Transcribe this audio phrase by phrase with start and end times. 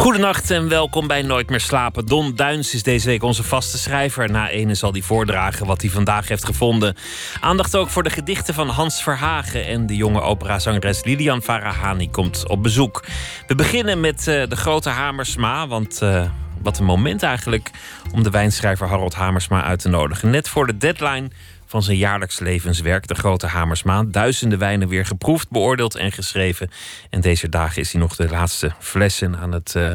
[0.00, 2.06] Goedenacht en welkom bij Nooit meer slapen.
[2.06, 4.30] Don Duins is deze week onze vaste schrijver.
[4.30, 6.96] Na ene zal hij voordragen wat hij vandaag heeft gevonden.
[7.40, 12.48] Aandacht ook voor de gedichten van Hans Verhagen en de jonge operazangeres Lilian Farahani komt
[12.48, 13.04] op bezoek.
[13.46, 16.24] We beginnen met uh, de grote Hamersma, want uh,
[16.62, 17.70] wat een moment eigenlijk
[18.12, 20.30] om de wijnschrijver Harold Hamersma uit te nodigen.
[20.30, 21.30] Net voor de deadline
[21.70, 24.02] van zijn jaarlijks levenswerk, De Grote Hamersma.
[24.02, 26.70] Duizenden wijnen weer geproefd, beoordeeld en geschreven.
[27.10, 29.92] En deze dagen is hij nog de laatste flessen aan het uh,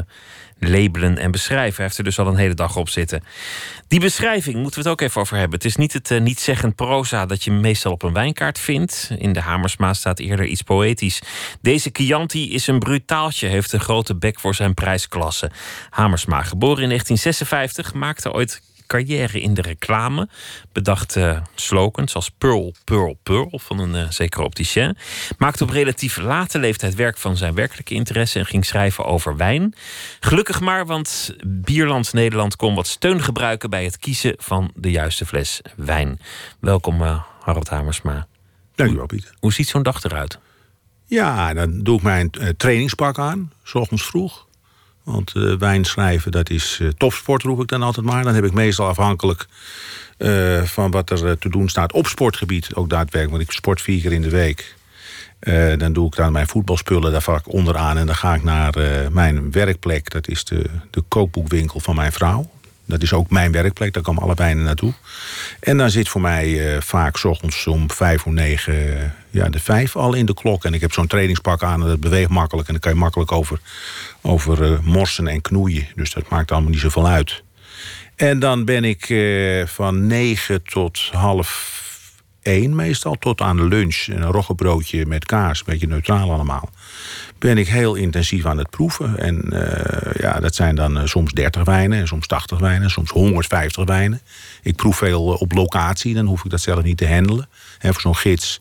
[0.58, 1.74] labelen en beschrijven.
[1.74, 3.24] Hij heeft er dus al een hele dag op zitten.
[3.88, 5.58] Die beschrijving moeten we het ook even over hebben.
[5.58, 9.10] Het is niet het uh, niet-zeggend proza dat je meestal op een wijnkaart vindt.
[9.18, 11.22] In de Hamersma staat eerder iets poëtisch.
[11.60, 15.50] Deze Chianti is een brutaaltje, heeft een grote bek voor zijn prijsklasse.
[15.90, 20.28] Hamersma, geboren in 1956, maakte ooit carrière in de reclame.
[20.72, 24.96] Bedacht uh, slogans als Pearl, Pearl, Pearl van een uh, zekere opticien.
[25.38, 29.74] Maakte op relatief late leeftijd werk van zijn werkelijke interesse en ging schrijven over wijn.
[30.20, 35.26] Gelukkig maar, want Bierland Nederland kon wat steun gebruiken bij het kiezen van de juiste
[35.26, 36.20] fles wijn.
[36.60, 38.26] Welkom, uh, Harold Hamersma.
[38.74, 39.34] Dank u wel, Pieter.
[39.38, 40.38] Hoe ziet zo'n dag eruit?
[41.06, 44.45] Ja, dan doe ik mijn trainingspak aan, s ochtends vroeg.
[45.06, 48.24] Want uh, wijn schrijven, dat is uh, topsport, roep ik dan altijd maar.
[48.24, 49.46] Dan heb ik meestal afhankelijk
[50.18, 53.30] uh, van wat er te doen staat op sportgebied, ook daadwerkelijk.
[53.30, 54.74] Want ik sport vier keer in de week.
[55.78, 57.98] dan doe ik dan mijn voetbalspullen daar vaak onderaan.
[57.98, 58.74] En dan ga ik naar
[59.12, 60.10] mijn werkplek.
[60.10, 62.50] Dat is de, de kookboekwinkel van mijn vrouw.
[62.86, 64.92] Dat is ook mijn werkplek, daar komen alle wijnen naartoe.
[65.60, 69.58] En dan zit voor mij uh, vaak s ochtends om vijf of negen ja, de
[69.58, 70.64] vijf al in de klok.
[70.64, 72.66] En ik heb zo'n trainingspak aan en dat beweegt makkelijk.
[72.66, 73.60] En dan kan je makkelijk over,
[74.20, 75.86] over uh, morsen en knoeien.
[75.94, 77.42] Dus dat maakt allemaal niet zoveel uit.
[78.16, 79.14] En dan ben ik
[79.68, 81.84] van negen tot half
[82.42, 84.06] één meestal, tot aan de lunch.
[84.06, 86.70] Een roggebroodje met kaas, beetje neutraal allemaal
[87.38, 89.18] ben ik heel intensief aan het proeven.
[89.18, 93.84] En uh, ja, dat zijn dan uh, soms 30 wijnen, soms 80 wijnen, soms 150
[93.84, 94.20] wijnen.
[94.62, 97.48] Ik proef veel uh, op locatie, dan hoef ik dat zelf niet te handelen.
[97.78, 98.60] En voor zo'n gids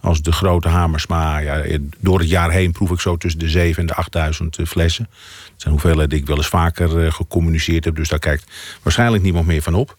[0.00, 1.62] als de grote Hamersma, ja,
[1.98, 5.08] door het jaar heen proef ik zo tussen de 7 en de 8000 flessen.
[5.10, 8.52] Dat zijn hoeveelheden die ik wel eens vaker gecommuniceerd heb, dus daar kijkt
[8.82, 9.96] waarschijnlijk niemand meer van op.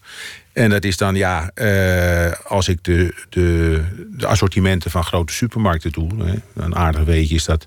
[0.52, 1.50] En dat is dan, ja,
[2.46, 6.24] als ik de, de, de, assortimenten van grote supermarkten doe.
[6.24, 7.66] Hè, een aardig weetje is dat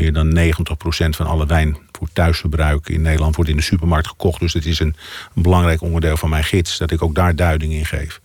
[0.00, 4.40] meer dan 90% van alle wijn voor thuisverbruik in Nederland wordt in de supermarkt gekocht.
[4.40, 4.96] Dus het is een,
[5.34, 8.20] belangrijk onderdeel van mijn gids, dat ik ook daar duiding in geef.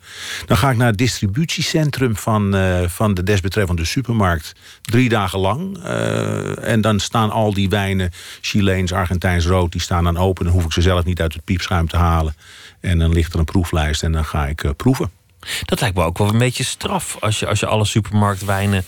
[0.46, 5.78] Dan ga ik naar het distributiecentrum van, uh, van de desbetreffende supermarkt drie dagen lang.
[5.78, 10.46] Uh, en dan staan al die wijnen, Chileens, Argentijns rood, die staan dan open.
[10.46, 12.36] Dan hoef ik ze zelf niet uit het piepschuim te halen.
[12.80, 15.10] En dan ligt er een proeflijst en dan ga ik uh, proeven.
[15.66, 18.86] Dat lijkt me ook wel een beetje straf als je, als je alle supermarktwijnen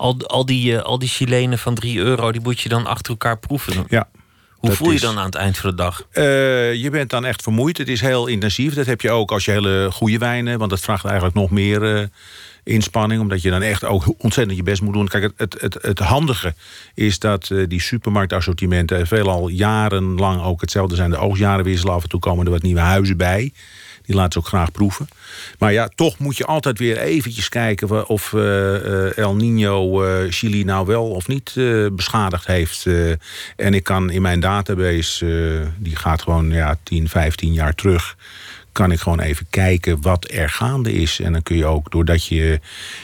[0.00, 3.10] al, al, die, uh, al die Chilenen van 3 euro, die moet je dan achter
[3.10, 3.84] elkaar proeven.
[3.88, 4.08] Ja.
[4.50, 6.06] Hoe voel je is, dan aan het eind van de dag?
[6.12, 7.78] Uh, je bent dan echt vermoeid.
[7.78, 8.74] Het is heel intensief.
[8.74, 10.58] Dat heb je ook als je hele goede wijnen.
[10.58, 12.06] Want dat vraagt eigenlijk nog meer uh,
[12.64, 13.20] inspanning.
[13.20, 15.08] Omdat je dan echt ook ontzettend je best moet doen.
[15.08, 16.54] Kijk, het, het, het, het handige
[16.94, 19.06] is dat uh, die supermarktassortimenten...
[19.06, 21.10] veelal jarenlang ook hetzelfde zijn.
[21.10, 21.94] De oogstjaren wisselen.
[21.94, 23.52] Af en toe komen er wat nieuwe huizen bij.
[24.10, 25.08] Die laten ze ook graag proeven.
[25.58, 30.64] Maar ja, toch moet je altijd weer eventjes kijken of uh, El Nino uh, Chili
[30.64, 31.54] nou wel of niet
[31.92, 32.86] beschadigd heeft.
[33.56, 38.16] en ik kan in mijn database, die gaat gewoon ja, 10, 15 jaar terug
[38.72, 41.20] kan ik gewoon even kijken wat er gaande is.
[41.20, 42.60] En dan kun je ook, doordat je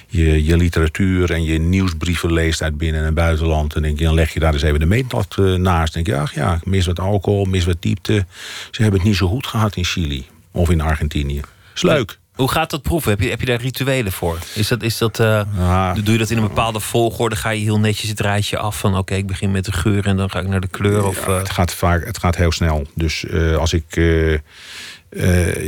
[0.07, 3.75] je, je literatuur en je nieuwsbrieven leest uit binnen- en buitenland...
[3.75, 5.95] En denk je, dan leg je daar eens even de meetlat naast.
[5.95, 8.27] Dan denk je, ach ja, mis wat alcohol, mis wat diepte.
[8.71, 11.41] Ze hebben het niet zo goed gehad in Chili of in Argentinië.
[11.75, 12.19] Is leuk.
[12.35, 13.11] Hoe gaat dat proeven?
[13.11, 14.39] Heb je, heb je daar rituelen voor?
[14.55, 15.95] Is dat, is dat, uh, ah.
[15.95, 17.37] Doe je dat in een bepaalde volgorde?
[17.37, 18.97] Ga je heel netjes het rijtje af van...
[18.97, 21.07] oké, ik begin met de geur en dan ga ik naar de kleur?
[21.07, 22.87] Of, ja, het, gaat vaak, het gaat heel snel.
[22.95, 23.97] Dus uh, als ik...
[23.97, 24.39] Uh,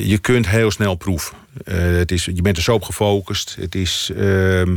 [0.09, 1.37] je kunt heel snel proeven.
[1.65, 3.57] het is, je bent er zo op gefocust.
[3.61, 4.11] Het is...
[4.17, 4.77] Ehm,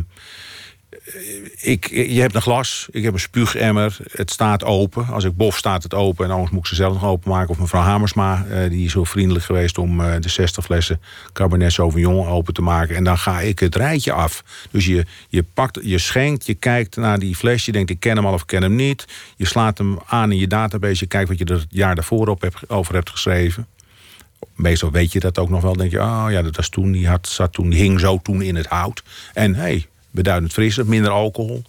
[1.57, 3.97] ik, je hebt een glas, ik heb een spuugemmer.
[4.11, 5.07] Het staat open.
[5.07, 6.25] Als ik bof, staat het open.
[6.25, 7.49] En anders moet ik ze zelf nog openmaken.
[7.49, 9.77] Of mevrouw Hamersma, uh, die is zo vriendelijk geweest...
[9.77, 11.01] om uh, de 60 flessen
[11.33, 12.95] Cabernet Sauvignon open te maken.
[12.95, 14.43] En dan ga ik het rijtje af.
[14.71, 17.65] Dus je, je, pakt, je schenkt, je kijkt naar die fles.
[17.65, 19.05] Je denkt, ik ken hem al of ik ken hem niet.
[19.35, 21.03] Je slaat hem aan in je database.
[21.03, 23.67] Je kijkt wat je er het jaar daarvoor op hebt, over hebt geschreven.
[24.55, 25.75] Meestal weet je dat ook nog wel.
[25.75, 28.55] denk je, oh ja, dat was toen, die, had, zat toen, hing zo toen in
[28.55, 29.03] het hout.
[29.33, 31.63] En hey, beduidend frisser, minder alcohol.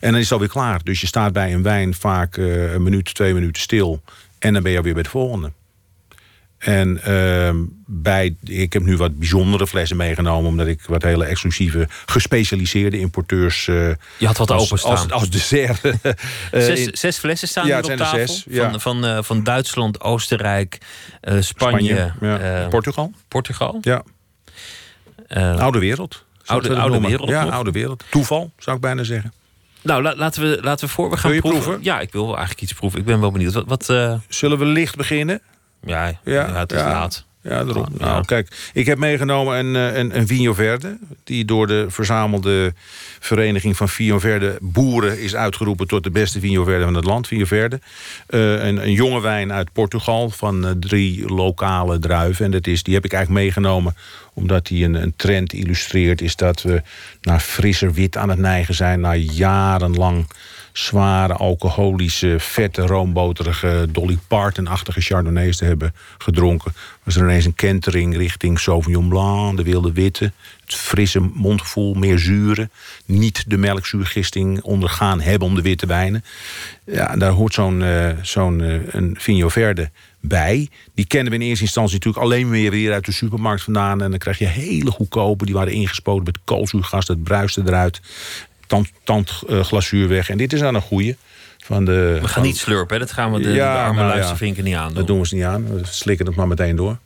[0.00, 0.80] En dan is het alweer klaar.
[0.84, 4.02] Dus je staat bij een wijn vaak eh, een minuut, twee minuten stil.
[4.38, 5.52] En dan ben je alweer bij de volgende.
[6.58, 7.56] En ehm,
[7.86, 13.68] bij, ik heb nu wat bijzondere flessen meegenomen, omdat ik wat hele exclusieve, gespecialiseerde importeurs.
[13.68, 13.88] eh,
[14.18, 14.90] Je had wat als, openstaan.
[14.92, 15.80] Als, als dessert.
[15.84, 15.92] eh,
[16.50, 18.18] Zes, in- zes flessen staan Ja, hier op tafel.
[18.26, 18.70] zes, ja.
[18.78, 20.78] van, van, van Duitsland, Oostenrijk,
[21.20, 22.66] eh, Spanje, ja.
[22.70, 23.12] Portugal.
[23.28, 23.78] Portugal.
[23.80, 24.02] Ja,
[25.58, 26.24] oude wereld.
[26.50, 27.52] Oude- oude wereld Ja, nog?
[27.52, 28.04] oude wereld.
[28.10, 29.32] Toeval, zou ik bijna zeggen.
[29.82, 31.10] nou, la- laten, we, laten we voor.
[31.10, 31.62] We gaan Wil je proeven.
[31.62, 31.84] proeven?
[31.84, 32.98] Ja, ik wil wel eigenlijk iets proeven.
[32.98, 33.52] Ik ben wel benieuwd.
[33.54, 35.40] Wat, wat eh, Zullen we licht beginnen?
[35.84, 37.24] ja, ja, het is laat.
[37.42, 37.86] Ja, daarom.
[37.98, 38.04] Ja.
[38.04, 40.98] Nou, kijk, ik heb meegenomen een, eh, een, een Vigno Verde.
[41.24, 42.72] Die door de verzamelde
[43.18, 47.26] vereniging van Vigno Verde boeren is uitgeroepen tot de beste Vigno Verde van het land.
[47.26, 47.80] Vigno Verde.
[48.26, 52.44] Eh, een, een jonge wijn uit Portugal van eh, drie lokale druiven.
[52.44, 53.94] En dat is, die heb ik eigenlijk meegenomen
[54.34, 56.20] omdat die een, een trend illustreert.
[56.20, 56.82] Is dat we
[57.20, 59.00] naar frisser wit aan het neigen zijn.
[59.00, 60.26] Na jarenlang
[60.72, 66.72] zware, alcoholische, vette, roomboterige, Dolly Parton-achtige Chardonnays te hebben gedronken.
[67.02, 70.32] Was er ineens een kentering richting Sauvignon Blanc, de wilde witte.
[70.64, 72.70] Het frisse mondgevoel, meer zuren.
[73.06, 76.24] Niet de melkzuurgisting ondergaan hebben om de witte wijnen.
[76.84, 78.60] Ja, daar hoort zo'n eh, zo'n
[79.20, 79.90] eh, Verde
[80.20, 80.68] bij.
[80.94, 84.02] Die kennen we in eerste instantie natuurlijk alleen weer, weer uit de supermarkt vandaan.
[84.02, 85.44] En dan krijg je hele goedkope.
[85.44, 88.00] Die waren ingespoten met koolzuurgas, dat bruiste eruit.
[88.70, 90.28] Tand, tandglazuur weg.
[90.30, 91.16] En dit is dan een goeie.
[91.58, 93.04] Van de, We gaan niet slurpen, hè?
[93.04, 94.14] dat gaan we de, Ja, de arme nou ja.
[94.14, 94.94] luistervinken niet aan.
[94.94, 95.74] Dat doen we ze niet aan.
[95.74, 96.98] We slikken het maar meteen door.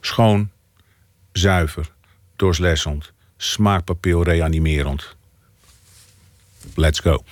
[0.00, 0.50] Schoon,
[1.32, 1.90] zuiver,
[2.36, 5.16] doorslessend, smaakpapil reanimerend.
[6.74, 7.24] Let's go.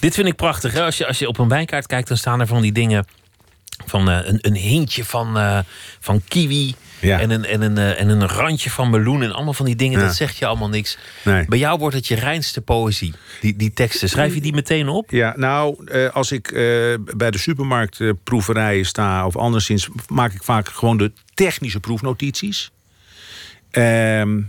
[0.00, 0.72] Dit vind ik prachtig.
[0.72, 0.82] Hè?
[0.82, 3.06] Als, je, als je op een wijnkaart kijkt, dan staan er van die dingen.
[3.86, 5.58] Van eh, een, een hintje van, eh,
[6.00, 6.74] van kiwi.
[7.00, 7.20] Ja.
[7.20, 9.22] En, een, en, een, eh, en een randje van meloen.
[9.22, 9.98] En allemaal van die dingen.
[9.98, 10.06] Ja.
[10.06, 10.98] Dat zegt je allemaal niks.
[11.24, 11.44] Nee.
[11.44, 13.14] Bij jou wordt het je reinste poëzie.
[13.40, 14.08] Die, die teksten.
[14.08, 15.10] Schrijf je die meteen op?
[15.10, 16.50] Ja, nou, als ik
[17.16, 22.70] bij de supermarktproeverijen sta of anderszins, maak ik vaak gewoon de technische proefnotities.
[23.70, 24.40] Ehm,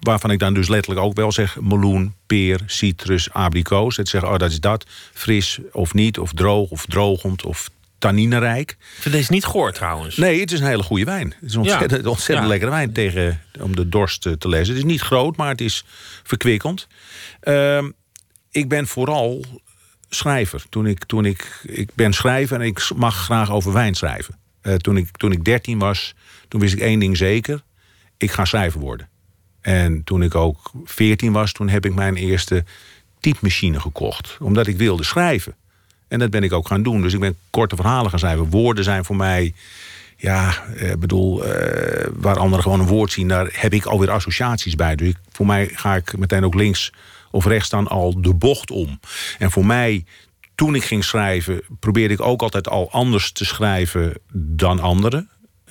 [0.00, 3.96] waarvan ik dan dus letterlijk ook wel zeg meloen, peer, citrus, abrikoos.
[3.96, 4.86] Het zeggen, oh dat is dat.
[5.12, 8.70] Fris of niet, of droog of drogend of tanninerijk.
[8.70, 10.16] Ik vind deze niet goor trouwens.
[10.16, 11.34] Nee, het is een hele goede wijn.
[11.40, 12.46] Het is een ontzettend, ontzettend Ja.
[12.46, 14.68] lekkere wijn tegen, om de dorst eh, te lezen.
[14.74, 15.84] Het is niet groot, maar het is
[16.22, 16.86] verkwikkend.
[17.40, 17.90] Ehm,
[18.50, 19.44] ik ben vooral
[20.10, 20.62] schrijver.
[20.68, 24.38] Toen ik, toen ik, ik ben schrijver en ik mag graag over wijn schrijven.
[24.60, 26.14] Eh, toen, ik, toen ik 13 was,
[26.48, 27.62] toen wist ik één ding zeker.
[28.16, 29.08] Ik ga schrijver worden.
[29.60, 32.64] En toen ik ook 14 was, toen heb ik mijn eerste
[33.20, 34.36] typemachine gekocht.
[34.40, 35.56] Omdat ik wilde schrijven.
[36.08, 37.02] En dat ben ik ook gaan doen.
[37.02, 38.50] Dus ik ben korte verhalen gaan schrijven.
[38.50, 39.54] Woorden zijn voor mij,
[40.16, 44.74] ja, eh, bedoel, eh, waar anderen gewoon een woord zien, daar heb ik alweer associaties
[44.74, 44.96] bij.
[44.96, 46.92] Dus ik, voor mij ga ik meteen ook links
[47.30, 49.00] of rechts dan al de bocht om.
[49.38, 50.04] En voor mij,
[50.54, 55.28] toen ik ging schrijven, probeerde ik ook altijd al anders te schrijven dan anderen.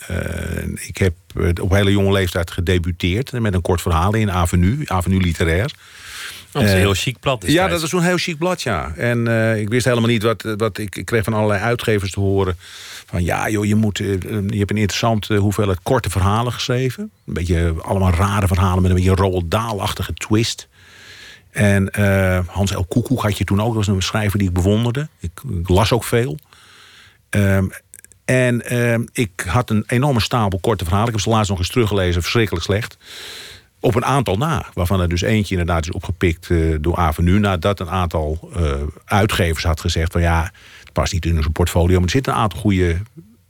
[0.07, 1.13] Eh, ik heb
[1.62, 5.74] op hele jonge leeftijd gedebuteerd met een kort verhaal in Avenue, Avenue Literair.
[6.59, 7.44] Dat is een Eh, heel chic plat.
[7.48, 8.94] Ja, dat is zo'n heel chic blad, ja.
[8.95, 12.19] En eh, ik wist helemaal niet wat, wat ik, ik kreeg van allerlei uitgevers te
[12.19, 12.57] horen.
[13.06, 14.07] Van ja, joh, je, moet, eh,
[14.48, 17.12] je hebt een interessante hoeveelheid korte verhalen geschreven.
[17.25, 20.67] Een beetje allemaal rare verhalen met een beetje een Roald Dahl-achtige twist.
[21.51, 21.91] En
[22.48, 22.86] Hans L.
[22.88, 23.74] Koekoek had je toen ook.
[23.74, 25.08] Dat was een schrijver die ik bewonderde.
[25.20, 26.38] Ik, ik las ook veel.
[27.29, 27.65] Ehm,
[28.25, 31.08] en ehm, ik had een enorme stapel korte verhalen.
[31.08, 32.98] Ik heb ze laatst nog eens teruggelezen, verschrikkelijk slecht.
[33.79, 37.39] Op een aantal na, waarvan er dus eentje inderdaad is opgepikt eh, door Avenue.
[37.39, 38.72] Nadat een aantal eh,
[39.05, 41.96] uitgevers had gezegd van ja, het past niet in onze portfolio.
[41.96, 42.98] Maar er zitten een aantal goede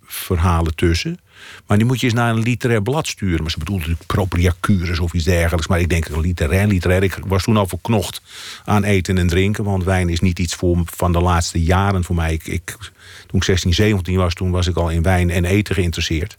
[0.07, 1.19] verhalen tussen.
[1.67, 3.41] Maar die moet je eens naar een literair blad sturen.
[3.41, 5.67] Maar ze bedoelt natuurlijk propriacures of iets dergelijks.
[5.67, 7.03] Maar ik denk literair, literair.
[7.03, 8.21] Ik was toen al verknocht
[8.65, 9.63] aan eten en drinken.
[9.63, 12.33] Want wijn is niet iets voor, van de laatste jaren voor mij.
[12.33, 12.77] Ik, ik,
[13.27, 16.37] toen ik 16, 17 was, toen was ik al in wijn en eten geïnteresseerd.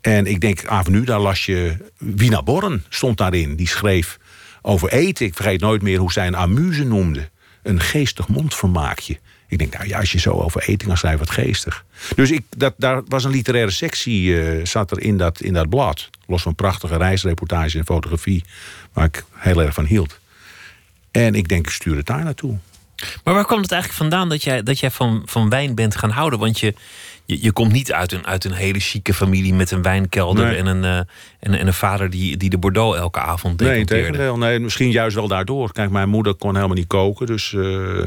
[0.00, 1.76] En ik denk, Avenue, daar las je...
[1.98, 3.56] Wina Borren stond daarin.
[3.56, 4.18] Die schreef
[4.62, 5.26] over eten.
[5.26, 7.28] Ik vergeet nooit meer hoe zij een amuse noemde.
[7.62, 9.18] Een geestig mondvermaakje.
[9.48, 11.84] Ik denk, nou ja, als je zo over eten kan schrijven, wat geestig.
[12.14, 15.68] Dus ik, dat, daar was een literaire sectie, eh, zat er in dat, in dat
[15.68, 16.10] blad.
[16.26, 18.44] Los van prachtige reisreportages en fotografie,
[18.92, 20.18] waar ik heel erg van hield.
[21.10, 22.58] En ik denk, ik stuur het daar naartoe.
[23.24, 26.10] Maar waar kwam het eigenlijk vandaan dat jij, dat jij van, van wijn bent gaan
[26.10, 26.38] houden?
[26.38, 26.74] Want je,
[27.30, 30.56] je, je komt niet uit een, uit een hele chique familie met een wijnkelder Nee.
[30.56, 30.96] en, een, eh,
[31.40, 34.02] en, en een vader die, die de Bordeaux elke avond Nee, decanteerde.
[34.10, 34.38] tegendeel.
[34.38, 35.72] Nee, misschien juist wel daardoor.
[35.72, 37.52] Kijk, mijn moeder kon helemaal niet koken, dus...
[37.54, 38.02] eh,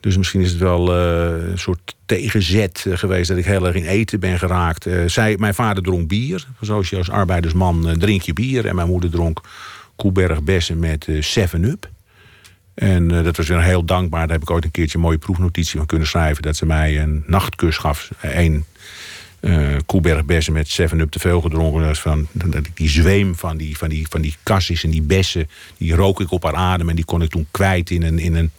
[0.00, 3.84] Dus misschien is het wel eh, een soort tegenzet geweest dat ik heel erg in
[3.86, 4.86] eten ben geraakt.
[5.06, 6.46] Zij, mijn vader dronk bier.
[6.60, 8.66] Zoals je als arbeidersman drink je bier.
[8.66, 9.40] En mijn moeder dronk
[9.96, 11.88] Koeberg Bessen met 7-Up.
[12.76, 14.26] En dat was weer heel dankbaar.
[14.26, 16.42] Daar heb ik ooit een keertje een mooie proefnotitie van kunnen schrijven.
[16.42, 18.10] Dat ze mij een nachtkus gaf.
[18.20, 18.64] Eén
[19.40, 21.82] uh, Koeberg bessen met 7-Up te veel gedronken.
[21.82, 25.02] Dat, van, dat ik die zweem van die, van, die, van die kassis en die
[25.02, 25.48] bessen...
[25.76, 28.34] die rook ik op haar adem en die kon ik toen kwijt in een, in
[28.34, 28.50] een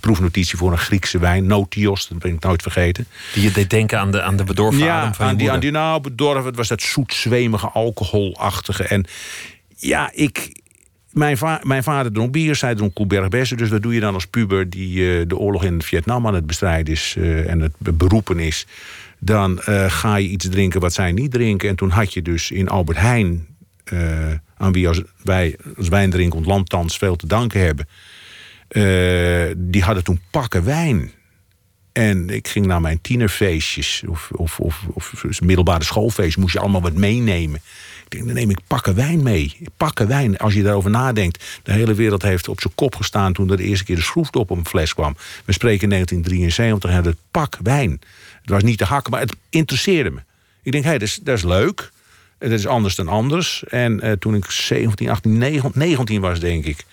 [0.00, 1.46] proefnotitie voor een Griekse wijn.
[1.46, 3.06] Notios, dat ben ik nooit vergeten.
[3.34, 5.60] Die je deed denken aan de, aan de bedorven ja, adem van aan die, aan
[5.60, 6.44] die nou bedorven.
[6.44, 8.84] Het was dat zoet, zwemige, alcoholachtige.
[8.84, 9.06] En
[9.76, 10.58] ja, ik...
[11.12, 13.56] Mijn, va mijn vader dronk bier, zij dronk Koelberg Bessen.
[13.56, 16.46] Dus wat doe je dan als puber die uh, de oorlog in Vietnam aan het
[16.46, 17.14] bestrijden is...
[17.18, 18.66] Uh, en het beroepen is
[19.22, 21.68] dan uh, ga je iets drinken wat zij niet drinken.
[21.68, 23.46] En toen had je dus in Albert Heijn,
[24.56, 27.88] aan wie als wij als wijndrinkend landthans veel te danken hebben,
[29.70, 31.10] die hadden toen pakken wijn.
[31.92, 36.82] En ik ging naar mijn tienerfeestjes of, of, of, of middelbare schoolfeest, moest je allemaal
[36.82, 37.60] wat meenemen.
[38.18, 39.56] Dan neem ik pakken wijn mee.
[39.76, 41.44] Pakken wijn, als je daarover nadenkt.
[41.62, 44.50] De hele wereld heeft op zijn kop gestaan toen er de eerste keer de schroefdop
[44.50, 45.16] op een fles kwam.
[45.44, 47.90] We spreken in 1973 en het pak wijn.
[48.40, 50.20] Het was niet te hakken, maar het interesseerde me.
[50.62, 51.90] Ik denk, hé, hey, dat, is, dat is leuk.
[52.38, 53.64] Het is anders dan anders.
[53.64, 56.84] En uh, toen ik 17, 18, 19, 19 was, denk ik...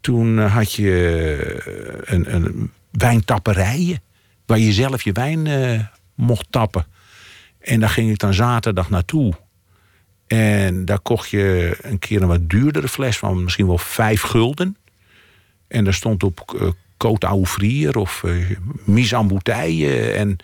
[0.00, 4.00] toen uh, had je uh, een, een wijntapperijen...
[4.46, 6.86] waar je zelf je wijn mocht tappen.
[7.60, 9.34] En daar ging ik dan zaterdag naartoe.
[10.32, 14.76] En daar kocht je een keer een wat duurdere fles van misschien wel vijf gulden.
[15.68, 20.10] En daar stond op uh, Côte Auvrier of uh, Mise en Bouteille.
[20.10, 20.36] En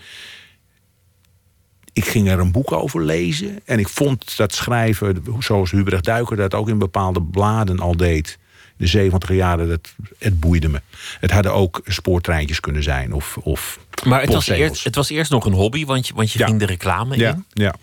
[1.93, 3.61] ik ging er een boek over lezen.
[3.65, 8.39] En ik vond dat schrijven, zoals Hubrecht Duiker dat ook in bepaalde bladen al deed.
[8.77, 10.81] De 70 jaren, dat, het boeide me.
[11.21, 13.13] Het hadden ook spoortreintjes kunnen zijn.
[13.13, 16.33] Of, of maar het was, eerst, het was eerst nog een hobby, want je, want
[16.33, 16.47] je ja.
[16.47, 17.45] ging de reclame ja, in.
[17.53, 17.75] Ja.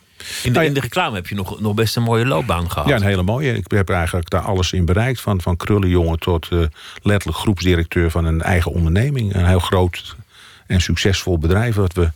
[0.44, 2.88] In de, in de, reclame heb je nog, nog best een mooie loopbaan gehad.
[2.88, 3.53] Ja, een hele mooie.
[3.53, 5.22] Ik heb eigenlijk daar alles in bereikt.
[5.22, 6.60] Van, van krullenjongen tot uh,
[7.01, 9.36] letterlijk groepsdirecteur van een eigen onderneming.
[9.36, 10.15] Een heel groot
[10.67, 11.75] en succesvol bedrijf.
[11.75, 12.10] Wat we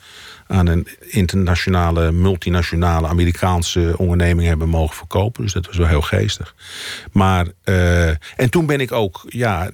[0.47, 5.43] aan een internationale, multinationale Amerikaanse onderneming hebben mogen verkopen.
[5.43, 6.55] Dus dat was wel heel geestig.
[7.11, 9.69] Maar, uh, en toen ben ik ook, ja,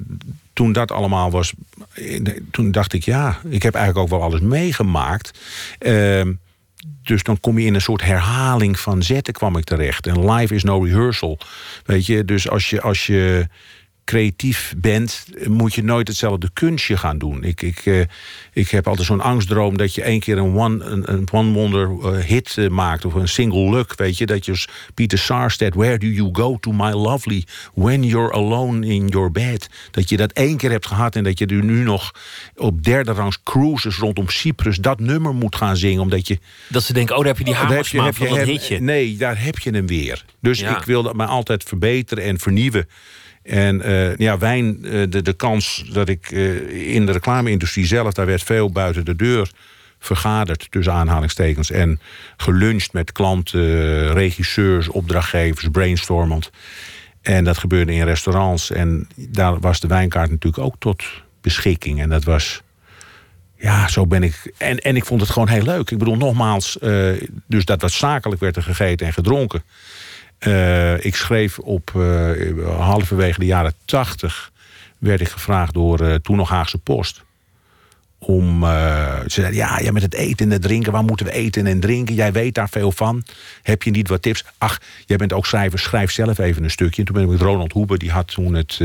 [0.54, 1.54] toen dat allemaal was,
[2.52, 5.40] toen dacht ik, ja, ik heb eigenlijk ook wel alles meegemaakt.
[5.80, 6.22] Uh,
[7.02, 10.08] dus dan kom je in een soort herhaling van zetten kwam ik terecht.
[10.08, 11.40] En live is no rehearsal.
[11.86, 13.48] Weet je, dus als je, als je
[14.06, 17.44] creatief bent, moet je nooit hetzelfde kunstje gaan doen.
[17.44, 18.04] Ik, ik, uh,
[18.54, 21.90] ik heb altijd zo'n angstdroom dat je één keer een one, een, een one wonder
[21.90, 23.06] uh, hit uh, maakt.
[23.06, 24.26] Of een single look, weet je.
[24.26, 27.44] Dat je als Peter Sarstedt, where do you go to my lovely
[27.74, 29.70] when you're alone in your bed.
[29.92, 32.12] Dat je dat één keer hebt gehad en dat je er nu nog
[32.56, 36.02] op derde rangs cruises rondom Cyprus dat nummer moet gaan zingen.
[36.02, 36.40] Omdat je...
[36.68, 38.80] Dat ze denken, oh daar heb je die hamersmaak van dat hitje.
[38.80, 40.26] Nee, daar heb je hem weer.
[40.40, 40.78] Dus ja.
[40.78, 42.88] ik wil dat me altijd verbeteren en vernieuwen.
[43.46, 48.14] En uh, ja, wijn, uh, de, de kans dat ik uh, in de reclame-industrie zelf,
[48.14, 49.52] daar werd veel buiten de deur
[50.00, 51.72] vergaderd, tussen aanhalingstekens.
[51.72, 52.00] En
[52.38, 56.52] geluncht met klanten, regisseurs, opdrachtgevers, brainstormend.
[57.22, 58.72] En dat gebeurde in restaurants.
[58.72, 61.04] En daar was de wijnkaart natuurlijk ook tot
[61.42, 62.02] beschikking.
[62.02, 62.62] En dat was.
[63.58, 64.54] Ja, zo ben ik.
[64.58, 65.92] En, en ik vond het gewoon heel leuk.
[65.92, 66.78] Ik bedoel, nogmaals,
[67.48, 69.64] dus dat wat zakelijk werd er gegeten en gedronken.
[70.48, 74.52] Uh, ik schreef op uh, halverwege de jaren tachtig...
[74.98, 77.24] werd ik gevraagd door uh, toen nog Haagse Post...
[78.20, 78.62] om...
[78.62, 80.92] ze zeiden, ja, ja, met het eten en het drinken...
[80.92, 82.16] waar moeten we eten en drinken?
[82.16, 83.24] Jij weet daar veel van.
[83.62, 84.46] Heb je niet wat tips?
[84.58, 87.00] Ach, jij bent ook schrijver, schrijf zelf even een stukje.
[87.00, 88.80] En toen ben ik met Ronald Hoeber, die had toen het,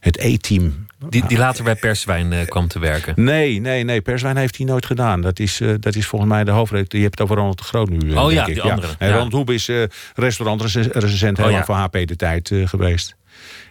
[0.00, 0.85] het E-team...
[1.08, 3.12] Die, die later bij Perswijn kwam te werken?
[3.16, 4.00] Nee, nee, nee.
[4.00, 5.20] Perswijn heeft hij nooit gedaan.
[5.20, 7.00] Dat is, uh, dat is volgens mij de hoofdredacteur.
[7.00, 7.98] Je hebt het over Ronald de Groot nu.
[7.98, 8.94] Uh, oh ja, die andere.
[8.98, 9.10] Ja.
[9.10, 9.70] Ronald Hoebe is
[10.14, 13.16] restaurantrecensent oh, lang voor HP de tijd geweest.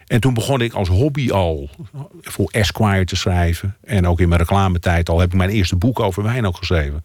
[0.06, 1.70] En toen begon ik als hobby al
[2.20, 3.76] voor Esquire te schrijven.
[3.84, 7.04] En ook in mijn reclametijd al heb ik mijn eerste boek over wijn ook geschreven.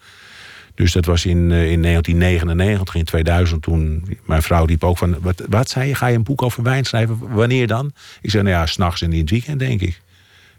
[0.75, 5.17] Dus dat was in, in 1999, in 2000, toen mijn vrouw riep ook van...
[5.19, 7.17] Wat, wat zei je, ga je een boek over wijn schrijven?
[7.33, 7.93] Wanneer dan?
[8.21, 10.01] Ik zei, nou ja, s'nachts en in het weekend, denk ik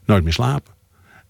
[0.05, 0.73] nooit meer slapen.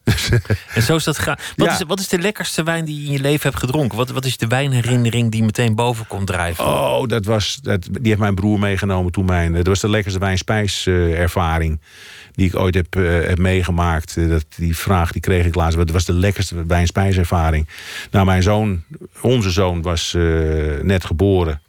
[0.75, 1.37] En zo is dat gaan.
[1.57, 1.73] Wat, ja.
[1.73, 3.99] is, wat is de lekkerste wijn die je in je leven hebt gedronken?
[3.99, 6.64] Wat, wat is de wijnherinnering die meteen boven komt drijven?
[6.64, 9.52] Oh, dat was, dat, die heeft mijn broer meegenomen toen mijn.
[9.52, 11.81] Dat was de lekkerste wijn-spijs-ervaring
[12.33, 14.17] die ik ooit heb, uh, heb meegemaakt.
[14.17, 15.76] Uh, dat, die vraag die kreeg ik laatst.
[15.76, 17.69] Wat was de lekkerste wijn-spijs-ervaring?
[18.11, 18.83] Nou, mijn zoon,
[19.21, 21.61] onze zoon, was uh, net geboren.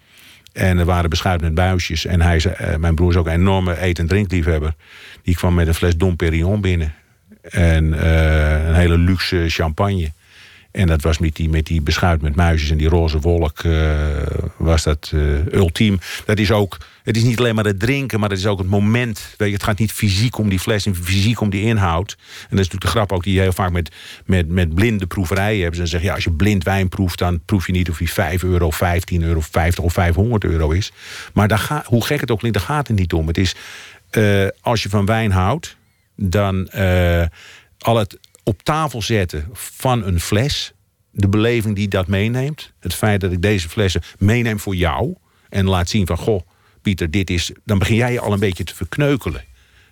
[0.53, 2.05] En er waren beschuit met buisjes.
[2.05, 2.41] En hij,
[2.77, 4.73] mijn broer is ook een enorme eet- en drinkliefhebber.
[5.23, 6.93] Die kwam met een fles Dom Perignon binnen.
[7.41, 10.11] En eh, een hele luxe champagne.
[10.73, 14.07] En dat was met die, met die beschuit met muisjes en die roze wolk, eh,
[14.57, 15.99] was dat uh, ultiem.
[16.25, 18.67] Dat is ook, het is niet alleen maar het drinken, maar het is ook het
[18.67, 19.35] moment.
[19.37, 22.11] Weet je, het gaat niet fysiek om die fles en fysiek om die inhoud.
[22.11, 22.17] En
[22.49, 25.61] dat is natuurlijk de grap ook die je heel vaak met, met, met blinde proeverijen
[25.61, 25.79] hebben.
[25.79, 28.43] Ze zeggen, ja, als je blind wijn proeft, dan proef je niet of die 5
[28.43, 30.91] euro, 15 euro, 50 of 500 euro is.
[31.33, 33.27] Maar daar ga, hoe gek het ook klinkt, daar gaat het niet om.
[33.27, 33.55] Het is,
[34.11, 35.77] uh, als je van wijn houdt,
[36.15, 36.69] dan
[37.79, 40.73] al het op tafel zetten van een fles.
[41.11, 42.73] De beleving die dat meeneemt.
[42.79, 45.15] Het feit dat ik deze flessen meeneem voor jou.
[45.49, 46.41] En laat zien van, goh,
[46.81, 47.51] Pieter, dit is...
[47.65, 49.43] Dan begin jij je al een beetje te verkneukelen.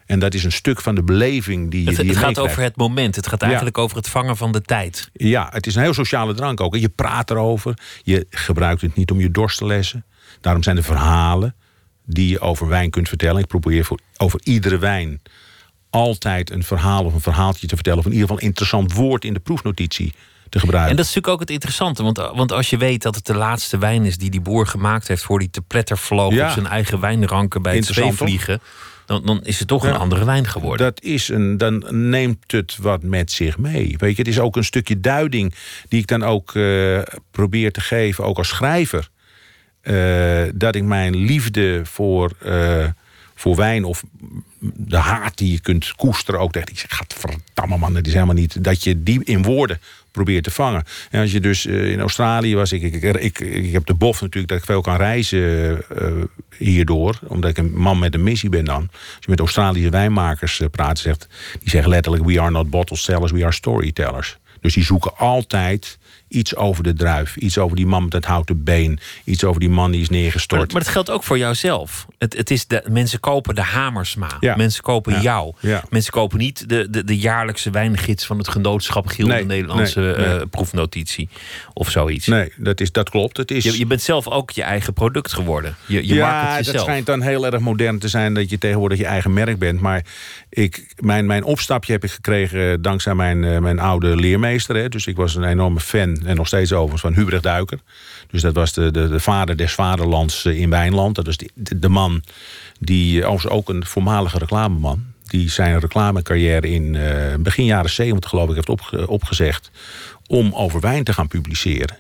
[0.06, 2.40] En dat is een stuk van de beleving die je Het, die je het gaat
[2.40, 3.16] over het moment.
[3.16, 5.10] Het gaat eigenlijk over het vangen van de tijd.
[5.14, 6.76] Ja, het is een heel sociale drank ook.
[6.76, 7.78] Je praat erover.
[8.04, 10.06] Je gebruikt het niet om je dorst te lessen.
[10.42, 11.56] Daarom zijn de verhalen
[12.06, 13.42] die je over wijn kunt vertellen.
[13.42, 15.22] Ik probeer voor, over iedere wijn
[15.92, 18.00] altijd een verhaal of een verhaaltje te vertellen.
[18.00, 20.14] Of in ieder geval een interessant woord in de proefnotitie
[20.50, 20.92] te gebruiken.
[20.92, 22.04] En dat is natuurlijk ook het interessante.
[22.04, 25.08] Want, want als je weet dat het de laatste wijn is die die boer gemaakt
[25.08, 26.46] heeft voor die te pletter vloog Ja.
[26.46, 28.62] op zijn eigen wijnranken bij het zweefvliegen.
[29.06, 29.90] Dan, dan is het toch Ja.
[29.90, 30.86] een andere wijn geworden.
[30.86, 33.96] Dat is een, dan neemt het wat met zich mee.
[33.98, 35.54] Weet je, het is ook een stukje duiding
[35.90, 37.00] die ik dan ook eh,
[37.32, 39.10] probeer te geven, ook als schrijver.
[39.82, 42.86] Eh, dat ik mijn liefde voor, eh,
[43.36, 44.04] voor wijn of
[44.62, 46.70] de haat die je kunt koesteren ook tegen.
[46.70, 48.64] Ik zeg, gadverdamme man, dat is helemaal niet.
[48.64, 49.80] Dat je die in woorden
[50.12, 50.84] probeert te vangen.
[51.10, 54.22] En als je dus eh, in Australië was, ik, ik, ik, ik, heb de bof
[54.22, 56.12] natuurlijk dat ik veel kan reizen eh,
[56.58, 57.20] hierdoor.
[57.28, 58.88] Omdat ik een man met een missie ben dan.
[58.92, 61.28] Als je met Australische wijnmakers eh, praat, zegt,
[61.60, 62.26] die zeggen letterlijk...
[62.26, 64.38] we are not bottle sellers, we are storytellers.
[64.62, 65.98] Dus die zoeken altijd
[66.32, 67.36] iets over de druif.
[67.36, 69.00] Iets over die man met het houten been.
[69.24, 70.72] Iets over die man die is neergestort.
[70.74, 72.06] maar het geldt ook voor jouzelf.
[72.18, 74.30] Het, het is de, mensen kopen de Hamersma.
[74.40, 74.56] Ja.
[74.56, 75.22] Mensen kopen Ja.
[75.22, 75.54] jou.
[75.60, 75.84] Ja.
[75.90, 80.00] Mensen kopen niet de, de, de jaarlijkse wijngids van het genootschap Giel, Nee, de Nederlandse
[80.00, 80.26] nee, nee.
[80.26, 81.30] eh, proefnotitie.
[81.74, 82.28] Of zoiets.
[82.28, 83.38] Nee, dat, is, dat klopt.
[83.38, 83.64] Het is...
[83.64, 85.76] Je, je bent zelf ook je eigen product geworden.
[85.86, 89.06] Je, je ja, dat schijnt dan heel erg modern te zijn dat je tegenwoordig je
[89.06, 89.80] eigen merk bent.
[89.82, 90.06] Maar
[90.50, 94.76] ik, mijn, mijn opstapje heb ik gekregen dankzij mijn, eh, mijn oude leermeester.
[94.76, 94.90] Hè.
[94.90, 97.80] Dus ik was een enorme fan, en nog steeds overigens, van Hubrecht Duiker.
[98.32, 101.16] Dus dat was de, de, de vader des vaderlands eh, in Wijnland.
[101.16, 102.24] Dat is de, de, man
[102.80, 105.04] die, eh, overigens ook een voormalige reclameman...
[105.24, 109.72] die zijn reclamecarrière in eh, begin jaren 70 geloof ik heeft opge- opgezegd...
[110.28, 111.98] om over wijn te gaan publiceren.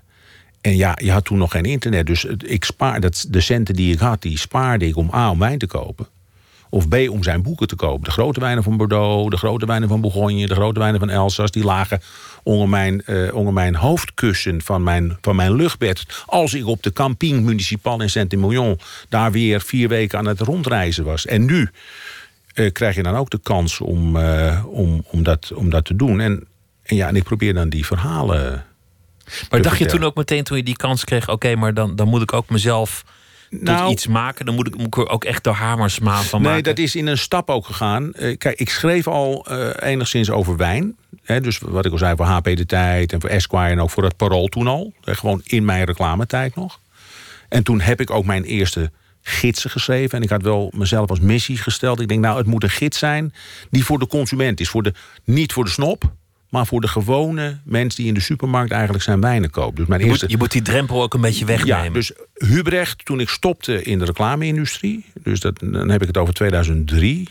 [0.61, 2.05] En ja, je had toen nog geen internet.
[2.05, 5.39] Dus ik spaar, dat, de centen die ik had, die spaarde ik om A, om
[5.39, 6.07] wijn te kopen.
[6.73, 8.03] Of B, om zijn boeken te kopen.
[8.03, 10.47] De grote wijnen van Bordeaux, de grote wijnen van Bourgogne...
[10.47, 12.01] de grote wijnen van Elsass, die lagen
[12.43, 16.05] onder mijn, eh, onder mijn hoofdkussen van mijn, van mijn luchtbed.
[16.25, 18.79] Als ik op de camping municipal in Saint-Emilion...
[19.09, 21.25] daar weer vier weken aan het rondreizen was.
[21.25, 21.69] En nu
[22.53, 25.95] eh, krijg je dan ook de kans om, eh, om, om, dat, om dat te
[25.95, 26.19] doen.
[26.19, 26.47] En,
[26.83, 28.65] en ja, en ik probeer dan die verhalen...
[29.49, 31.29] Maar dacht je toen ook meteen toen je die kans kreeg...
[31.29, 33.03] oké, maar dan, dan moet ik ook mezelf
[33.51, 34.45] tot Nou- iets maken.
[34.45, 36.63] Dan moet ik, moet ik er ook echt de Hamersma van Nee, maken.
[36.63, 38.13] dat is in een stap ook gegaan.
[38.13, 40.95] Eh, kijk, ik schreef al eh, enigszins over wijn.
[41.23, 43.69] Hè, dus wat ik al zei voor HP De Tijd en voor Esquire...
[43.71, 44.93] en ook voor het Parool toen al.
[45.01, 46.79] Gewoon in mijn reclametijd nog.
[47.49, 50.17] En toen heb ik ook mijn eerste gidsen geschreven.
[50.17, 51.99] En ik had wel mezelf als missie gesteld.
[51.99, 53.33] Ik denk, nou, het moet een gids zijn
[53.69, 54.69] die voor de consument is.
[54.69, 56.03] Voor de, niet voor de snop,
[56.49, 57.95] maar voor de gewone mens...
[57.95, 59.75] die in de supermarkt eigenlijk zijn wijnen koopt.
[59.77, 60.23] Dus mijn je, eerste...
[60.23, 61.83] moet, je moet die drempel ook een beetje wegnemen.
[61.83, 62.11] Ja, dus
[62.47, 67.29] Hubrecht, toen ik stopte in de reclame-industrie, dus dat, dan heb ik het over 2003.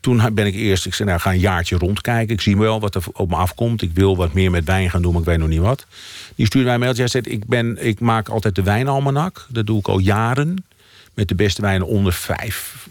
[0.00, 2.34] Toen ben ik eerst, ik zei, nou, ga een jaartje rondkijken.
[2.34, 3.82] Ik zie wel wat er op me afkomt.
[3.82, 5.86] Ik wil wat meer met wijn gaan doen, maar ik weet nog niet wat.
[6.34, 7.02] Die stuurde mij een mailtje.
[7.02, 9.46] Hij zei, ik, ben, ik maak altijd de wijnalmanak.
[9.48, 10.64] Dat doe ik al jaren.
[11.14, 12.88] Met de beste wijnen onder 5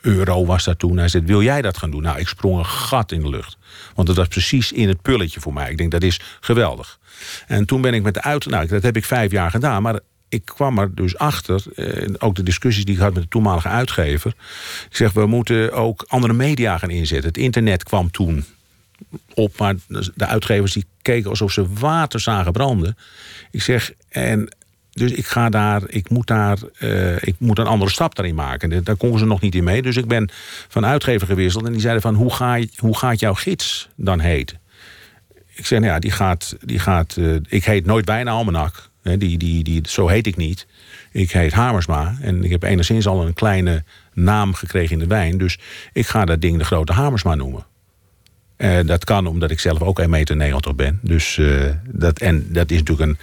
[0.00, 0.96] euro was dat toen.
[0.96, 2.02] Hij zei, wil jij dat gaan doen?
[2.02, 3.56] Nou, ik sprong een gat in de lucht.
[3.94, 5.70] Want dat was precies in het pulletje voor mij.
[5.70, 6.98] Ik denk, dat is geweldig.
[7.46, 8.46] En toen ben ik met de uit...
[8.46, 9.82] Nou, dat heb ik vijf jaar gedaan.
[9.82, 10.00] Maar
[10.36, 13.68] ik kwam er dus achter, eh, ook de discussies die ik had met de toenmalige
[13.68, 14.34] uitgever.
[14.90, 17.28] Ik zeg, we moeten ook andere media gaan inzetten.
[17.28, 18.44] Het internet kwam toen
[19.34, 19.74] op, maar
[20.14, 22.96] de uitgevers die keken alsof ze water zagen branden.
[23.50, 24.48] Ik zeg, en
[24.96, 28.72] dus ik ga daar, ik moet daar, eh, ik moet een andere stap daarin maken.
[28.72, 29.82] En Daar konden ze nog niet in mee.
[29.82, 30.30] Dus ik ben
[30.68, 34.60] van uitgever gewisseld en die zeiden van, hoe, ga hoe gaat jouw gids dan heten?
[35.54, 38.74] Ik zeg, nou ja, die gaat, die gaat eh, ik heet nooit Wijnalmanak.
[38.74, 40.66] Hè, die, die, die, zo heet ik niet.
[41.12, 42.16] Ik heet Hamersma.
[42.20, 45.38] En ik heb enigszins al een kleine naam gekregen in de wijn.
[45.38, 45.58] Dus
[45.92, 47.66] ik ga dat ding de grote Hamersma noemen.
[48.56, 50.98] Eh, dat kan omdat ik zelf ook 1,90 meter ben.
[51.02, 53.18] Dus, eh, dat, en dat is natuurlijk een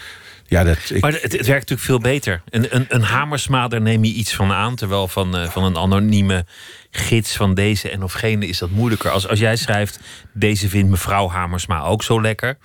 [0.47, 2.41] Ja, dat, ik, Maar het, het werkt natuurlijk veel beter.
[2.49, 4.75] Een, een, een hamersma, daar neem je iets van aan.
[4.75, 6.45] Terwijl van, eh, van een anonieme
[6.91, 9.11] gids van deze en of gene is dat moeilijker.
[9.11, 9.99] Als, als jij schrijft,
[10.33, 12.57] deze vindt mevrouw Hamersma ook zo lekker.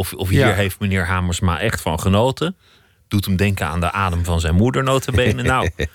[0.00, 0.52] Of, of hier Ja.
[0.52, 2.56] heeft meneer Hamersma echt van genoten.
[3.08, 5.42] Doet hem denken aan de adem van zijn moeder, notabene.
[5.42, 5.70] Nou,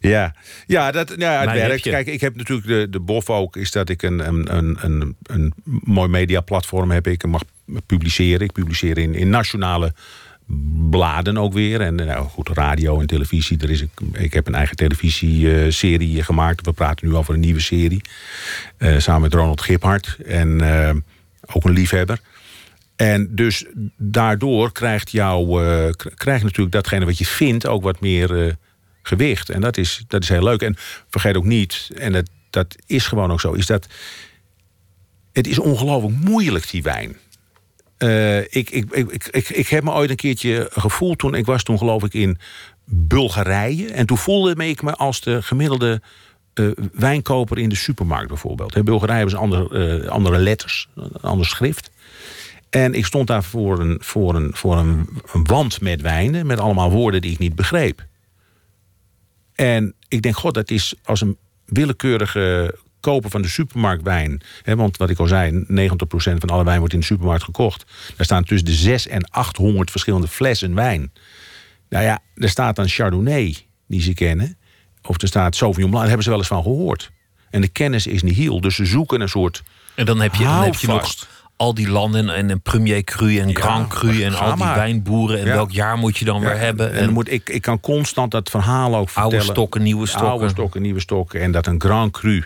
[0.00, 0.34] Ja,
[0.66, 1.82] ja, dat, ja het werkt.
[1.82, 5.16] Kijk, ik heb natuurlijk de, de bof ook, is dat ik een, een, een, een,
[5.22, 5.52] een
[5.84, 7.06] mooi mediaplatform heb.
[7.06, 7.42] Ik mag
[7.86, 8.40] publiceren.
[8.40, 9.92] Ik publiceer in, in nationale
[10.90, 11.80] bladen ook weer.
[11.80, 13.58] En nou, goed, radio en televisie.
[13.62, 16.64] Er is, een- ik heb een eigen televisieserie gemaakt.
[16.66, 18.00] We praten nu over een nieuwe serie.
[18.76, 20.16] eh, samen met Ronald Giphart.
[20.26, 20.94] En eh,
[21.54, 22.20] ook een liefhebber.
[22.98, 23.64] En dus
[23.96, 28.52] daardoor krijgt, jou, eh, krijgt natuurlijk datgene wat je vindt ook wat meer eh,
[29.02, 29.50] gewicht.
[29.50, 30.62] En dat is, dat is heel leuk.
[30.62, 30.76] En
[31.08, 33.86] vergeet ook niet, en dat, dat is gewoon ook zo, is dat
[35.32, 37.16] het is ongelooflijk moeilijk, die wijn.
[37.96, 41.62] Eh, ik, ik, ik, ik, ik, heb me ooit een keertje gevoeld toen, ik was
[41.62, 42.38] toen geloof ik in
[42.84, 43.92] Bulgarije.
[43.92, 46.00] En toen voelde ik me als de gemiddelde
[46.54, 48.76] eh, wijnkoper in de supermarkt bijvoorbeeld.
[48.76, 51.90] In Bulgarije hebben ze andere, eh, andere letters, een ander schrift.
[52.70, 56.58] En ik stond daar voor een, voor, een, voor een, een wand met wijnen, met
[56.58, 58.06] allemaal woorden die ik niet begreep.
[59.54, 64.42] En ik denk, god, dat is als een willekeurige koper van de supermarkt wijn.
[64.64, 65.64] Want wat ik al zei, 90%
[66.14, 67.84] van alle wijn wordt in de supermarkt gekocht.
[68.16, 71.12] Daar staan tussen de 6 en 800 verschillende flessen wijn.
[71.88, 74.58] Nou ja, er staat dan Chardonnay, die ze kennen.
[75.02, 77.10] Of er staat Sauvignon Blanc, daar hebben ze wel eens van gehoord.
[77.50, 78.60] En de kennis is niet heel.
[78.60, 79.62] Dus ze zoeken een soort
[79.98, 81.26] en dan heb je, dan heb je nog.
[81.58, 85.38] Al die landen en een Premier Cru en Grand Cru en al die wijnboeren.
[85.38, 85.52] En Ja.
[85.52, 86.92] welk jaar moet je dan weer hebben?
[86.92, 89.38] En dan moet, ik, ik kan constant dat verhaal ook vertellen.
[89.38, 90.30] Oude stokken, nieuwe stokken.
[90.30, 91.40] Oude stokken, nieuwe stokken.
[91.40, 92.44] En dat een Grand Cru,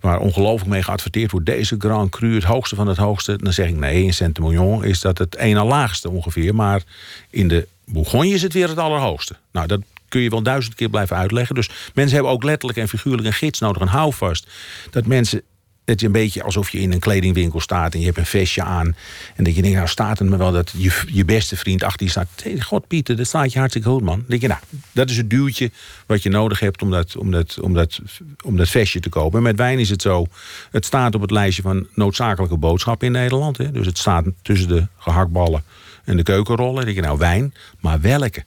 [0.00, 1.46] waar ongelooflijk mee geadverteerd wordt.
[1.46, 3.36] Deze Grand Cru, het hoogste van het hoogste.
[3.36, 6.54] Dan zeg ik nee, in Saint-Emilion is dat het ene laagste ongeveer.
[6.54, 6.82] Maar
[7.30, 9.36] in de Bourgogne is het weer het allerhoogste.
[9.52, 11.54] Nou, dat kun je wel duizend keer blijven uitleggen.
[11.54, 14.46] Dus mensen hebben ook letterlijk en figuurlijk een gids nodig, een houvast.
[14.90, 15.42] Dat mensen
[15.84, 18.62] het is een beetje alsof je in een kledingwinkel staat en je hebt een vestje
[18.62, 18.96] aan.
[19.36, 22.06] En dat je denkt, nou staat het me wel dat je, je beste vriend achter
[22.06, 22.28] je staat.
[22.42, 24.16] Hey, God Pieter, dat staat je hartstikke goed man.
[24.16, 24.60] Dan denk je, nou,
[24.92, 25.70] dat is het duwtje
[26.06, 28.00] wat je nodig hebt om dat, om dat, om dat,
[28.44, 29.38] om dat vestje te kopen.
[29.38, 30.26] En met wijn is het zo,
[30.70, 33.56] het staat op het lijstje van noodzakelijke boodschappen in Nederland.
[33.56, 33.70] Hè.
[33.70, 35.64] Dus het staat tussen de gehaktballen
[36.04, 36.74] en de keukenrollen.
[36.74, 38.44] Dan denk je, nou wijn, maar welke?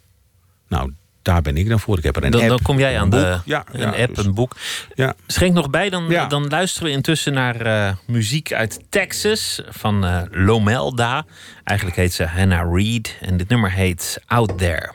[0.68, 0.92] Nou,
[1.28, 1.98] daar ben ik dan voor.
[1.98, 2.50] Ik heb er een Dan, app.
[2.50, 3.20] dan kom jij een aan boek.
[3.20, 4.56] de ja, een ja, app, dus- een boek.
[4.96, 5.14] ja.
[5.28, 6.26] Schenk nog bij, dan, Ja.
[6.28, 11.26] dan luisteren we intussen naar eh, muziek uit Texas van eh, Lomelda.
[11.64, 14.92] Eigenlijk heet ze Hannah Reed en dit nummer heet Out There.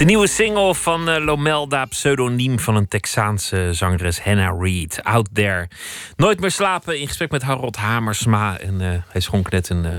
[0.00, 5.00] De nieuwe single van eh, Lomelda, pseudoniem van een Texaanse zangeres Hannah Reid.
[5.02, 5.68] Out There.
[6.16, 8.58] Nooit meer slapen in gesprek met Harold Hamersma.
[8.58, 9.92] En eh, hij schonk net een, eh,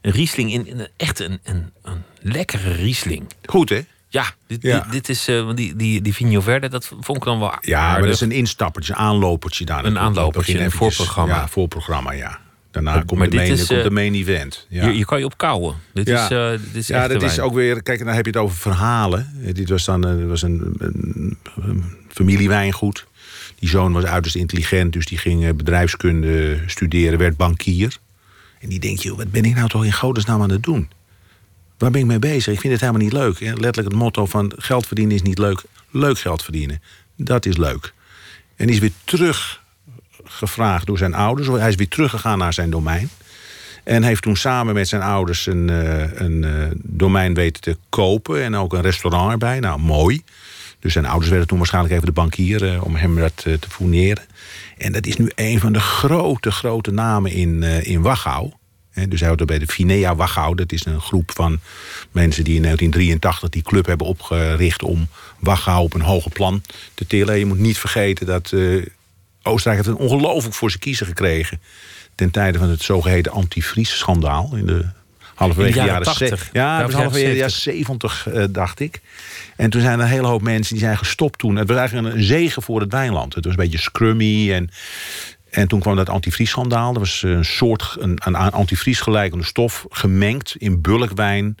[0.00, 0.88] een Riesling in.
[0.96, 3.26] echt een, een, een lekkere Riesling.
[3.44, 3.80] Goed, hè?
[4.08, 4.80] Ja, dit, Ja.
[4.80, 8.00] dit, dit is die, die, die Vigno Verde, dat vond ik dan wel Ja, maar
[8.00, 9.84] dat is een instappertje, aanlopertje daar.
[9.84, 11.34] Een aanlopertje, een voorprogramma.
[11.34, 12.38] Ja, voorprogramma, ja.
[12.72, 14.66] Daarna Maar- komt, maar de main, is, komt eh, de main event.
[14.68, 14.86] Ja.
[14.86, 15.76] Je, je kan je op kouwen.
[15.92, 16.24] Dit Ja.
[16.24, 17.82] is, eh, dit is ja, dat is ook weer.
[17.82, 19.32] Kijk, dan heb je het over verhalen.
[19.44, 23.06] Eh, Dit was dan eh, was een, een, een familiewijngoed.
[23.58, 27.96] Die zoon was uiterst intelligent, dus die ging eh, bedrijfskunde studeren, werd bankier.
[28.60, 30.90] En die denkt, joh, wat ben ik nou toch in godesnaam aan het doen?
[31.78, 32.52] Waar ben ik mee bezig?
[32.54, 33.38] Ik vind het helemaal niet leuk.
[33.40, 33.46] hè.
[33.46, 35.62] Letterlijk het motto van geld verdienen is niet leuk.
[35.90, 36.82] Leuk geld verdienen,
[37.16, 37.92] dat is leuk.
[38.56, 39.60] En die is weer
[40.32, 41.48] teruggevraagd door zijn ouders.
[41.48, 43.10] Hij is weer teruggegaan naar zijn domein.
[43.84, 48.42] En heeft toen samen met zijn ouders een, eh, een eh, domein weten te kopen.
[48.42, 49.60] En ook een restaurant erbij.
[49.60, 50.22] Nou, mooi.
[50.80, 54.24] Dus zijn ouders werden toen waarschijnlijk even de bankier eh, om hem dat te fourneren.
[54.78, 58.52] En dat is nu een van de grote, grote namen in, in Wachau.
[59.08, 60.54] Dus hij er bij de Finea Wachau.
[60.54, 61.60] Dat is een groep van
[62.10, 66.62] mensen die in 1983 die club hebben opgericht om Wachau op een hoger plan
[66.94, 67.38] te tillen.
[67.38, 68.52] Je moet niet vergeten dat
[69.42, 71.60] Oostenrijk heeft een ongelooflijk voor zijn kiezen gekregen.
[72.14, 73.32] Ten tijde van het zogeheten
[74.56, 74.84] in de
[75.34, 76.38] halverwege In de de jaren jaren, 80.
[76.44, 78.12] ze- Ja, of was halverwege de jaren 70.
[78.12, 79.00] 70, eh, dacht ik.
[79.56, 81.56] En toen zijn er een hele hoop mensen die zijn gestopt toen.
[81.56, 83.34] Het was eigenlijk een zegen voor het wijnland.
[83.34, 84.70] Het was een beetje scrummy en...
[85.50, 86.92] En toen kwam dat antivriesschandaal.
[86.92, 91.56] Er was een soort een, een aan antivries gelijkende stof gemengd in bulkwijn.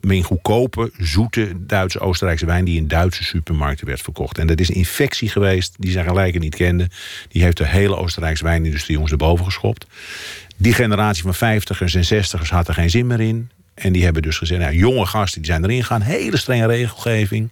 [0.00, 4.38] In goedkope, zoete Duitse Oostenrijkse wijn die in Duitse supermarkten werd verkocht.
[4.38, 6.88] En dat is een infectie geweest die zijn gelijken niet kende.
[7.28, 9.86] Die heeft de hele Oostenrijkse wijnindustrie ons erboven geschopt.
[10.56, 13.50] Die generatie van 50ers en 60ers had er geen zin meer in.
[13.74, 16.00] En die hebben dus gezegd, nou, jonge gasten die zijn erin gegaan.
[16.00, 17.50] Hele strenge regelgeving.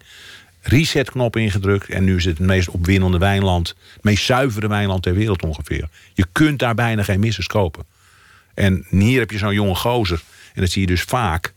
[0.62, 1.88] Resetknop ingedrukt.
[1.88, 3.68] En nu is het het meest opwindende wijnland.
[3.94, 5.88] Het meest zuivere wijnland ter wereld ongeveer.
[6.14, 7.84] Je kunt daar bijna geen missers kopen.
[8.54, 10.22] En hier heb je zo'n jonge gozer.
[10.54, 11.52] En dat zie je dus vaak.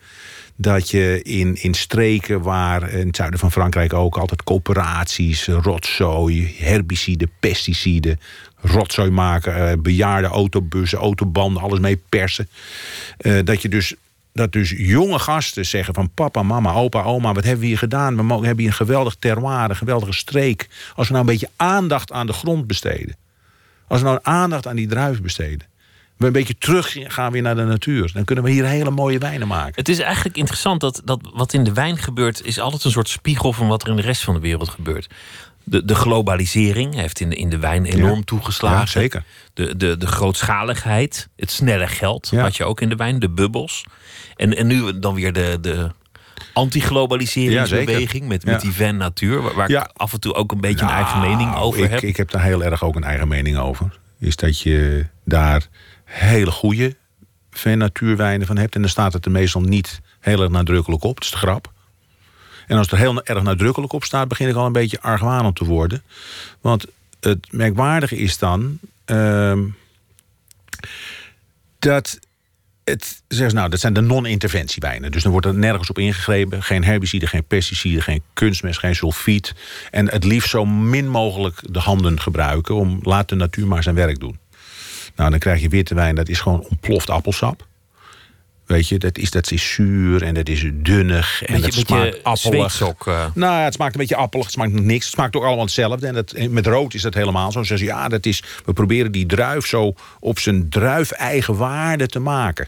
[0.60, 6.56] Dat je in, in streken waar, in het zuiden van Frankrijk ook, altijd coöperaties, rotzooi,
[6.58, 8.20] herbiciden, pesticiden,
[8.62, 12.50] rotzooi maken, eh, bejaarde autobussen, autobanden, alles mee persen.
[13.17, 13.96] Eh, dat je dus.
[14.34, 18.15] Dat dus jonge gasten zeggen van papa, mama, opa, oma, wat hebben we hier gedaan?
[18.15, 20.67] We hebben hier een geweldig terroir, een geweldige streek.
[20.96, 23.15] Als we nou een beetje aandacht aan de grond besteden.
[23.88, 25.67] Als we nou aandacht aan die druiven besteden.
[26.18, 28.12] We een beetje terug gaan weer naar de natuur.
[28.14, 29.74] Dan kunnen we hier hele mooie wijnen maken.
[29.76, 33.10] Het is eigenlijk interessant dat, dat wat in de wijn gebeurt, is altijd een soort
[33.10, 35.08] spiegel van wat er in de rest van de wereld gebeurt.
[35.64, 38.22] De, de globalisering heeft in de, in de wijn enorm Ja.
[38.26, 38.80] toegeslagen.
[38.80, 39.24] Ja, zeker.
[39.54, 42.42] De, de, de grootschaligheid, het snelle geld, Ja.
[42.42, 43.84] had je ook in de wijn, de bubbels.
[44.36, 45.92] En, en nu dan weer de, de
[46.54, 48.70] anti-globaliseringsbeweging met, met Ja.
[48.70, 49.84] die van natuur, waar, waar Ja.
[49.84, 52.02] ik af en toe ook een beetje een eigen mening Nou, over ik, heb.
[52.02, 54.00] Ik heb daar heel erg ook een eigen mening over.
[54.20, 55.68] Is dat je daar
[56.08, 56.96] hele goede
[57.65, 58.76] natuurwijnen van hebt.
[58.76, 61.15] En dan staat het er meestal niet heel erg nadrukkelijk op.
[61.15, 61.72] Dat is de grap.
[62.67, 65.56] En als het er heel erg nadrukkelijk op staat, begin ik al een beetje argwanend
[65.56, 66.04] te worden.
[66.62, 66.86] Want
[67.20, 68.80] het merkwaardige is dan.
[69.06, 69.63] ehm,
[71.80, 72.20] dat
[72.84, 75.12] het zegt, nou, dat zijn de non-interventiewijnen.
[75.12, 76.63] Dus dan wordt er nergens op ingegrepen.
[76.63, 79.54] Geen herbicide, geen pesticiden, geen kunstmest, geen sulfiet.
[79.91, 82.76] En het liefst zo min mogelijk de handen gebruiken.
[82.76, 84.39] om laat de natuur maar zijn werk doen.
[85.18, 87.66] Nou, dan krijg je witte wijn, dat is gewoon ontploft appelsap.
[88.66, 91.44] Weet je, dat is, dat is zuur en dat is dunnig.
[91.44, 92.72] En Beetje- dat smaakt appelig.
[92.72, 93.26] zweetsok, eh.
[93.34, 95.06] Nou het smaakt een beetje appelig, het smaakt niks.
[95.06, 96.08] Het smaakt ook allemaal hetzelfde.
[96.08, 97.60] En dat, met rood is dat helemaal zo.
[97.62, 102.20] Ze zeggen, ja, dat is, we proberen die druif zo op zijn druif-eigen waarde te
[102.20, 102.68] maken.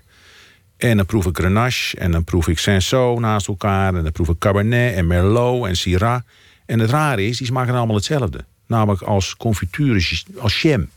[0.78, 3.96] En dan proef ik Grenache en dan proef ik Cinsault naast elkaar.
[3.96, 6.20] En dan proef ik Cabernet en Merlot en Syrah.
[6.66, 8.46] En het rare is, die smaken allemaal hetzelfde.
[8.68, 10.90] Namelijk als confituur, als jam.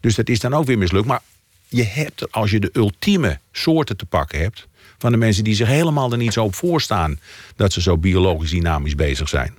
[0.00, 1.06] Dus dat is dan ook weer mislukt.
[1.06, 1.20] Maar
[1.68, 4.66] je hebt, als je de ultieme soorten te pakken hebt...
[4.98, 7.20] van de mensen die zich helemaal er niet zo op voorstaan...
[7.56, 9.54] dat ze zo biologisch dynamisch bezig zijn...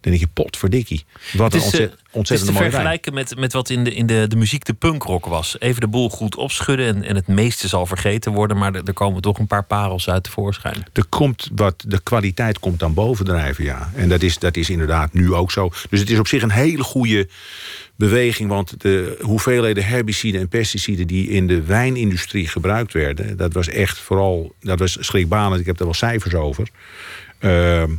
[0.00, 1.04] dan denk je, potverdikkie.
[1.32, 2.70] Wat een Het is, eh, ontzet, het is ontzettend te wijn.
[2.70, 5.56] vergelijken met, met wat in de, in de, de muziek de punkrock was.
[5.60, 8.56] Even de boel goed opschudden en, en het meeste zal vergeten worden...
[8.56, 10.86] maar er, er komen toch een paar parels uit tevoorschijn.
[10.92, 13.90] Er komt wat, de kwaliteit komt dan bovendrijven, ja.
[13.94, 15.70] En dat is, dat is inderdaad nu ook zo.
[15.90, 17.28] Dus het is op zich een hele goede
[17.96, 18.48] beweging.
[18.48, 23.98] Want de hoeveelheden herbiciden en pesticiden die in de wijnindustrie gebruikt werden, dat was echt
[23.98, 25.60] vooral, dat was schrikbarend.
[25.60, 26.68] Ik heb er wel cijfers over.
[27.38, 27.90] Ehm,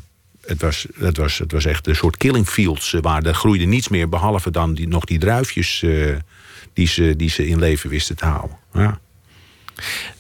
[0.42, 2.94] het, was, het, was, het was echt een soort killing fields.
[2.94, 6.16] eh, Waar er groeide niets meer, behalve dan die, nog die druifjes eh,
[6.74, 8.58] die, ze, die ze in leven wisten te houden.
[8.74, 9.00] Ja.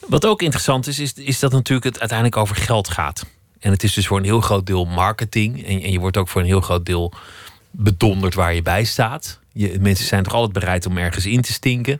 [0.07, 3.25] Wat ook interessant is, is, is dat natuurlijk het uiteindelijk over geld gaat.
[3.59, 5.65] En het is dus voor een heel groot deel marketing.
[5.65, 7.13] En, en je wordt ook voor een heel groot deel
[7.71, 9.39] bedonderd waar je bij staat.
[9.57, 11.99] Je, mensen zijn toch altijd bereid om ergens in te stinken.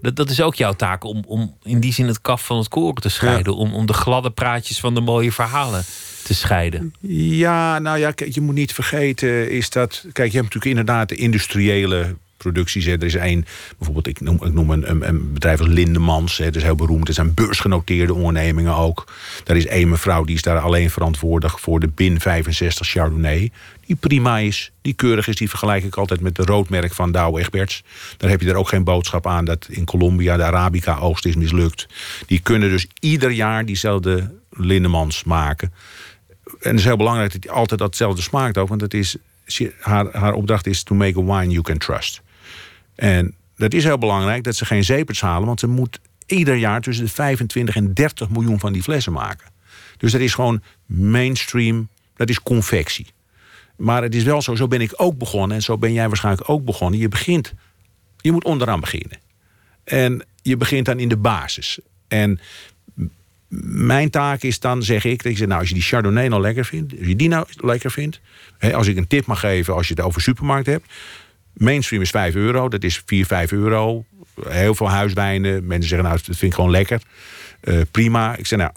[0.00, 2.68] Dat, dat is ook jouw taak om, om in die zin het kaf van het
[2.68, 3.56] koren te scheiden.
[3.56, 5.84] Om, om de gladde praatjes van de mooie verhalen
[6.24, 6.94] te scheiden.
[7.00, 10.04] Ja, nou ja, kijk, je moet niet vergeten is dat...
[10.12, 12.84] Kijk, je hebt natuurlijk inderdaad de industriële producties.
[12.84, 12.92] Hè.
[12.92, 13.46] Er is één,
[13.76, 16.36] bijvoorbeeld, ik noem, ik noem een, een, een bedrijf als Lindemans.
[16.36, 16.44] Hè.
[16.44, 17.08] Dat is heel beroemd.
[17.08, 19.12] Er zijn beursgenoteerde ondernemingen ook.
[19.44, 21.58] Daar is één mevrouw, die is daar alleen verantwoordelijk...
[21.58, 23.50] voor de BIN 65 Chardonnay.
[23.88, 25.36] Die prima is, die keurig is.
[25.36, 27.82] Die vergelijk ik altijd met de roodmerk van Douwe Egberts.
[28.16, 31.86] Daar heb je er ook geen boodschap aan dat in Colombia de Arabica-oogst is mislukt.
[32.26, 35.72] Die kunnen dus ieder jaar diezelfde Lindemans maken.
[36.44, 38.68] En het is heel belangrijk dat hij altijd datzelfde smaakt ook.
[38.68, 39.16] Want het is,
[39.80, 42.22] haar, haar opdracht is to make a wine you can trust.
[42.94, 45.46] En dat is heel belangrijk dat ze geen zeepers halen.
[45.46, 49.46] Want ze moet ieder jaar tussen de 25 en 30 miljoen van die flessen maken.
[49.96, 51.88] Dus dat is gewoon mainstream.
[52.16, 53.06] Dat is confectie.
[53.78, 55.56] Maar het is wel zo, zo ben ik ook begonnen.
[55.56, 57.00] En zo ben jij waarschijnlijk ook begonnen.
[57.00, 57.54] Je begint,
[58.16, 59.18] je moet onderaan beginnen.
[59.84, 61.78] En je begint dan in de basis.
[62.08, 62.40] En
[63.68, 66.64] mijn taak is dan, zeg ik, ik zeg, nou, als je die Chardonnay nou lekker
[66.64, 68.20] vindt, als je die nou lekker vindt,
[68.58, 70.92] hè, als ik een tip mag geven als je het over supermarkt hebt,
[71.52, 74.04] mainstream is 5 euro, dat is 4, 5 euro.
[74.48, 77.02] Heel veel huiswijnen, mensen zeggen, nou, dat vind ik gewoon lekker.
[77.62, 78.36] Uh, prima.
[78.36, 78.70] Ik zeg, nou,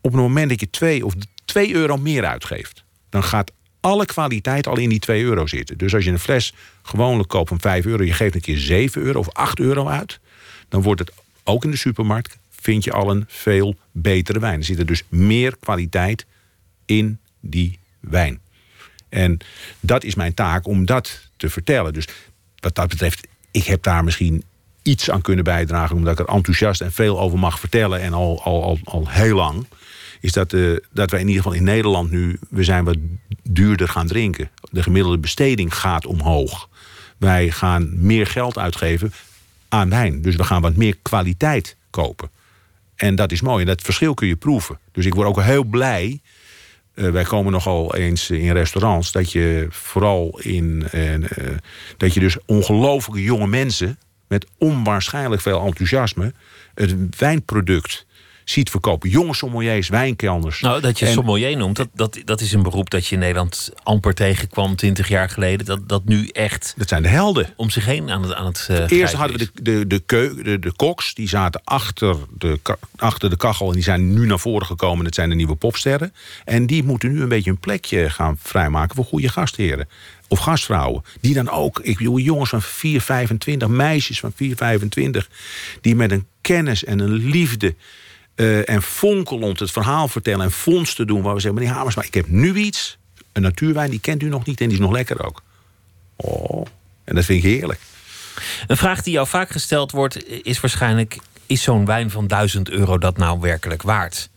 [0.00, 1.14] op het moment dat je 2 of
[1.44, 5.78] 2 euro meer uitgeeft, dan gaat alle kwaliteit al in die 2 euro zitten.
[5.78, 9.02] Dus als je een fles gewoonlijk koopt van 5 euro, je geeft een keer 7
[9.02, 10.20] euro of 8 euro uit,
[10.68, 11.12] dan wordt het
[11.44, 14.58] ook in de supermarkt vind je al een veel betere wijn.
[14.58, 16.26] Er zit dus meer kwaliteit
[16.84, 18.40] in die wijn.
[19.08, 19.38] En
[19.80, 21.92] dat is mijn taak om dat te vertellen.
[21.92, 22.08] Dus
[22.56, 24.44] wat dat betreft, ik heb daar misschien
[24.82, 28.42] iets aan kunnen bijdragen, omdat ik er enthousiast en veel over mag vertellen en al,
[28.42, 29.66] al, al, al heel lang.
[30.20, 32.96] Is dat, uh, dat wij in ieder geval in Nederland nu, we zijn wat
[33.42, 34.50] duurder gaan drinken.
[34.70, 36.68] De gemiddelde besteding gaat omhoog.
[37.16, 39.12] Wij gaan meer geld uitgeven
[39.68, 40.22] aan wijn.
[40.22, 42.30] Dus we gaan wat meer kwaliteit kopen.
[42.94, 43.60] En dat is mooi.
[43.60, 44.78] En dat verschil kun je proeven.
[44.92, 46.20] Dus ik word ook heel blij.
[46.94, 49.12] Uh, wij komen nogal eens in restaurants.
[49.12, 50.86] Dat je vooral in.
[50.94, 51.14] Uh,
[51.96, 53.98] dat je dus ongelooflijke jonge mensen.
[54.28, 56.32] met onwaarschijnlijk veel enthousiasme.
[56.74, 58.06] het wijnproduct
[58.50, 59.10] ziet verkopen.
[59.10, 60.60] Jonge sommeliers, wijnkelners.
[60.60, 63.20] Nou, dat je En- sommelier noemt, dat, dat, dat is een beroep dat je in
[63.20, 65.66] Nederland amper tegenkwam 20 jaar geleden.
[65.66, 67.52] Dat, dat nu echt Dat zijn de helden.
[67.56, 70.42] om zich heen aan het, aan het eh, Eerst hadden we de, de, de, keu,
[70.42, 72.60] de, de koks, die zaten achter de,
[72.96, 73.66] achter de kachel...
[73.68, 76.14] en die zijn nu naar voren gekomen, dat zijn de nieuwe popsterren.
[76.44, 78.96] En die moeten nu een beetje een plekje gaan vrijmaken...
[78.96, 79.88] voor goede gastheren
[80.28, 81.04] of gastvrouwen.
[81.20, 85.28] Die dan ook, ik bedoel, jongens van 4, 25, meisjes van 4, 25...
[85.80, 87.74] die met een kennis en een liefde...
[88.38, 91.22] eh, en fonkelend het verhaal vertellen en vondsten doen...
[91.22, 92.98] waar we zeggen, meneer Hamers, maar ik heb nu iets...
[93.32, 95.42] een natuurwijn, die kent u nog niet en die is nog lekker ook.
[96.16, 96.66] Oh,
[97.04, 97.80] en dat vind ik heerlijk.
[98.66, 102.98] Een vraag die jou vaak gesteld wordt, is waarschijnlijk: is zo'n wijn van 1000 euro
[102.98, 104.30] dat nou werkelijk waard?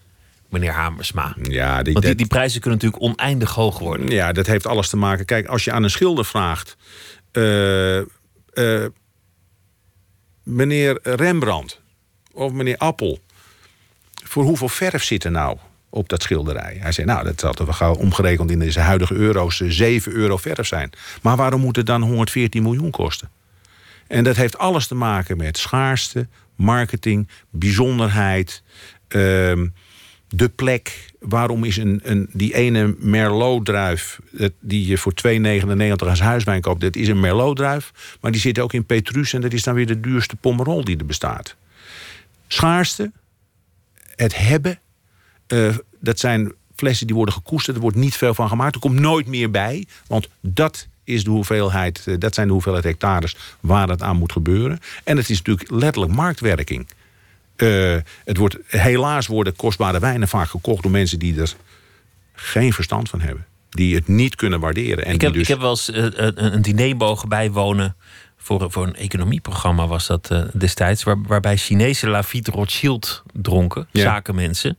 [0.50, 1.36] Meneer Hamersma.
[1.42, 4.08] Ja, die, Want die, die prijzen kunnen natuurlijk oneindig hoog worden.
[4.08, 5.26] Ja, dat heeft alles te maken.
[5.26, 6.78] Kijk, als je aan een schilder vraagt.
[7.32, 8.06] eh, eh,
[10.44, 11.82] meneer Rembrandt
[12.32, 13.20] of meneer Appel.
[14.32, 15.58] Voor hoeveel verf zit er nou
[15.90, 16.78] op dat schilderij?
[16.80, 20.38] Hij zei, nou, dat toch wel gauw omgerekend in deze huidige euro's eh, 7 euro
[20.38, 20.92] verf zijn.
[21.22, 23.30] Maar waarom moet het dan 114 miljoen kosten?
[24.08, 28.64] En dat heeft alles te maken met schaarste, marketing, bijzonderheid,
[29.08, 29.68] ehm,
[30.28, 31.14] de plek.
[31.20, 34.20] Waarom is een, een, die ene Merlot-druif,
[34.60, 38.18] die je voor 2,99 als huiswijn koopt, dat is een Merlot-druif.
[38.22, 40.98] Maar die zit ook in Petrus en dat is dan weer de duurste Pomerol die
[40.98, 41.56] er bestaat.
[42.48, 43.12] Schaarste,
[44.22, 44.80] het hebben,
[45.48, 47.76] eh, dat zijn flessen die worden gekoesterd.
[47.76, 48.76] Er wordt niet veel van gemaakt.
[48.76, 49.86] Er komt nooit meer bij.
[50.08, 54.32] Want dat is de hoeveelheid, eh, dat zijn de hoeveelheid hectares waar het aan moet
[54.32, 54.80] gebeuren.
[55.04, 56.88] En het is natuurlijk letterlijk marktwerking.
[57.56, 57.96] Eh,
[58.26, 61.56] het wordt, helaas worden kostbare wijnen vaak gekocht door mensen die er
[62.34, 63.46] geen verstand van hebben.
[63.70, 65.06] Die het niet kunnen waarderen.
[65.06, 67.96] En Ik heb, dus, ik heb wel eens een, een diner mogen bijwonen.
[68.44, 71.04] Voor, voor een economieprogramma was dat eh, destijds.
[71.04, 73.88] Waar, waarbij Chinese Lafitte Rothschild dronken.
[73.92, 74.02] Ja.
[74.02, 74.78] Zakenmensen.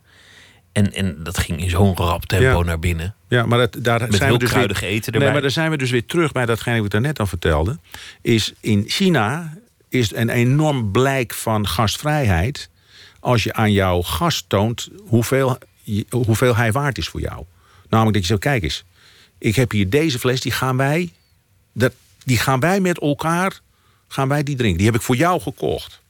[0.72, 2.64] En, en dat ging in zo'n rap tempo Ja.
[2.64, 3.14] naar binnen.
[3.28, 5.32] Ja, maar dat, daar Met zijn we dus weer, eten Nee, erbij.
[5.32, 7.78] maar daar zijn we dus weer terug bij datgene wat ik daarnet al vertelde.
[8.22, 9.56] Is in China
[9.88, 12.70] is een enorm blijk van gastvrijheid.
[13.20, 15.58] als je aan jouw gast toont hoeveel,
[16.10, 17.44] hoeveel hij waard is voor jou.
[17.88, 18.84] Namelijk dat je zegt: kijk eens,
[19.38, 21.12] ik heb hier deze fles, die gaan wij,
[21.72, 21.92] dat,
[22.24, 23.60] die gaan wij met elkaar
[24.12, 24.78] gaan wij die drinken.
[24.78, 26.00] Die heb ik voor jou gekocht.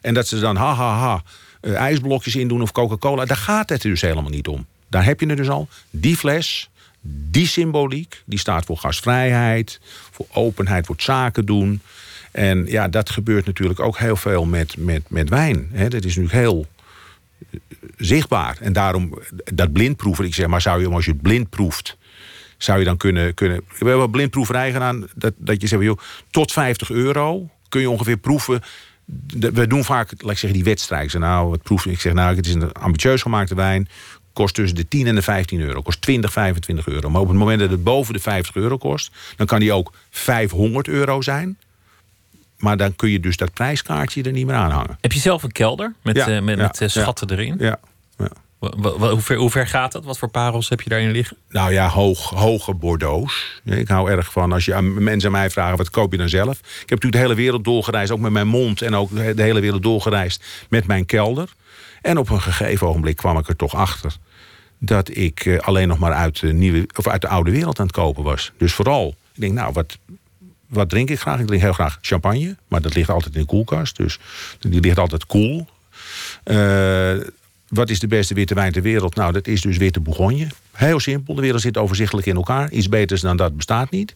[0.00, 1.22] En dat ze dan ha ha ha
[1.60, 3.24] eh, ijsblokjes in doen of Coca-Cola.
[3.24, 4.66] Daar gaat het dus helemaal niet om.
[4.88, 5.68] daar heb je het dus al.
[5.90, 6.70] Die fles,
[7.30, 11.80] die symboliek, die staat voor gastvrijheid, voor openheid, voor zaken doen.
[12.30, 15.70] En ja, dat gebeurt natuurlijk ook heel veel met, met, met wijn.
[15.72, 16.66] Dat is natuurlijk heel
[17.38, 17.58] eh,
[17.96, 18.56] zichtbaar.
[18.60, 19.18] En daarom,
[19.54, 21.96] dat blindproeven, ik zeg maar, zou je, als je het blind proeft,
[22.58, 23.34] zou je dan kunnen.
[23.34, 25.98] kunnen we hebben een blindproeverij gedaan, dat, dat je zegt, joh,
[26.30, 28.62] tot 50 euro kun je ongeveer proeven.
[29.38, 31.04] We doen vaak, laat ik zeggen, die wedstrijd.
[31.04, 33.88] Ik zeg, nou, wat proef Ik zeg, nou, het is een ambitieus gemaakte wijn.
[34.32, 35.82] Kost tussen de 10 en de 15 euro.
[35.82, 37.10] Kost 20, 25 euro.
[37.10, 39.92] Maar op het moment dat het boven de 50 euro kost, dan kan die ook
[40.10, 41.58] 500 euro zijn.
[42.58, 44.98] Maar dan kun je dus dat prijskaartje er niet meer aan hangen.
[45.00, 47.00] Heb je zelf een kelder met, Ja, eh, met, ja, met eh, ja.
[47.00, 47.56] schatten erin?
[47.58, 47.78] Ja.
[48.58, 50.04] Hoe, ver, hoe ver gaat dat?
[50.04, 51.36] Wat voor parels heb je daarin liggen?
[51.48, 53.60] Nou ja, hoog, hoge Bordeaux's.
[53.64, 56.28] Ja, Ik hou erg van, als je mensen aan mij vragen, wat koop je dan
[56.28, 56.58] zelf?
[56.58, 58.82] Ik heb natuurlijk de hele wereld doorgereisd, ook met mijn mond...
[58.82, 61.48] en ook de hele wereld doorgereisd met mijn kelder.
[62.02, 64.16] En op een gegeven ogenblik kwam ik er toch achter...
[64.78, 67.86] dat ik eh, alleen nog maar uit de, nieuwe, of uit de oude wereld aan
[67.86, 68.52] het kopen was.
[68.56, 69.98] Dus vooral, ik denk, nou, wat,
[70.68, 71.40] wat drink ik graag?
[71.40, 73.96] Ik drink heel graag champagne, maar dat ligt altijd in de koelkast.
[73.96, 74.18] Dus
[74.60, 75.66] die ligt altijd koel.
[76.44, 76.56] Eh,
[77.68, 79.14] wat is de beste witte wijn ter wereld?
[79.14, 80.46] Nou, dat is dus witte Bourgogne.
[80.72, 82.70] Heel simpel, de wereld zit overzichtelijk in elkaar.
[82.70, 84.14] Iets beters dan dat bestaat niet.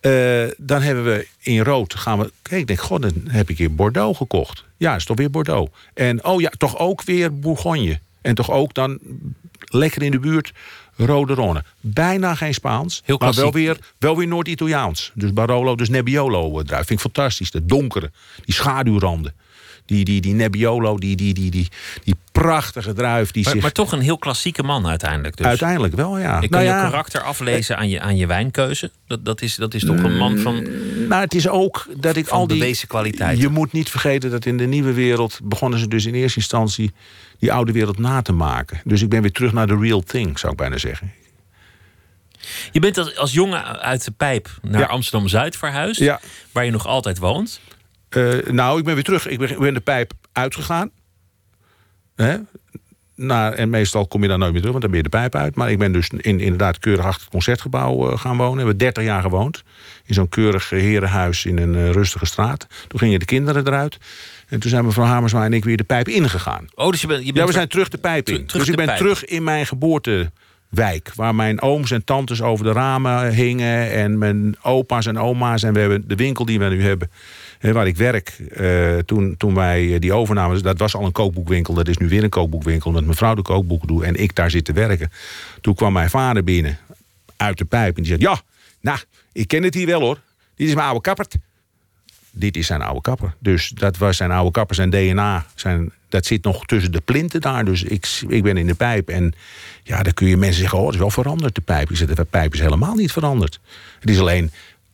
[0.00, 2.32] Eh, dan hebben we in rood, gaan we...
[2.42, 4.64] Kijk, ik denk, god, dan heb ik hier Bordeaux gekocht.
[4.76, 5.70] Ja, is toch weer Bordeaux.
[5.94, 7.98] En oh ja, toch ook weer Bourgogne.
[8.20, 8.98] En toch ook dan
[9.64, 10.52] lekker in de buurt
[10.96, 11.64] Rode Ronne.
[11.80, 15.12] Bijna geen Spaans, Heel maar wel weer, wel weer Noord-Italiaans.
[15.14, 16.86] Dus Barolo, dus Nebbiolo eh, druif.
[16.86, 17.50] Vind ik fantastisch.
[17.50, 18.10] De donkere,
[18.44, 19.34] die schaduwranden.
[19.90, 21.68] Die, die, die Nebbiolo, die, die, die, die,
[22.04, 23.30] die prachtige druif.
[23.30, 25.36] Die Maar, zich maar toch een heel klassieke man uiteindelijk.
[25.36, 25.46] Dus.
[25.46, 26.40] uiteindelijk wel, ja.
[26.40, 28.90] Ik kan Nou je ja, karakter aflezen aan je, aan je wijnkeuze.
[29.06, 30.66] Dat, dat, is, dat is toch een man van...
[31.08, 32.58] Nou, het is ook dat ik al die...
[32.58, 33.42] bewezen kwaliteiten.
[33.42, 35.40] Je moet niet vergeten dat in de nieuwe wereld...
[35.42, 36.92] begonnen ze dus in eerste instantie
[37.38, 38.80] die oude wereld na te maken.
[38.84, 41.12] Dus ik ben weer terug naar de real thing, zou ik bijna zeggen.
[42.72, 44.86] Je bent als, als jongen uit de pijp naar Ja.
[44.86, 46.00] Amsterdam-Zuid verhuisd.
[46.00, 46.20] Ja.
[46.52, 47.60] Waar je nog altijd woont.
[48.10, 49.28] Eh, nou, ik ben weer terug.
[49.28, 50.90] Ik ben, ik ben de pijp uitgegaan.
[52.16, 52.36] Hè?
[53.14, 55.34] Nou, en meestal kom je daar nooit meer terug, want dan ben je de pijp
[55.34, 55.54] uit.
[55.54, 58.52] Maar ik ben dus in, inderdaad keurig achter het concertgebouw eh, gaan wonen.
[58.52, 59.62] We hebben 30 jaar gewoond.
[60.06, 62.66] In zo'n keurig herenhuis in een eh, rustige straat.
[62.88, 63.98] Toen gingen de kinderen eruit.
[64.48, 66.66] En toen zijn mevrouw Hamersma en ik weer de pijp ingegaan.
[66.74, 67.18] Oh, dus je bent...
[67.18, 68.46] Je bent Ja, we zijn terug de pijp in.
[68.46, 68.98] Terug- dus ik ben pijp.
[68.98, 71.10] terug in mijn geboortewijk.
[71.14, 73.90] Waar mijn ooms en tantes over de ramen hingen.
[73.90, 75.62] En mijn opa's en oma's.
[75.62, 77.10] En we hebben de winkel die we nu hebben.
[77.60, 78.28] Waar ik werk.
[78.28, 80.62] eh, toen, toen wij eh, die overnamen.
[80.62, 81.74] Dat was al een kookboekwinkel.
[81.74, 82.88] Dat is nu weer een kookboekwinkel.
[82.88, 84.02] Omdat mijn vrouw de kookboeken doet.
[84.02, 85.10] En ik daar zit te werken.
[85.60, 86.78] Toen kwam mijn vader binnen.
[87.36, 87.96] Uit de pijp.
[87.96, 88.40] En die zei: Ja,
[88.80, 88.98] nou,
[89.32, 90.20] ik ken het hier wel hoor.
[90.54, 91.36] Dit is mijn oude kappert
[92.30, 93.34] dit is zijn oude kapper.
[93.38, 95.46] Dus dat was zijn oude kapper, zijn DNA.
[95.54, 97.64] Zijn, dat zit nog tussen de plinten daar.
[97.64, 99.08] Dus ik, ik ben in de pijp.
[99.08, 99.34] En
[99.82, 101.90] ja, dan kun je mensen zeggen: Oh, het is wel veranderd, de pijp.
[101.90, 103.60] Ik zeg: De pijp is helemaal niet veranderd.
[104.00, 104.50] Het is alleen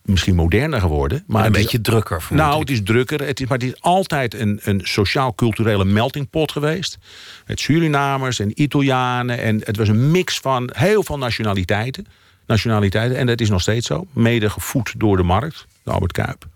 [0.07, 1.25] misschien moderner geworden.
[1.27, 2.25] Maar een het is- beetje drukker.
[2.31, 3.27] nou, het is drukker.
[3.27, 6.99] Het is, maar het is altijd een, een sociaal-culturele meltingpot geweest.
[7.47, 9.39] Met Surinamers en Italianen.
[9.39, 12.07] En het was een mix van heel veel nationaliteiten.
[12.47, 13.19] nationaliteiten.
[13.19, 14.07] En dat is nog steeds zo.
[14.13, 16.47] Mede gevoed door de markt, de Albert Kuip.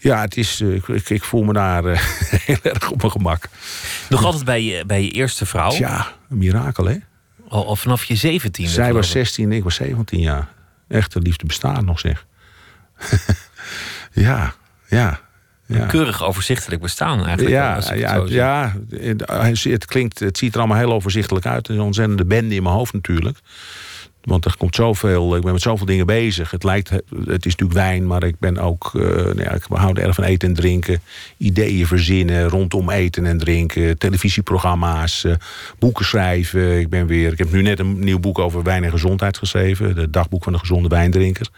[0.00, 2.00] Ja, het is, eh, ik, ik voel me daar eh,
[2.46, 3.44] heel erg op mijn gemak.
[4.08, 5.70] Nog altijd bij je, bij je eerste vrouw.
[5.70, 6.96] Tja, een mirakel hè.
[7.48, 8.70] Al, al vanaf je zeventiende.
[8.72, 9.12] Zij was ik.
[9.12, 10.48] 16 ik was 17 jaar.
[10.88, 12.26] Echte liefde bestaat nog zeg.
[14.12, 14.54] ja,
[14.88, 15.20] ja.
[15.66, 15.86] ja.
[15.86, 17.50] Keurig overzichtelijk bestaan eigenlijk.
[17.50, 18.74] Ja, als het ja, ja,
[19.70, 21.68] het, klinkt, het ziet er allemaal heel overzichtelijk uit.
[21.68, 23.38] Is een ontzettende bende in mijn hoofd natuurlijk.
[24.28, 26.50] Want er komt zoveel, ik ben met zoveel dingen bezig.
[26.50, 30.00] Het lijkt, het is natuurlijk wijn, maar ik ben ook, eh, nou ja, ik hou
[30.00, 31.00] erg van eten en drinken.
[31.36, 33.98] Ideeën verzinnen rondom eten en drinken.
[33.98, 35.32] Televisieprogramma's, eh,
[35.78, 36.78] boeken schrijven.
[36.78, 39.96] Ik ben weer, ik heb nu net een nieuw boek over wijn en gezondheid geschreven.
[39.96, 41.48] Het dagboek van de gezonde wijndrinker.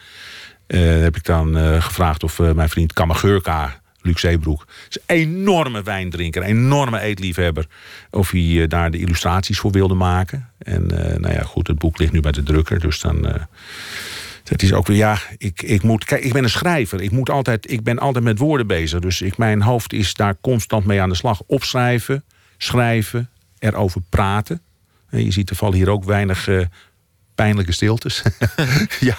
[0.67, 6.43] Eh, heb ik dan gevraagd of mijn vriend Kamagurka, Luc Zeebroek, is een enorme wijndrinker,
[6.43, 7.67] een enorme eetliefhebber,
[8.11, 10.49] of hij eh, daar de illustraties voor wilde maken.
[10.59, 13.27] En eh, nou ja, goed, het boek ligt nu bij de drukker, dus dan.
[13.27, 13.43] eh,
[14.45, 16.05] het is ook weer, ja, ik, ik moet.
[16.05, 17.01] Kijk, ik ben een schrijver.
[17.01, 19.01] Ik, moet altijd, ik ben altijd met woorden bezig.
[19.01, 21.43] Dus ik, mijn hoofd is daar constant mee aan de slag.
[21.47, 22.25] Opschrijven,
[22.59, 23.29] schrijven,
[23.59, 24.61] erover praten.
[25.11, 26.49] En je ziet er hier ook weinig
[27.41, 28.23] pijnlijke stiltes.
[29.01, 29.17] ja,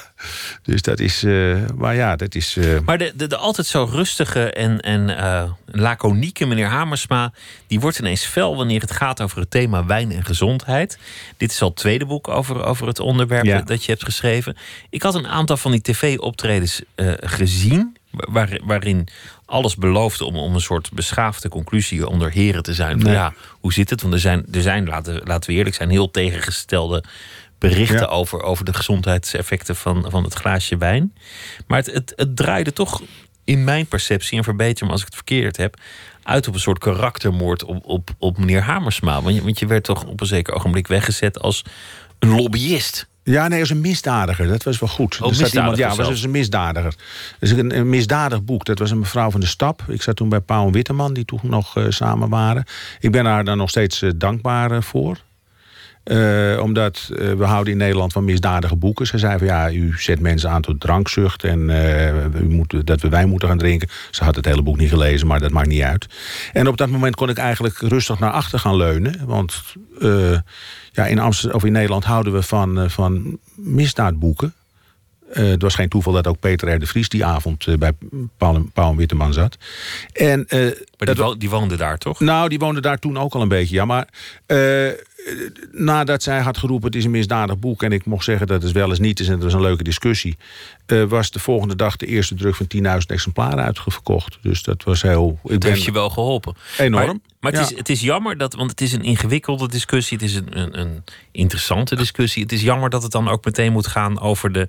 [0.64, 1.24] dus dat is.
[1.24, 2.58] eh, maar ja, dat is.
[2.58, 7.34] eh, Maar de, de, de altijd zo rustige en, en eh, laconieke meneer Hamersma...
[7.68, 10.98] die wordt ineens fel wanneer het gaat over het thema wijn en gezondheid.
[11.38, 13.62] Dit is al het tweede boek over, over het onderwerp Ja.
[13.62, 14.58] dat je hebt geschreven.
[14.90, 16.82] Ik had een aantal van die tv-optredens
[17.20, 17.98] gezien.
[18.12, 19.08] waar- waarin
[19.46, 22.98] alles belooft om, om een soort beschaafde conclusie onder heren te zijn.
[22.98, 23.14] Nee.
[23.14, 24.02] Ja, hoe zit het?
[24.02, 27.04] Want er zijn, er zijn laten, laten we eerlijk zijn, heel tegengestelde
[27.62, 28.06] berichten Ja.
[28.06, 31.14] over, over de gezondheidseffecten van, van het glaasje wijn.
[31.68, 33.02] Maar het, het, het draaide toch
[33.44, 35.78] in mijn perceptie, en verbeter me als ik het verkeerd heb,
[36.24, 39.22] uit op een soort karaktermoord op, op, op meneer Hamersma.
[39.22, 41.66] Want je, want je werd toch op een zeker ogenblik weggezet als
[42.20, 43.10] een lobbyist.
[43.24, 44.48] Ja, nee, als een misdadiger.
[44.48, 45.22] Dat was wel goed.
[45.22, 46.96] Oh, staat iemand, ja, was dus een misdadiger.
[47.40, 48.66] Dus een, een misdadig boek.
[48.66, 49.84] Dat was een mevrouw van de Stap.
[49.88, 52.64] Ik zat toen bij Pauw en Witteman, die toen nog eh, samen waren.
[53.00, 55.18] Ik ben haar daar nog steeds eh, dankbaar eh, voor.
[56.04, 59.08] Eh, omdat eh, we houden in Nederland van misdadige boeken.
[59.08, 63.02] Ze zei van ja, u zet mensen aan tot drankzucht en eh, u moet, dat
[63.02, 63.90] we wijn moeten gaan drinken.
[64.12, 66.06] Ze had het hele boek niet gelezen, maar dat maakt niet uit.
[66.54, 69.22] En op dat moment kon ik eigenlijk rustig naar achter gaan leunen.
[69.26, 69.64] Want
[70.92, 74.54] ja, in, Amsterdam, of in Nederland houden we van, van misdaadboeken.
[75.32, 76.80] Het was geen toeval dat ook Peter R.
[76.80, 77.92] de Vries die avond bij
[78.38, 79.58] Paul, Paul Witteman zat.
[80.14, 82.20] En, Maar die, dat- die woonde daar toch?
[82.20, 83.86] nou, die woonde daar toen ook al een beetje, ja.
[83.86, 84.08] Maar
[85.72, 87.84] nadat zij had geroepen, het is een misdadig boek...
[87.84, 89.84] en ik mocht zeggen dat het wel eens niet is en het was een leuke
[89.84, 90.38] discussie...
[90.86, 94.38] eh, was de volgende dag de eerste druk van 10.000 exemplaren uitverkocht.
[94.42, 95.40] Dus dat was heel...
[95.44, 96.56] Ik Dat ben heeft je wel geholpen.
[96.78, 97.06] enorm.
[97.06, 97.68] Maar, maar het, Ja.
[97.70, 100.80] is, het is jammer dat, want het is een ingewikkelde discussie, het is een, een,
[100.80, 102.44] een interessante discussie.
[102.44, 104.68] Het is jammer dat het dan ook meteen moet gaan over de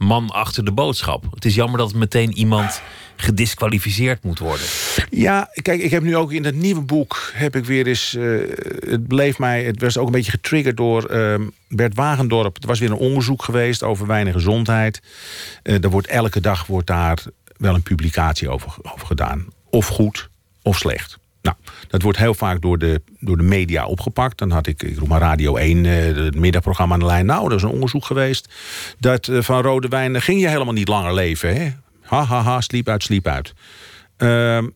[0.00, 1.24] man achter de boodschap.
[1.34, 2.82] Het is jammer dat het meteen iemand
[3.16, 4.66] gedisqualificeerd moet worden.
[5.10, 8.14] Ja, kijk, ik heb nu ook in dat nieuwe boek heb ik weer eens.
[8.14, 8.22] eh,
[8.88, 9.64] het bleef mij.
[9.64, 12.56] Het was ook een beetje getriggerd door ehm, Bert Wagendorp.
[12.60, 15.02] Er was weer een onderzoek geweest over weinig gezondheid.
[15.62, 17.22] Er wordt elke dag wordt daar
[17.56, 19.46] wel een publicatie over, over gedaan.
[19.70, 20.28] Of goed
[20.62, 21.18] of slecht.
[21.42, 21.56] Nou,
[21.90, 24.38] dat wordt heel vaak door de, door de media opgepakt.
[24.38, 27.26] Dan had ik, ik roep maar Radio 1, eh, het middagprogramma aan de lijn.
[27.26, 28.54] Nou, er is een onderzoek geweest.
[28.98, 31.56] Dat eh, van rode wijn eh, ging je helemaal niet langer leven.
[31.56, 31.70] Hè?
[32.00, 33.52] Ha, ha, ha, sliep uit, sliep uit.
[34.16, 34.68] Ehm,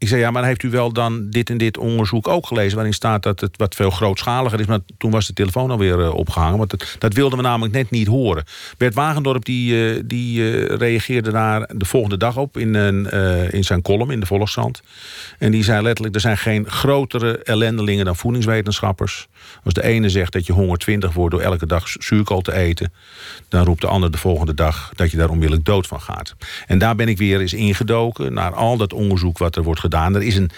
[0.00, 2.74] ik zei, ja, maar heeft u wel dan dit en dit onderzoek ook gelezen...
[2.74, 4.66] waarin staat dat het wat veel grootschaliger is...
[4.66, 6.58] maar toen was de telefoon alweer uh, opgehangen.
[6.58, 8.44] Want dat, dat wilden we namelijk net niet horen.
[8.76, 12.56] Bert Wagendorp die, uh, die uh, reageerde daar de volgende dag op...
[12.58, 13.10] In, een,
[13.52, 14.82] in zijn column in de Volkskrant.
[15.38, 18.04] En die zei letterlijk, er zijn geen grotere ellendelingen...
[18.04, 19.28] dan voedingswetenschappers.
[19.64, 22.92] Als de ene zegt dat je 120 wordt door elke dag zuurkool te eten...
[23.48, 26.34] dan roept de ander de volgende dag dat je daar onmiddellijk dood van gaat.
[26.66, 28.32] En daar ben ik weer eens ingedoken...
[28.32, 30.14] naar al dat onderzoek wat er wordt gedaan gedaan.
[30.14, 30.50] Er is een,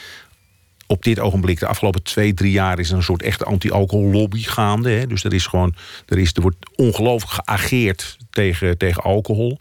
[0.86, 2.78] op dit ogenblik, de afgelopen twee, drie jaar...
[2.78, 4.90] is er een soort echte anti-alcohol-lobby gaande.
[4.90, 5.06] Hè?
[5.06, 5.74] Dus er, is gewoon,
[6.06, 9.58] er, is, er wordt ongelooflijk geageerd tegen, tegen alcohol.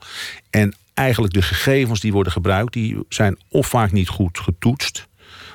[0.49, 2.73] En eigenlijk de gegevens die worden gebruikt...
[2.73, 5.07] die zijn of vaak niet goed getoetst...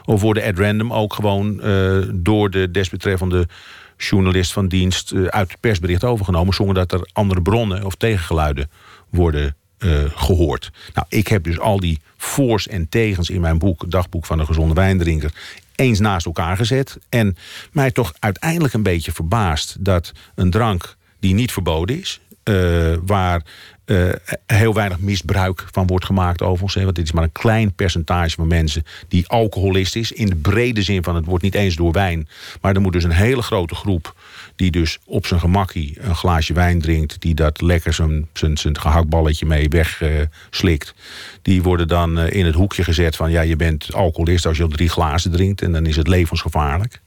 [0.04, 3.48] of worden at random ook gewoon uh, door de desbetreffende
[3.96, 5.12] journalist van dienst...
[5.12, 6.54] Uh, uit het persbericht overgenomen...
[6.54, 8.70] zonder dat er andere bronnen of tegengeluiden
[9.10, 10.70] worden uh, gehoord.
[10.94, 13.90] Nou, ik heb dus al die voor's en tegens in mijn boek...
[13.90, 15.32] Dagboek van de gezonde wijndrinker...
[15.74, 16.98] eens naast elkaar gezet.
[17.08, 17.36] En
[17.72, 19.76] mij toch uiteindelijk een beetje verbaasd...
[19.78, 22.20] dat een drank die niet verboden is...
[22.44, 23.42] Uh, waar
[23.86, 24.12] uh,
[24.46, 26.74] heel weinig misbruik van wordt gemaakt overigens.
[26.74, 30.12] Hè, want dit is maar een klein percentage van mensen die alcoholist is.
[30.12, 32.28] In de brede zin van het wordt niet eens door wijn.
[32.60, 34.14] Maar er moet dus een hele grote groep
[34.56, 37.20] die dus op zijn gemakkie een glaasje wijn drinkt...
[37.20, 40.94] die dat lekker zijn, zijn, zijn gehaktballetje mee wegslikt...
[40.96, 41.02] Uh,
[41.42, 43.30] die worden dan uh, in het hoekje gezet van...
[43.30, 45.62] ja, je bent alcoholist als je al drie glazen drinkt...
[45.62, 47.00] en dan is het levensgevaarlijk.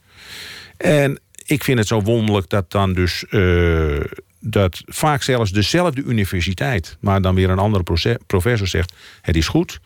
[0.76, 3.24] En ik vind het zo wonderlijk dat dan dus...
[3.30, 4.00] Uh,
[4.42, 6.96] dat vaak zelfs dezelfde universiteit...
[7.00, 7.84] maar dan weer een andere
[8.26, 8.94] professor zegt...
[9.22, 9.80] het is goed,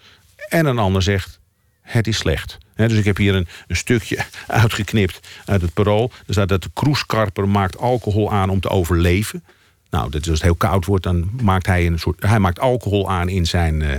[0.49, 1.41] en een ander zegt...
[1.81, 2.59] het is slecht.
[2.75, 6.11] He, dus ik heb hier een, een, stukje uitgeknipt uit het parool.
[6.27, 9.45] Er staat dat de kroeskarper maakt alcohol aan om te overleven.
[9.91, 12.22] Nou, dat is als het heel koud wordt, dan maakt hij een soort.
[12.22, 13.91] Hij maakt alcohol aan in zijn, uh,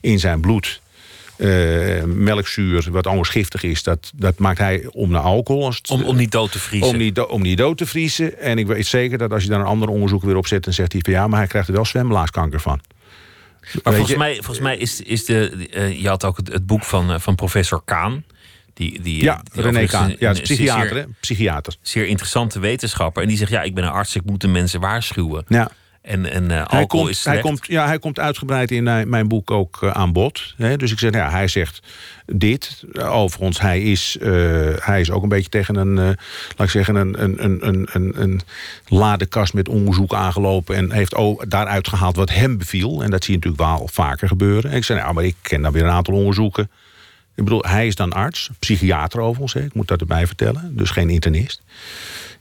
[0.00, 0.80] in zijn bloed.
[1.36, 5.64] Uh, melkzuur, wat anders giftig is, dat, dat maakt hij om naar alcohol.
[5.64, 6.88] Als het, om, om niet dood te vriezen.
[6.88, 8.38] Om niet, do, om niet dood te vriezen.
[8.40, 10.64] En ik weet zeker dat als je daar een ander onderzoek weer op zet...
[10.64, 12.80] dan zegt hij van ja, maar hij krijgt er wel zwemblaaskanker van.
[13.82, 15.68] Maar volgens mij, volgens mij is, is de.
[15.74, 18.24] Uh, je had ook het, het boek van, uh, van professor Kaan.
[18.74, 20.10] Die, die, ja, die René Kaan.
[20.10, 21.08] Een, ja, psychiater, zeer?
[21.20, 21.76] Psychiater.
[21.80, 23.22] Zeer interessante wetenschapper.
[23.22, 25.44] En die zegt: Ja, ik ben een arts, ik moet de mensen waarschuwen.
[25.48, 25.70] Ja.
[26.06, 29.28] En, en uh, hij komt, is hij, komt, ja, hij komt uitgebreid in mijn, mijn
[29.28, 30.54] boek ook uh, aan bod.
[30.56, 30.76] Hè?
[30.76, 31.82] Dus ik zeg, ja, hij zegt
[32.26, 32.84] dit.
[32.92, 34.28] Overigens, hij is, uh,
[34.78, 36.16] hij is ook een beetje tegen een, laat
[36.58, 38.40] ik zeggen, een, een, een, een, een
[38.86, 40.76] ladekast met onderzoek aangelopen.
[40.76, 43.02] En heeft ook daaruit gehaald wat hem beviel.
[43.02, 44.70] En dat zie je natuurlijk wel vaker gebeuren.
[44.70, 46.70] En ik zei, nou, maar ik ken dan weer een aantal onderzoeken.
[47.34, 49.52] Ik bedoel, hij is dan arts, psychiater overigens.
[49.52, 49.60] Hè?
[49.60, 50.76] Ik moet dat erbij vertellen.
[50.76, 51.62] Dus geen internist.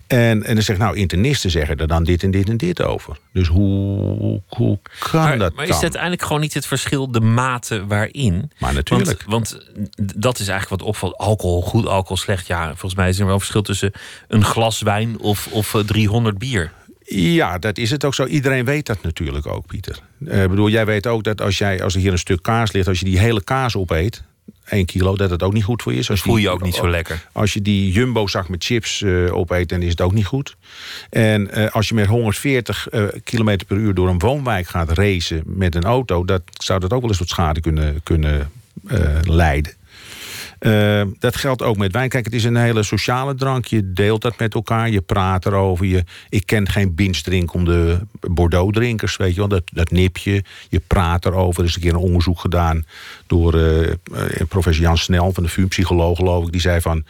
[0.08, 2.82] En, en dan zeg ik, nou, internisten zeggen er dan dit en dit en dit
[2.82, 3.18] over.
[3.34, 7.20] Dus hoe, hoe kan Maar, dat maar is het uiteindelijk gewoon niet het verschil, de
[7.22, 8.51] mate waarin?
[8.58, 9.24] Maar natuurlijk.
[9.28, 11.18] Want, want dat is eigenlijk wat opvalt.
[11.18, 12.47] Alcohol, goed alcohol, slecht.
[12.47, 13.91] Ja, volgens mij is er wel een verschil tussen
[14.28, 16.72] een glas wijn of, of eh, 300 bier.
[17.08, 18.26] Ja, dat is het ook zo.
[18.26, 19.99] Iedereen weet dat natuurlijk ook, Pieter.
[20.26, 22.72] Eh, Ik bedoel, jij weet ook dat als, jij, als er hier een stuk kaas
[22.72, 22.88] ligt...
[22.88, 24.24] als je die hele kaas opeet,
[24.66, 26.09] 1 kilo, dat het ook niet goed voor je is.
[26.09, 27.28] Als Voel je die- ook niet zo lekker.
[27.32, 30.55] Als je die jumbo-zak met chips eh, opeet, dan is het ook niet goed.
[31.09, 35.43] En eh, als je met 140 eh km per uur door een woonwijk gaat racen
[35.45, 36.26] met een auto...
[36.26, 38.51] Dat, zou dat ook wel eens tot schade kunnen, kunnen
[38.88, 39.74] eh, leiden.
[40.66, 42.09] Eh, dat geldt ook met wijn.
[42.09, 43.66] Kijk, het is een hele sociale drank.
[43.66, 45.86] Je deelt dat met elkaar, je praat erover.
[45.86, 49.47] Je, ik ken geen binge-drink om de Bordeaux-drinkers, weet je wel.
[49.47, 51.61] Dat, dat nip je, je praat erover.
[51.61, 52.86] Er is een keer een onderzoek gedaan
[53.28, 53.93] door eh,
[54.49, 55.34] professor Jan Snel...
[55.34, 56.51] van de VU-psycholoog, geloof ik.
[56.51, 57.05] Die zei van,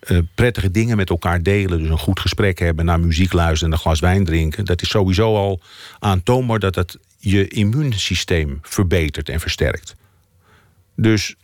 [0.00, 1.78] eh, prettige dingen met elkaar delen.
[1.78, 3.72] Dus een goed gesprek hebben, naar muziek luisteren...
[3.72, 4.64] en een glas wijn drinken.
[4.64, 5.60] Dat is sowieso al
[5.98, 9.96] aantoonbaar dat het je immuunsysteem verbetert en versterkt.
[10.96, 11.36] Dus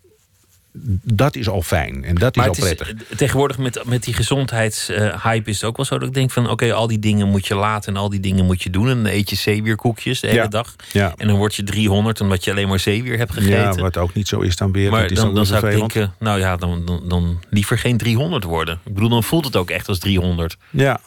[1.03, 2.89] dat is al fijn en dat is al is, prettig.
[2.93, 6.51] eh, tegenwoordig met, met die gezondheidshype is het ook wel zo dat ik denk van...
[6.51, 8.89] oké, al die dingen moet je laten en al die dingen moet je doen.
[8.89, 10.47] En dan eet je zeewierkoekjes de hele Ja.
[10.49, 10.77] dag.
[10.93, 11.15] Ja.
[11.17, 13.59] En dan word je 300 omdat je alleen maar zeewier hebt gegeten.
[13.59, 14.91] Ja, wat ook niet zo is dan weer.
[14.91, 17.97] maar dat is dan, dan zou ik denken, nou ja, dan, dan, dan liever geen
[17.97, 18.81] 300 worden.
[18.85, 20.57] Ik bedoel, dan voelt het ook echt als 300.
[20.71, 21.01] Ja.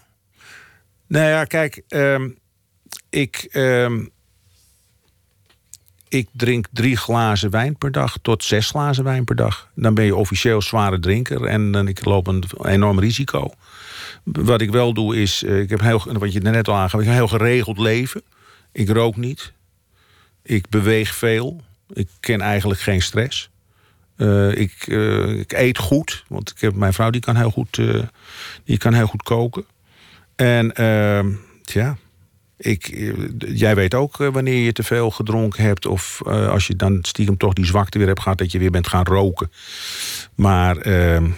[1.07, 2.29] Nou ja, kijk, ehm,
[3.09, 4.05] ik, ehm,
[6.09, 9.69] ik drink drie glazen wijn per dag tot zes glazen wijn per dag.
[9.75, 13.51] Dan ben je officieel zware drinker en dan ik loop een enorm risico.
[14.23, 17.05] Wat ik wel doe is, eh, ik heb heel, wat je net al aangaf, ik
[17.05, 18.21] heb een heel geregeld leven.
[18.71, 19.53] Ik rook niet.
[20.43, 21.61] Ik beweeg veel.
[21.93, 23.49] Ik ken eigenlijk geen stress.
[24.15, 27.81] Eh, ik, eh, ik eet goed, want ik heb, mijn vrouw die kan heel goed,
[28.63, 29.65] die kan heel goed koken.
[30.35, 31.31] En ehm,
[31.63, 31.97] ja,
[32.57, 35.85] ik, eh, jij weet ook eh, wanneer je te veel gedronken hebt...
[35.85, 38.37] of eh, als je dan stiekem toch die zwakte weer hebt gehad...
[38.37, 39.51] dat je weer bent gaan roken.
[40.35, 41.29] Maar ehm,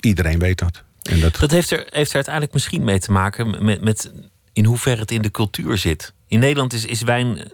[0.00, 0.82] iedereen weet dat.
[1.02, 4.12] En dat Dat heeft er, heeft er uiteindelijk misschien mee te maken met, met
[4.52, 6.12] in hoeverre het in de cultuur zit.
[6.28, 7.52] In Nederland is, is wijn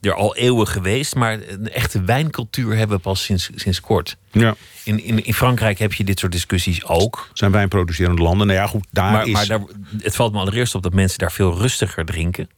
[0.00, 4.16] er al eeuwen geweest, maar een echte wijncultuur hebben we pas sinds, sinds kort.
[4.30, 7.30] ja, In, in, in Frankrijk heb je dit soort discussies ook.
[7.32, 8.46] zijn wijnproducerende landen.
[8.46, 9.32] Nou ja, goed, daar Maar, is...
[9.32, 9.60] maar daar,
[10.02, 12.48] het valt me allereerst op dat mensen daar veel rustiger drinken.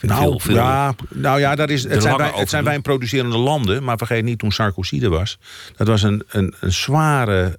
[0.00, 3.84] Nou, veel, veel, ja, nou ja, dat is, het, zijn het zijn wijnproducerende landen.
[3.84, 5.38] Maar vergeet niet toen Sarkozy er was.
[5.76, 7.58] Dat was een, een, een zware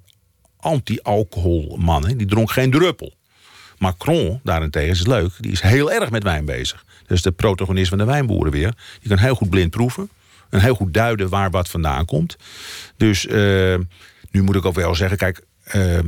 [0.56, 2.02] anti-alcoholman.
[2.16, 3.14] Die dronk geen druppel.
[3.78, 5.32] Macron, daarentegen, is het leuk.
[5.38, 6.84] Die is heel erg met wijn bezig.
[7.10, 8.74] Dat is de protagonist van de wijnboeren weer.
[9.00, 10.08] Die kan heel goed blind proeven.
[10.50, 12.36] En heel goed duiden waar wat vandaan komt.
[12.96, 13.74] Dus eh,
[14.30, 15.40] nu moet ik ook wel zeggen, kijk...
[15.64, 15.98] eh,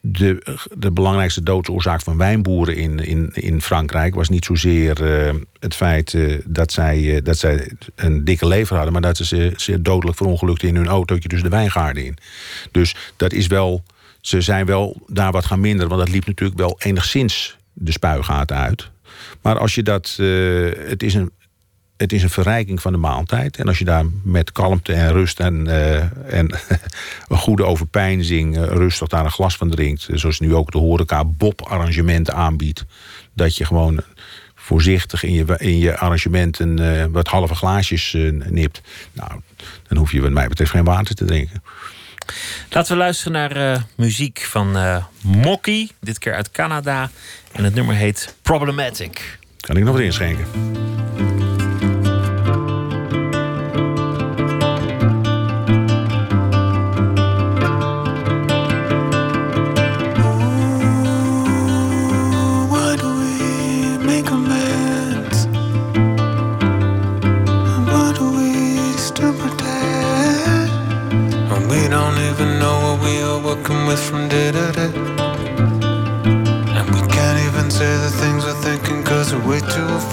[0.00, 5.74] de, de belangrijkste doodsoorzaak van wijnboeren in, in, in Frankrijk was niet zozeer eh, het
[5.74, 10.16] feit dat, zij, dat zij een dikke lever hadden, maar dat ze, ze, ze dodelijk
[10.16, 12.16] verongelukten in hun autootje tussen de wijngaarden in.
[12.70, 13.84] Dus dat is wel,
[14.20, 18.56] ze zijn wel daar wat gaan minderen, want dat liep natuurlijk wel enigszins de spuigaten
[18.56, 18.92] uit.
[19.44, 21.30] Maar als je dat, eh, het is een,
[21.96, 23.56] het is een verrijking van de maaltijd.
[23.56, 26.54] En als je daar met kalmte en rust en, eh, en
[27.28, 28.56] een goede overpeinzing...
[28.56, 30.08] eh, rustig daar een glas van drinkt...
[30.12, 32.84] zoals nu ook de horeca Bob-arrangementen aanbiedt...
[33.32, 34.00] dat je gewoon
[34.54, 38.16] voorzichtig in je, in je arrangementen eh, wat halve glaasjes
[38.48, 38.80] nipt...
[39.12, 39.30] nou,
[39.88, 41.62] dan hoef je wat mij betreft geen water te drinken.
[42.70, 44.76] Laten we luisteren naar muziek van
[45.20, 47.10] Mocky, dit keer uit Canada.
[47.54, 49.38] En het nummer heet Problematic.
[49.60, 50.44] Kan ik nog wat inschenken?
[62.68, 64.30] Why do we make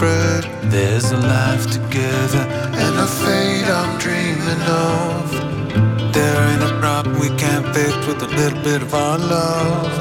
[0.02, 0.44] afraid.
[0.72, 2.44] There's a life together
[2.84, 6.14] and a fate I'm dreaming of.
[6.14, 9.92] There ain't a problem we can't fix with a little bit of our love.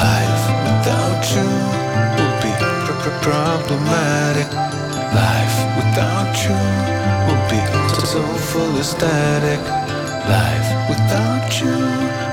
[0.00, 1.48] Life without you
[2.16, 2.52] would be
[2.84, 4.48] pr- pr- problematic.
[5.24, 6.58] Life without you
[7.26, 7.60] would be
[8.06, 9.60] so full of static.
[10.36, 11.76] Life without you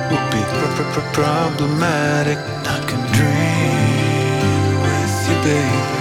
[0.10, 2.38] would be pr- problematic.
[2.76, 5.99] I can dream with you, baby.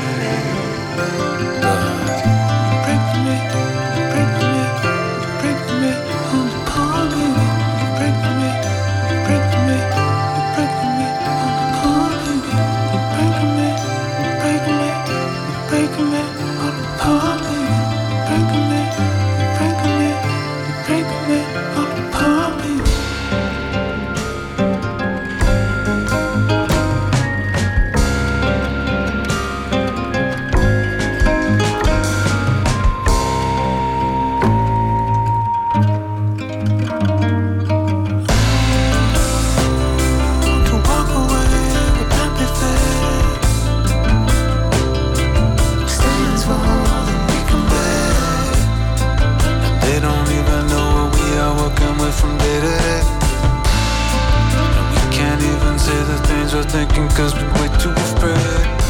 [56.63, 58.37] still thinking cause we're way too afraid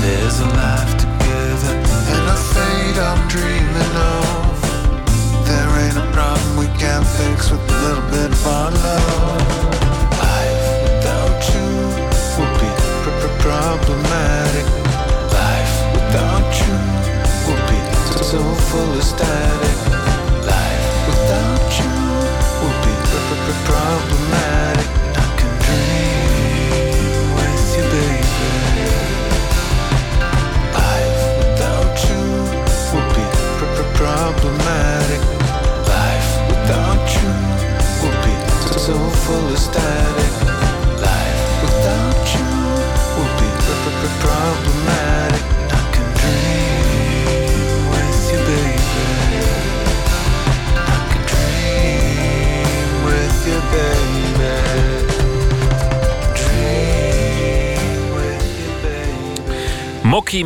[0.00, 1.74] There's a life together.
[2.14, 3.87] And I fade I'm dreaming.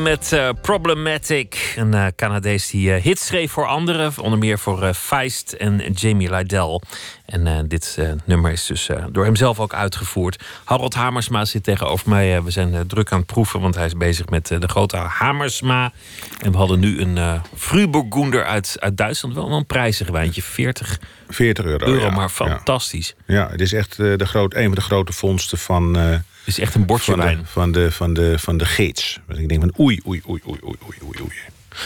[0.02, 1.74] Met eh, Problematic.
[1.76, 4.12] Een eh, Canadees die eh, hits schreef voor anderen.
[4.18, 6.80] Onder meer voor Feist en Jamie Lydell.
[7.26, 10.42] En dit nummer is dus door hemzelf ook uitgevoerd.
[10.64, 12.42] Harold Hamersma zit tegenover mij.
[12.42, 15.92] We zijn druk aan het proeven, want hij is bezig met de grote Hamersma.
[16.40, 19.34] En we hadden nu een Frühburgunder uit, uit Duitsland.
[19.34, 20.98] Wel een prijzig wijntje, 40
[21.28, 21.86] 40 euro.
[21.86, 22.10] euro, ja.
[22.10, 23.14] maar fantastisch.
[23.26, 25.96] Ja, het is echt de groot, een van de grote vondsten van,
[26.44, 29.20] is echt een bordje van, de, van, de, van, de, van de gids.
[29.28, 31.32] Dus ik denk van oei, oei, oei, oei, oei, oei, oei, oei.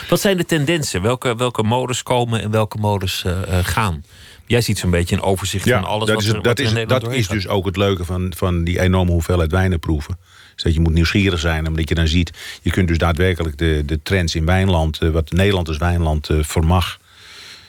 [0.09, 1.03] Wat zijn de tendensen?
[1.03, 4.05] Welke, welke modes komen en welke modes eh, eh, gaan?
[4.47, 7.13] Jij ziet zo'n beetje een overzicht van alles dat wat is, er, dat is, dat
[7.13, 10.19] is dus ook het leuke van, van die enorme hoeveelheid wijnen proeven.
[10.57, 12.31] Is dat je moet nieuwsgierig zijn, omdat je dan ziet...
[12.63, 14.99] je kunt dus daadwerkelijk de, de trends in wijnland...
[14.99, 16.99] eh, wat Nederland als wijnland eh, vermag...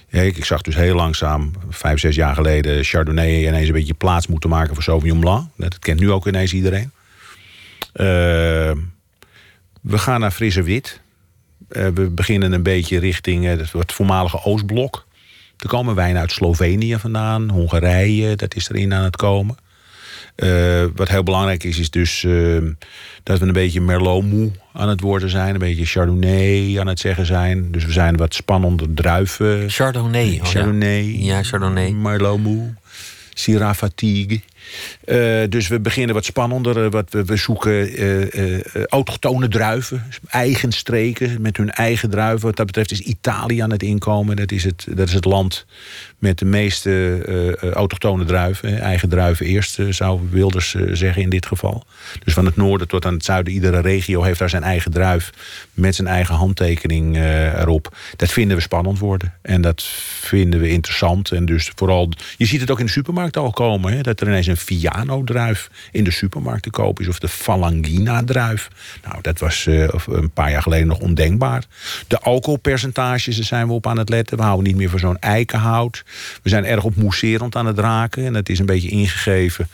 [0.09, 2.83] Ik, zag dus heel langzaam, vijf, zes jaar geleden...
[2.83, 5.49] Chardonnay ineens een beetje plaats moeten maken voor Sauvignon Blanc.
[5.55, 6.91] Dat kent nu ook ineens iedereen.
[7.97, 8.71] Eh,
[9.81, 11.01] we gaan naar frisse wit.
[11.69, 15.05] Eh, we beginnen een beetje richting eh, het voormalige Oostblok.
[15.57, 19.57] Er komen wijnen uit Slovenië vandaan, Hongarije, dat is erin aan het komen.
[20.95, 22.21] Wat heel belangrijk is, is dus
[23.23, 25.53] dat we een beetje Merlot moe aan het worden zijn.
[25.53, 27.71] Een beetje Chardonnay aan het zeggen zijn.
[27.71, 29.69] Dus we zijn wat spannender druiven.
[29.69, 30.27] Chardonnay.
[30.27, 30.43] oh ja.
[30.43, 31.03] Chardonnay.
[31.19, 31.91] Ja, Chardonnay.
[31.91, 32.73] Merlot Mou.
[33.33, 34.41] Syrah Fatigue.
[35.05, 35.17] Eh,
[35.49, 36.85] dus we beginnen wat spannender.
[36.85, 37.95] eh, Wat we, we zoeken
[38.31, 40.03] eh, autochtone druiven.
[40.27, 42.45] Eigen streken met hun eigen druiven.
[42.47, 44.35] Wat dat betreft is Italië aan het inkomen.
[44.35, 45.65] Dat is het, dat is het land
[46.17, 47.21] met de meeste
[47.61, 48.79] eh, autochtone druiven.
[48.79, 51.85] Eigen druiven eerst, eh, zou Wilders zeggen in dit geval.
[52.23, 53.53] Dus van het noorden tot aan het zuiden.
[53.53, 55.29] Iedere regio heeft daar zijn eigen druif.
[55.73, 57.95] Met zijn eigen handtekening erop.
[58.15, 59.33] Dat vinden we spannend worden.
[59.41, 59.83] En dat
[60.21, 61.31] vinden we interessant.
[61.31, 63.93] En dus vooral, je ziet het ook in de supermarkt al komen.
[63.93, 67.07] Hè, dat er ineens een Fiano-druif in de supermarkt te koop is.
[67.07, 68.67] Of de Falangina-druif.
[69.03, 71.63] Nou, dat was een paar jaar geleden nog ondenkbaar.
[72.07, 74.37] De alcoholpercentages, daar zijn we op aan het letten.
[74.37, 76.03] We houden niet meer van zo'n eikenhout.
[76.43, 78.25] We zijn erg op mousserend aan het raken.
[78.25, 79.67] En dat is een beetje ingegeven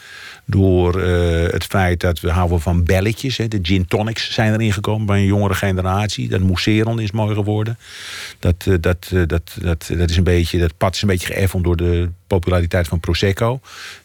[0.46, 3.38] door eh, het feit dat we houden van belletjes.
[3.38, 3.48] Hè.
[3.48, 6.30] De gin tonics zijn erin gekomen bij een jongere generatie.
[6.30, 7.78] Dat mousserend is mooi geworden.
[8.40, 11.34] Dat, eh, dat, eh, dat, dat, dat, is een beetje, dat pad is een beetje
[11.34, 13.60] geëffend door de populariteit van Prosecco.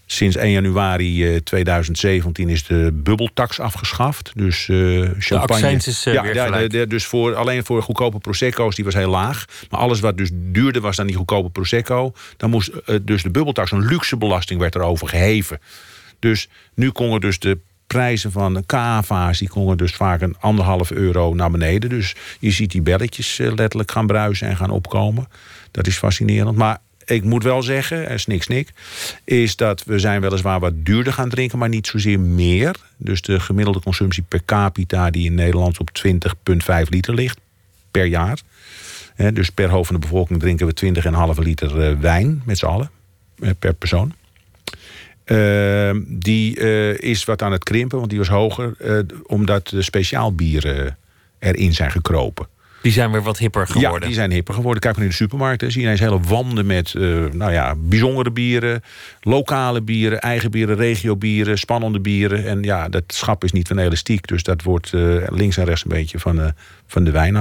[0.07, 4.32] Sinds 1 januari eh, 2017 is de bubbeltax afgeschaft.
[4.34, 4.64] Dus
[5.18, 5.72] champagne.
[5.72, 6.70] is, ja, weer ja, gelijk.
[6.70, 9.45] de- de- dus voor, alleen voor goedkope Prosecco's, die was heel laag.
[9.70, 12.12] Maar alles wat dus duurder was dan die goedkope Prosecco...
[12.36, 12.70] dan moest
[13.03, 15.61] dus de bubbeltax, een luxe belasting, werd erover geheven.
[16.18, 19.38] Dus nu konden dus de prijzen van de cava's...
[19.38, 21.90] die konden dus vaak een anderhalf euro naar beneden.
[21.90, 25.28] Dus je ziet die belletjes eh, letterlijk gaan bruisen en gaan opkomen.
[25.70, 26.56] Dat is fascinerend.
[26.56, 28.72] Maar ik moet wel zeggen, en snik snik...
[29.24, 31.58] is dat we zijn weliswaar wat duurder gaan drinken...
[31.58, 32.76] maar niet zozeer meer.
[32.96, 35.10] Dus de gemiddelde consumptie per capita...
[35.10, 37.38] die in Nederland op 20,5 liter ligt
[37.90, 38.38] per jaar.
[39.32, 42.90] Dus per hoofd van de bevolking drinken we 20,5 liter eh, wijn met z'n allen.
[43.40, 44.14] eh, per persoon.
[45.28, 48.74] Ehm, die eh, is wat aan het krimpen, want die was hoger...
[48.78, 50.98] eh, omdat de speciaalbieren
[51.38, 52.46] erin zijn gekropen.
[52.82, 54.00] Die zijn weer wat hipper geworden.
[54.00, 54.80] Ja, die zijn hipper geworden.
[54.82, 55.72] Kijk maar in de supermarkten.
[55.72, 57.02] Zie je ineens hele wanden met eh,
[57.32, 58.82] nou ja, bijzondere bieren.
[59.20, 62.46] Lokale bieren, eigen bieren, regiobieren, spannende bieren.
[62.46, 64.26] En ja, dat schap is niet van elastiek.
[64.26, 64.92] Dus dat wordt
[65.28, 66.54] links en rechts een beetje van, de
[66.86, 67.36] van de wijn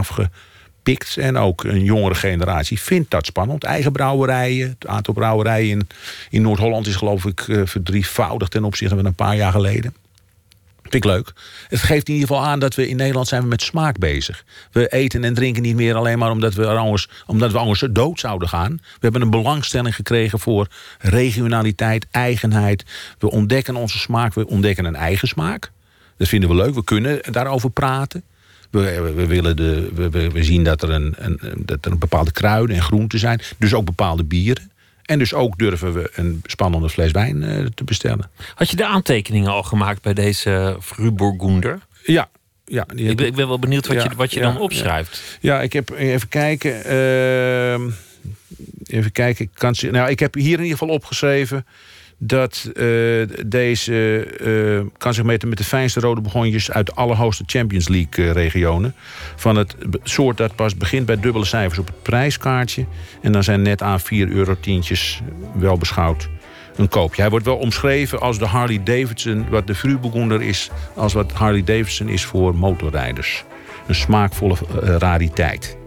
[0.96, 3.64] En ook een jongere generatie vindt dat spannend.
[3.64, 4.70] Eigen brouwerijen.
[4.80, 5.88] Het aantal brouwerijen
[6.30, 9.96] in, Noord-Holland is geloof ik eh, verdrievoudigd ten opzichte van een paar jaar geleden.
[10.82, 11.34] Vind ik leuk.
[11.68, 14.44] Het geeft in ieder geval aan dat we in Nederland zijn we met smaak bezig.
[14.72, 17.84] We eten en drinken niet meer alleen maar omdat we er anders, omdat we anders
[17.92, 18.80] dood zouden gaan.
[18.82, 20.68] We hebben een belangstelling gekregen voor
[21.00, 22.86] regionaliteit, eigenheid.
[23.20, 25.72] We ontdekken onze smaak, we ontdekken een eigen smaak.
[26.18, 26.74] Dat vinden we leuk.
[26.74, 28.24] We kunnen daarover praten.
[28.70, 29.90] We, we, willen de,
[30.34, 33.42] we, zien dat er een, een, dat er een bepaalde kruiden en groenten zijn.
[33.58, 34.72] Dus ook bepaalde bieren.
[35.06, 38.30] En dus ook durven we een spannende fles wijn eh, te bestellen.
[38.56, 41.80] Had je de aantekeningen al gemaakt bij deze Fruburgunder?
[42.06, 42.30] Ja,
[42.66, 44.62] ja, die Ik ben, ik ben wel benieuwd wat Ja, je, wat je ja, dan
[44.62, 45.38] opschrijft.
[45.42, 46.86] Ja, ik heb even kijken.
[46.86, 47.90] ehm,
[48.84, 49.46] even kijken.
[49.46, 51.66] Ik, kan, nou, ik heb hier in ieder geval opgeschreven
[52.18, 52.86] dat eh,
[53.46, 58.34] deze eh, kan zich meten met de fijnste rode begonjes uit de allerhoogste Champions League
[58.34, 58.86] eh.
[59.36, 62.86] Van het soort dat pas begint bij dubbele cijfers op het prijskaartje.
[63.22, 65.22] En dan zijn net aan 4 euro tientjes
[65.54, 66.30] wel beschouwd
[66.76, 67.22] een koopje.
[67.22, 71.64] Hij wordt wel omschreven als de Harley Davidson, wat de Fruburgunder is, als wat Harley
[71.64, 73.44] Davidson is voor motorrijders.
[73.88, 74.56] Een smaakvolle
[74.98, 75.78] rariteit.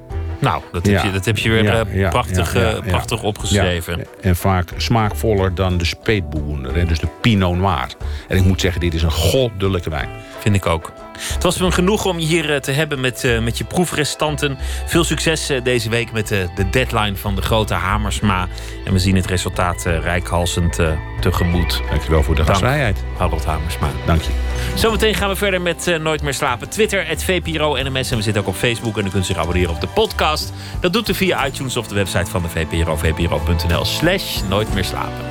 [0.41, 1.05] Nou, dat heb, Ja.
[1.05, 4.07] je, dat heb je weer Ja, eh, ja, prachtig, eh, prachtig opgeschreven.
[4.21, 7.87] En vaak smaakvoller dan de Speetboegoender, hè, dus de Pinot Noir.
[8.29, 10.09] En ik moet zeggen, dit is een goddelijke wijn.
[10.39, 10.93] Vind ik ook.
[11.33, 14.59] Het was me genoeg om je hier eh, te hebben met, eh, met je proefrestanten.
[14.87, 18.49] Veel succes eh, deze week met de, de deadline van de grote Hamersma.
[18.85, 20.79] En we zien het resultaat rijkhalsend
[21.21, 21.83] tegemoet.
[21.91, 22.99] Dankjewel voor de gastvrijheid.
[23.17, 23.89] Harold Hamersma.
[24.07, 24.31] Dank je.
[24.75, 26.69] Zometeen gaan we verder met Nooit meer slapen.
[26.69, 28.11] Twitter, het VPRO NMS.
[28.11, 28.99] En we zitten ook op Facebook.
[28.99, 30.53] En u kunt zich abonneren op de podcast.
[30.81, 32.97] Dat doet u via iTunes of de website van de VPRO.
[32.97, 35.25] VPRO.nl slash Nooit meer slapen.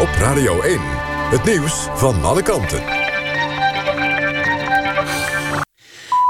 [0.00, 0.80] Op Radio 1.
[1.30, 3.01] Het nieuws van alle kanten.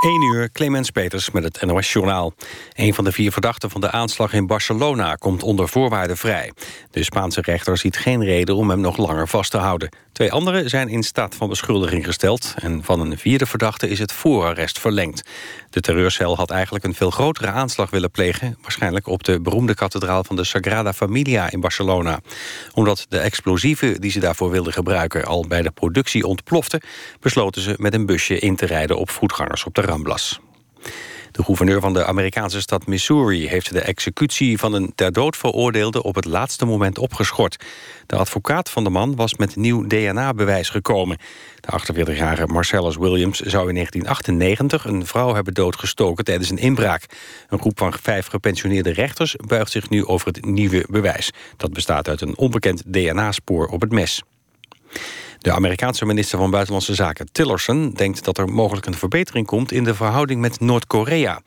[0.03, 2.35] 1 uur, Clemens Peters met het NOS-journaal.
[2.73, 6.53] Een van de vier verdachten van de aanslag in Barcelona komt onder voorwaarden vrij.
[6.91, 9.89] De Spaanse rechter ziet geen reden om hem nog langer vast te houden.
[10.13, 12.55] Twee anderen zijn in staat van beschuldiging gesteld...
[12.57, 15.23] en van een vierde verdachte is het voorarrest verlengd.
[15.73, 18.59] De terreurcel had eigenlijk een veel grotere aanslag willen plegen...
[18.63, 22.21] waarschijnlijk op de beroemde kathedraal van de Sagrada Familia in Barcelona.
[22.75, 25.25] Omdat de explosieven die ze daarvoor wilden gebruiken...
[25.25, 26.83] al bij de productie ontploften...
[27.21, 30.41] besloten ze met een busje in te rijden op voetgangers op de Ramblas.
[31.33, 36.03] De gouverneur van de Amerikaanse stad Missouri heeft de executie van een ter dood veroordeelde
[36.03, 37.65] op het laatste moment opgeschort.
[38.07, 41.19] De advocaat van de man was met nieuw DNA-bewijs gekomen.
[41.61, 47.07] De 48-jarige Marcellus Williams zou in 1998 een vrouw hebben doodgestoken tijdens een inbraak.
[47.49, 51.31] Een groep van vijf gepensioneerde rechters buigt zich nu over het nieuwe bewijs.
[51.57, 54.23] Dat bestaat uit een onbekend DNA-spoor op het mes.
[55.43, 59.85] De Amerikaanse minister van Buitenlandse Zaken Tillerson denkt dat er mogelijk een verbetering komt in
[59.85, 61.41] de verhouding met Noord-Korea.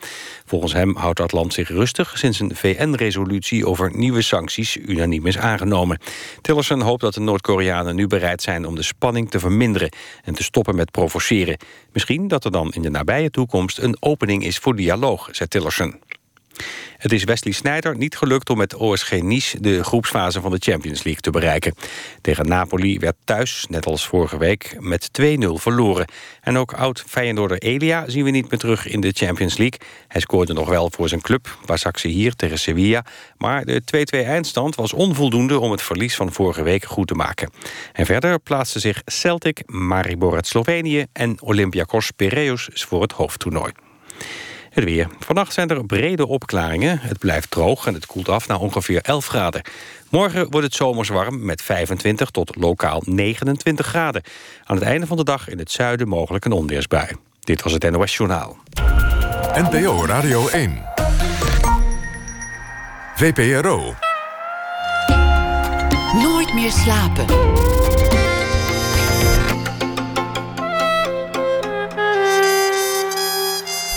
[0.45, 5.37] Volgens hem houdt dat land zich rustig sinds een VN-resolutie over nieuwe sancties unaniem is
[5.37, 5.99] aangenomen.
[6.41, 9.91] Tillerson hoopt dat de Noord-Koreanen nu bereid zijn om de spanning te verminderen
[10.23, 11.57] en te stoppen met provoceren.
[11.93, 15.99] Misschien dat er dan in de nabije toekomst een opening is voor dialoog, zei Tillerson.
[16.97, 21.03] Het is Wesley Sneijder niet gelukt om met OSG Nice de groepsfase van de Champions
[21.03, 21.75] League te bereiken.
[22.21, 26.07] Tegen Napoli werd thuis, net als vorige week, met 2-0 verloren.
[26.41, 29.79] En ook oud-Feyenoorder Elia zien we niet meer terug in de Champions League.
[30.07, 33.05] Hij scoorde nog wel voor zijn club, Basaksehir hier tegen Sevilla.
[33.37, 37.49] Maar de 2-2 eindstand was onvoldoende om het verlies van vorige week goed te maken.
[37.93, 43.71] En verder plaatsten zich Celtic, Maribor uit Slovenië en Olympiakos Piraeus voor het hoofdtoernooi.
[44.75, 45.07] Het weer.
[45.19, 46.99] Vannacht zijn er brede opklaringen.
[46.99, 49.61] Het blijft droog en het koelt af naar ongeveer 11 graden.
[50.09, 54.21] Morgen wordt het zomers warm met 25 tot lokaal 29 graden.
[54.63, 57.07] Aan het einde van de dag in het zuiden mogelijk een onweersbui.
[57.39, 58.57] Dit was het NOS Journaal.
[59.53, 60.83] NPO Radio 1.
[63.15, 63.93] VPRO.
[66.13, 67.25] Nooit meer slapen.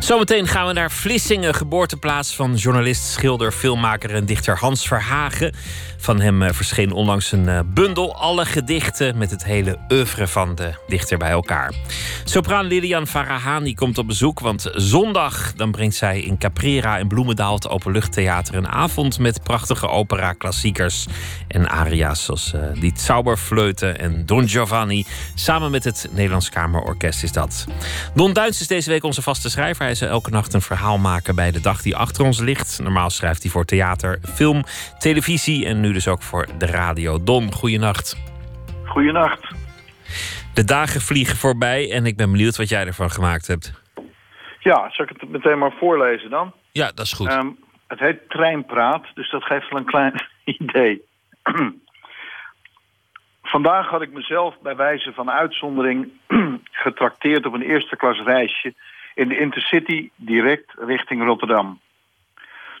[0.00, 5.54] Zometeen gaan we naar Vlissingen, geboorteplaats van journalist, schilder, filmmaker en dichter Hans Verhagen.
[5.96, 10.54] Van hem eh, verscheen onlangs een eh, bundel, alle gedichten met het hele oeuvre van
[10.54, 11.74] de dichter bij elkaar.
[12.24, 17.54] Sopraan Lilian Farahani komt op bezoek, want zondag dan brengt zij in Caprera in Bloemendaal
[17.54, 21.06] het Openluchttheater een avond met prachtige opera-klassiekers
[21.48, 25.04] en aria's zoals eh, Die Zauberfleuten en Don Giovanni.
[25.34, 27.66] Samen met het Nederlands Kamerorkest is dat.
[28.14, 29.89] Don Duins is deze week onze vaste schrijver.
[29.94, 32.80] Zal elke nacht een verhaal maken bij de dag die achter ons ligt.
[32.82, 34.62] Normaal schrijft hij voor theater, film,
[34.98, 37.22] televisie en nu dus ook voor de radio.
[37.24, 38.16] Don, goeienacht.
[38.84, 39.54] Goedenacht.
[40.54, 43.82] De dagen vliegen voorbij en ik ben benieuwd wat jij ervan gemaakt hebt.
[44.58, 46.52] Ja, zal ik het meteen maar voorlezen dan?
[46.72, 47.28] Ja, dat is goed.
[47.28, 47.50] Ehm,
[47.86, 50.26] het heet Treinpraat, dus dat geeft wel een klein
[50.58, 51.02] idee.
[53.42, 56.08] Vandaag had ik mezelf bij wijze van uitzondering
[56.84, 58.74] getrakteerd op een eerste klas reisje
[59.20, 61.80] in de Intercity direct richting Rotterdam.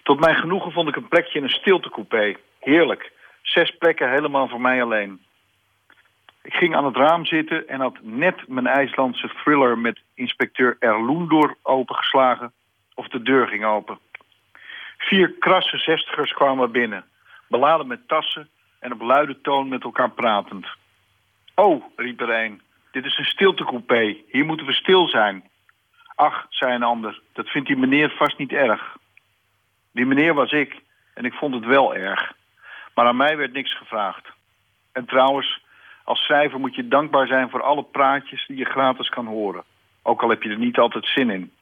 [0.02, 2.36] Tot mijn genoegen vond ik een plekje in een stiltecoupé.
[2.60, 3.12] Heerlijk.
[3.42, 5.20] Zes plekken helemaal voor mij alleen.
[6.42, 11.56] Ik ging aan het raam zitten en had net mijn IJslandse thriller met inspecteur Erlundur
[11.62, 12.52] opengeslagen
[12.94, 13.98] of de deur ging open.
[14.98, 17.04] Vier krasse zestigers kwamen binnen,
[17.48, 20.66] beladen met tassen en op luide toon met elkaar pratend.
[21.54, 22.60] Oh, riep er een,
[22.90, 25.49] dit is een stiltecoupé, hier moeten we stil zijn.
[26.20, 28.96] Ach, zei een ander, dat vindt die meneer vast niet erg.
[29.92, 30.82] Die meneer was ik
[31.14, 32.32] en ik vond het wel erg.
[32.94, 34.28] Maar aan mij werd niks gevraagd.
[34.92, 35.60] En trouwens,
[36.04, 39.62] als schrijver moet je dankbaar zijn voor alle praatjes die je gratis kan horen.
[40.02, 41.52] Ook al heb je er niet altijd zin in.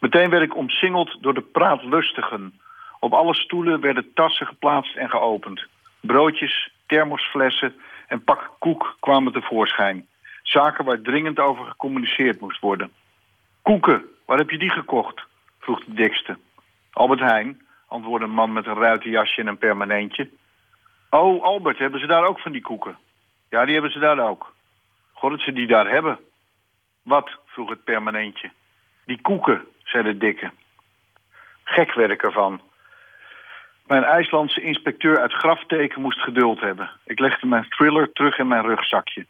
[0.00, 2.60] Meteen werd ik omsingeld door de praatlustigen.
[3.00, 5.66] Op alle stoelen werden tassen geplaatst en geopend.
[6.00, 7.74] Broodjes, thermosflessen
[8.08, 10.06] en pakken koek kwamen tevoorschijn.
[10.42, 12.92] Zaken waar dringend over gecommuniceerd moest worden.
[13.62, 15.22] Koeken, waar heb je die gekocht?
[15.58, 16.38] vroeg de dikste.
[16.92, 20.30] Albert Heijn, antwoordde een man met een ruitenjasje en een permanentje.
[21.10, 22.98] Oh, Albert, hebben ze daar ook van die koeken?
[23.50, 24.54] Ja, die hebben ze daar ook.
[25.12, 26.18] God, dat ze die daar hebben.
[27.02, 27.30] Wat?
[27.46, 28.50] vroeg het permanentje.
[29.04, 30.50] Die koeken, zei de dikke.
[31.64, 32.60] Gek ik ervan.
[33.86, 36.90] Mijn IJslandse inspecteur uit Grafteken moest geduld hebben.
[37.04, 39.26] Ik legde mijn thriller terug in mijn rugzakje.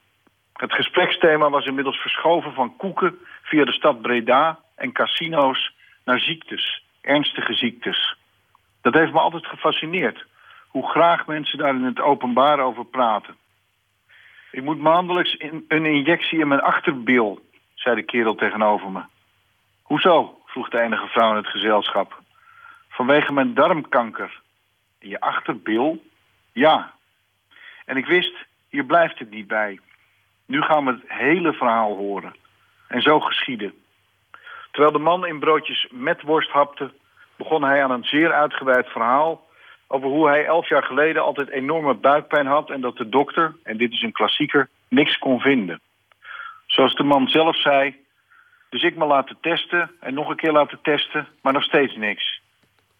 [0.53, 3.19] Het gespreksthema was inmiddels verschoven van koeken
[3.53, 5.73] via de stad Breda en casino's
[6.05, 8.17] naar ziektes, ernstige ziektes.
[8.81, 10.25] Dat heeft me altijd gefascineerd,
[10.69, 13.37] hoe graag mensen daar in het openbaar over praten.
[14.51, 15.37] Ik moet maandelijks
[15.69, 17.41] een injectie in mijn achterbil,
[17.75, 19.03] zei de kerel tegenover me.
[19.83, 20.41] Hoezo?
[20.47, 22.23] vroeg de enige vrouw in het gezelschap.
[22.89, 24.41] Vanwege mijn darmkanker.
[24.99, 26.03] In je achterbil?
[26.53, 26.93] Ja.
[27.85, 28.35] En ik wist,
[28.69, 29.81] hier blijft het niet bij.
[30.47, 32.41] Nu gaan we het hele verhaal horen.
[32.93, 33.73] En zo geschiedde.
[34.71, 36.91] Terwijl de man in broodjes met worst hapte,
[37.37, 39.47] begon hij aan een zeer uitgebreid verhaal
[39.87, 43.77] over hoe hij elf jaar geleden altijd enorme buikpijn had en dat de dokter, en
[43.77, 45.81] dit is een klassieker, niks kon vinden.
[46.67, 47.97] Zoals de man zelf zei,
[48.71, 52.41] dus ik me laten testen en nog een keer laten testen, maar nog steeds niks.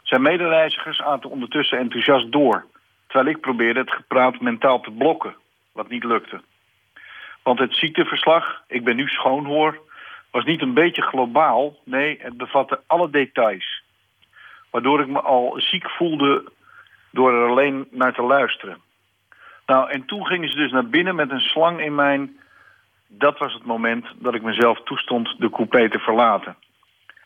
[0.03, 2.67] Zijn medereizigers aten ondertussen enthousiast door,
[3.07, 5.35] terwijl ik probeerde het gepraat mentaal te blokken,
[5.73, 6.41] wat niet lukte.
[7.43, 9.81] Want het ziekteverslag, ik ben nu schoonhoor,
[10.31, 13.83] was niet een beetje globaal, nee, het bevatte alle details.
[14.71, 16.53] Waardoor ik me al ziek voelde
[17.11, 18.81] door er alleen naar te luisteren.
[19.67, 22.41] Nou, en toen gingen ze dus naar binnen met een slang in mijn...
[23.09, 26.57] Dat was het moment dat ik mezelf toestond de coupé te verlaten.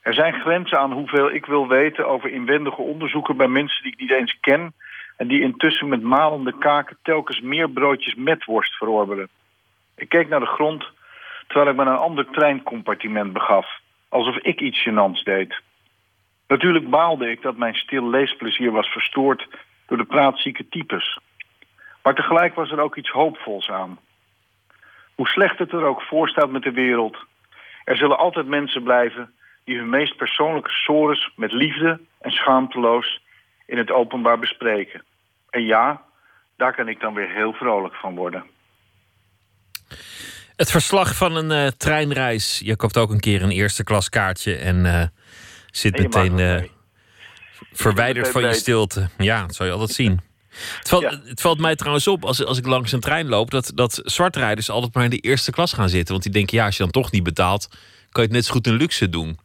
[0.02, 3.36] Er zijn grenzen aan hoeveel ik wil weten over inwendige onderzoeken...
[3.36, 4.72] bij mensen die ik niet eens ken...
[5.16, 9.28] en die intussen met malende kaken telkens meer broodjes met worst verorberen.
[9.96, 10.84] Ik keek naar de grond
[11.46, 13.80] terwijl ik me naar een ander treincompartiment begaf.
[14.08, 15.60] Alsof ik iets gênants deed.
[16.46, 19.48] Natuurlijk baalde ik dat mijn stil leesplezier was verstoord
[19.86, 21.18] door de praatzieke types.
[22.02, 23.98] Maar tegelijk was er ook iets hoopvols aan.
[25.14, 27.16] Hoe slecht het er ook voor staat met de wereld...
[27.84, 29.34] er zullen altijd mensen blijven
[29.64, 31.30] die hun meest persoonlijke sores...
[31.36, 33.20] met liefde en schaamteloos
[33.66, 35.04] in het openbaar bespreken.
[35.50, 36.02] En ja,
[36.56, 38.44] daar kan ik dan weer heel vrolijk van worden.
[40.56, 42.60] Het verslag van een eh, treinreis.
[42.64, 45.06] Je koopt ook een keer een eerste klas kaartje en eh,
[45.70, 46.62] zit En meteen eh,
[47.72, 49.08] verwijderd van je stilte.
[49.18, 50.20] Ja, dat zou je altijd zien.
[50.78, 51.20] Het valt, Ja.
[51.24, 54.70] het valt mij trouwens op als, als ik langs een trein loop dat, dat zwartrijders
[54.70, 56.10] altijd maar in de eerste klas gaan zitten.
[56.10, 57.68] Want die denken, ja, als je dan toch niet betaalt,
[58.10, 59.38] kan je het net zo goed in luxe doen.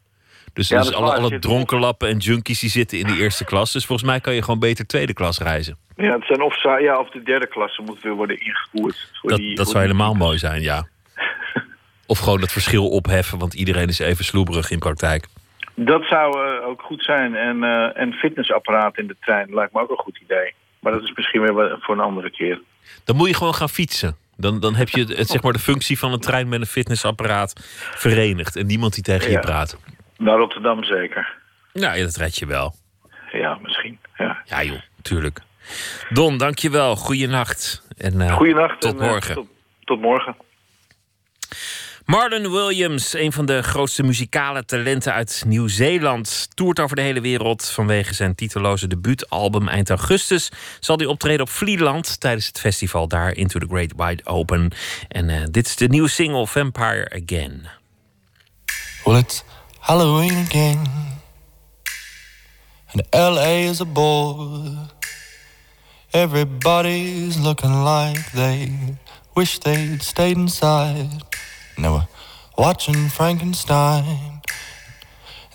[0.53, 3.71] Dus, Ja, dus dat is alle, dronkenlappen en junkies die zitten in de eerste klas.
[3.71, 5.77] Dus volgens mij kan je gewoon beter tweede klas reizen.
[5.95, 9.09] Ja, het zijn of, ja, of de derde klasse moet weer worden ingevoerd.
[9.21, 10.87] Voor Dat, die- dat zou helemaal mooi zijn, ja.
[12.05, 15.27] Of gewoon het verschil opheffen, want iedereen is even sloeberig in praktijk.
[15.75, 17.35] Dat zou eh, ook goed zijn.
[17.35, 20.53] En eh een fitnessapparaat in de trein lijkt me ook een goed idee.
[20.79, 22.61] Maar dat is misschien weer voor een andere keer.
[23.03, 24.15] Dan moet je gewoon gaan fietsen.
[24.37, 27.53] Dan, dan heb je het, zeg maar, de functie van een trein met een fitnessapparaat
[27.95, 28.55] verenigd.
[28.55, 29.77] En niemand die tegen je praat.
[30.21, 31.33] Naar Rotterdam zeker.
[31.73, 32.75] Nou, ja, dat red je wel.
[33.31, 33.99] Ja, misschien.
[34.17, 34.41] Ja.
[34.45, 35.39] Ja joh, tuurlijk.
[36.09, 36.95] Don, dankjewel.
[36.95, 37.87] Goeienacht.
[37.97, 38.81] En, eh, Goeienacht.
[38.81, 39.35] Tot en, eh, morgen.
[39.35, 39.47] tot,
[39.83, 40.35] tot morgen.
[42.05, 47.69] Marlon Williams, een van de grootste muzikale talenten uit Nieuw-Zeeland, toert over de hele wereld
[47.69, 50.51] vanwege zijn titeloze debuutalbum eind augustus.
[50.79, 54.71] Zal hij optreden op Vlieland tijdens het festival daar Into the Great Wide Open.
[55.07, 57.67] En eh, dit is de nieuwe single Vampire Again.
[59.03, 59.43] Well, it's
[59.81, 60.87] Halloween again.
[62.93, 64.89] And LA is a bore.
[66.13, 68.71] Everybody's looking like they
[69.35, 71.23] wish they'd stayed inside.
[71.75, 72.07] And they were
[72.57, 74.41] watching Frankenstein.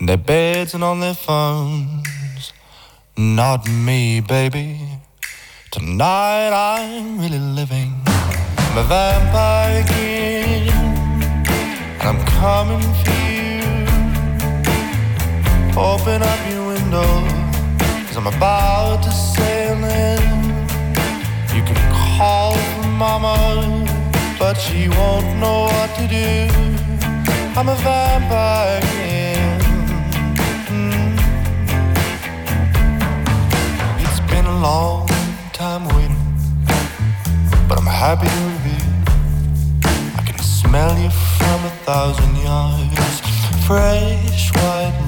[0.00, 2.52] In their beds and on their phones.
[3.16, 4.80] Not me, baby.
[5.70, 7.94] tonight I'm really living.
[8.06, 10.68] I'm a vampire again,
[12.00, 13.25] and I'm coming for you.
[15.78, 17.04] Open up your window,
[18.06, 20.22] cause I'm about to sail in.
[21.54, 23.84] You can call for mama,
[24.38, 26.48] but she won't know what to do.
[27.58, 29.60] I'm a vampire again.
[30.72, 31.18] Mm.
[34.00, 35.06] It's been a long
[35.52, 36.16] time waiting,
[37.68, 38.94] but I'm happy to reveal
[40.16, 43.20] I can smell you from a thousand yards.
[43.66, 45.05] Fresh white.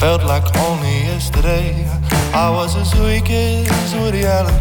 [0.00, 1.84] Felt like only yesterday
[2.32, 4.54] I was as weak as Woody Allen.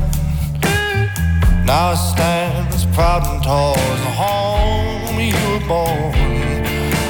[1.65, 6.13] Now I stand as proud and tall as the home you were born.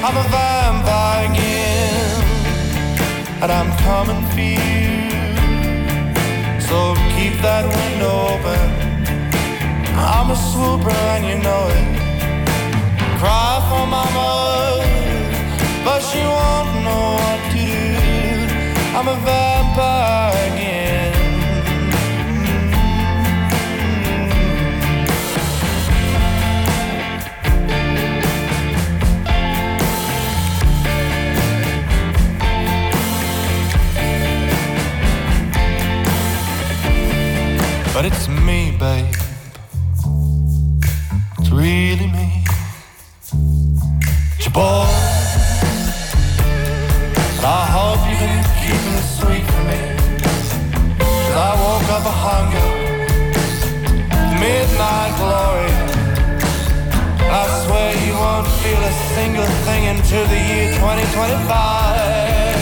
[0.05, 2.21] I'm a vampire again,
[3.41, 5.09] and I'm coming for you.
[6.69, 8.69] So keep that window open.
[9.97, 11.87] I'm a swooper and you know it.
[13.17, 14.85] Cry for mama,
[15.83, 17.38] but she won't know.
[18.99, 21.13] I'm a vampire again.
[37.93, 39.15] But it's me, babe.
[41.39, 42.43] It's really me.
[44.35, 44.85] It's your boy.
[47.41, 48.38] I hope keeping it
[49.21, 49.79] sweet for me.
[51.47, 52.69] I woke up a hunger.
[54.43, 55.73] Midnight glory.
[57.39, 62.58] I swear you won't feel a single thing until the year 2025.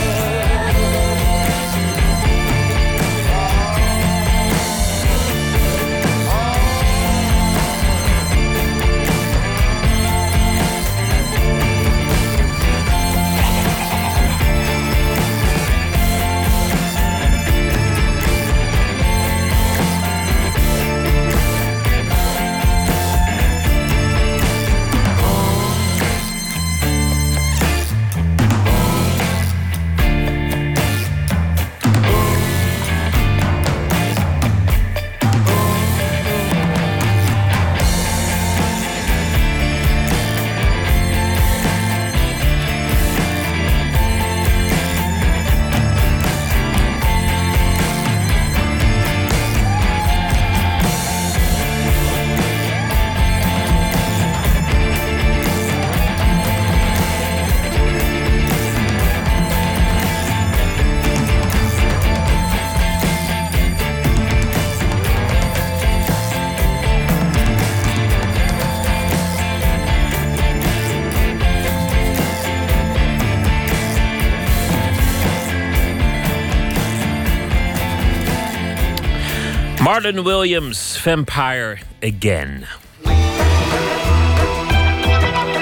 [79.98, 82.68] Marlon Williams, Vampire Again.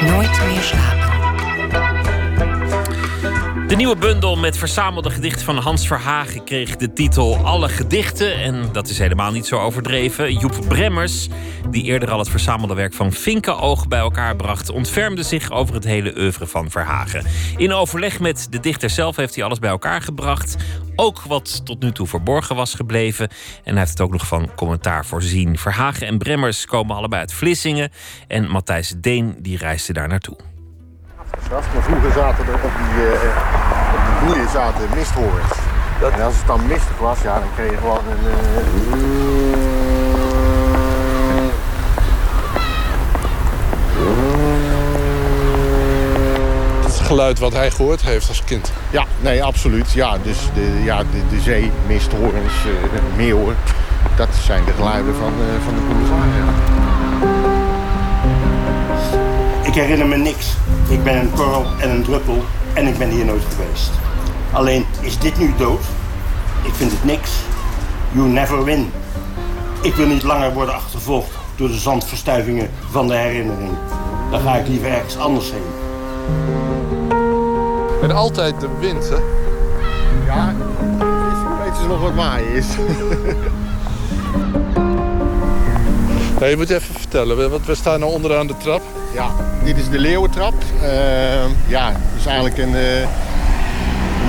[0.02, 1.05] Nooit meer slapen.
[3.66, 8.34] De nieuwe bundel met verzamelde gedichten van Hans Verhagen kreeg de titel Alle Gedichten.
[8.34, 10.32] En dat is helemaal niet zo overdreven.
[10.32, 11.28] Joep Bremmers,
[11.70, 15.84] die eerder al het verzamelde werk van Vinkenoog bij elkaar bracht, ontfermde zich over het
[15.84, 17.24] hele oeuvre van Verhagen.
[17.56, 20.56] In overleg met de dichter zelf heeft hij alles bij elkaar gebracht.
[20.96, 23.28] Ook wat tot nu toe verborgen was gebleven.
[23.64, 25.58] En hij heeft het ook nog van commentaar voorzien.
[25.58, 27.90] Verhagen en Bremmers komen allebei uit Vlissingen.
[28.28, 30.55] En Matthijs Deen die reisde daar naartoe.
[31.50, 33.12] Maar vroeger zaten er op die, eh,
[33.94, 35.52] op die boeien zaten misthorens.
[36.14, 38.24] En als het dan mistig was, ja, dan kreeg je gewoon een...
[38.30, 39.66] eh,
[46.82, 48.72] Dat is het geluid wat hij gehoord heeft als kind.
[48.90, 49.92] Ja, nee, absoluut.
[49.92, 53.56] Ja, dus de, ja, de, de zee, misthorens, eh, meeuwen.
[54.16, 56.30] Dat zijn de geluiden van, eh, van de boulevard.
[56.36, 56.75] Ja.
[59.80, 60.46] Herinner me niks.
[60.88, 62.42] Ik ben een korrel en een druppel
[62.74, 63.90] en ik ben hier nooit geweest.
[64.52, 65.80] Alleen, is dit nu dood?
[66.62, 67.30] Ik vind het niks.
[68.12, 68.90] You never win.
[69.82, 73.70] Ik wil niet langer worden achtervolgd door de zandverstuivingen van de herinnering.
[74.30, 75.62] Dan ga ik liever ergens anders heen.
[78.02, 79.16] En altijd de wind, hè?
[80.26, 80.54] Ja,
[81.64, 82.66] weet je nog wat waaien is?
[86.50, 88.82] Je moet even vertellen, we- want we staan nu onderaan de trap.
[89.16, 89.34] Ja,
[89.64, 90.54] dit is de Leeuwentrap.
[90.82, 93.08] Eh, ja, het is eigenlijk een eh,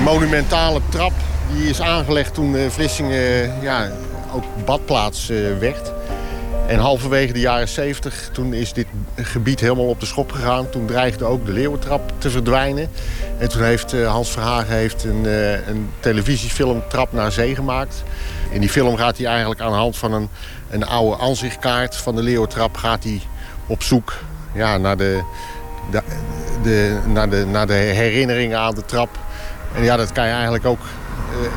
[0.04, 1.12] monumentale trap.
[1.54, 3.92] Die is aangelegd toen eh, Vlissingen ja,
[4.34, 5.92] ook badplaats eh, werd.
[6.68, 10.70] En halverwege de jaren 70, toen is dit gebied helemaal op de schop gegaan.
[10.70, 12.90] Toen dreigde ook de Leeuwentrap te verdwijnen.
[13.38, 18.04] En toen heeft eh, Hans Verhagen heeft een, eh, een televisiefilm Trap naar Zee gemaakt.
[18.52, 20.30] In die film gaat hij eigenlijk aan de hand van een,
[20.70, 22.78] een oude aanzichtkaart van de Leeuwentrap...
[22.78, 23.22] gaat hij
[23.68, 24.14] op zoek
[24.58, 25.22] ja, naar, de,
[25.92, 26.02] de,
[26.64, 29.10] de, naar, de, naar de herinneringen aan de trap.
[29.76, 30.80] En ja, dat kan je eigenlijk ook...
[31.42, 31.50] eh,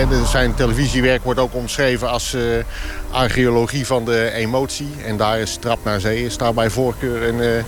[0.00, 2.42] eh, zijn televisiewerk wordt ook omschreven als eh,
[3.10, 4.88] archeologie van de emotie.
[5.04, 7.64] En daar is Trap naar Zee is daar bij voorkeur een eh,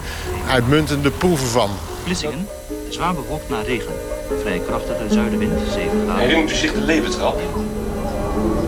[0.50, 1.70] uitmuntende proeven van.
[2.04, 2.48] Vlissingen,
[2.88, 3.92] zwaar bewolkt na regen.
[4.40, 6.18] Vrij krachtige zuidenwind, 7 graden.
[6.22, 7.40] Herinnert u zich de Leeuwentrap?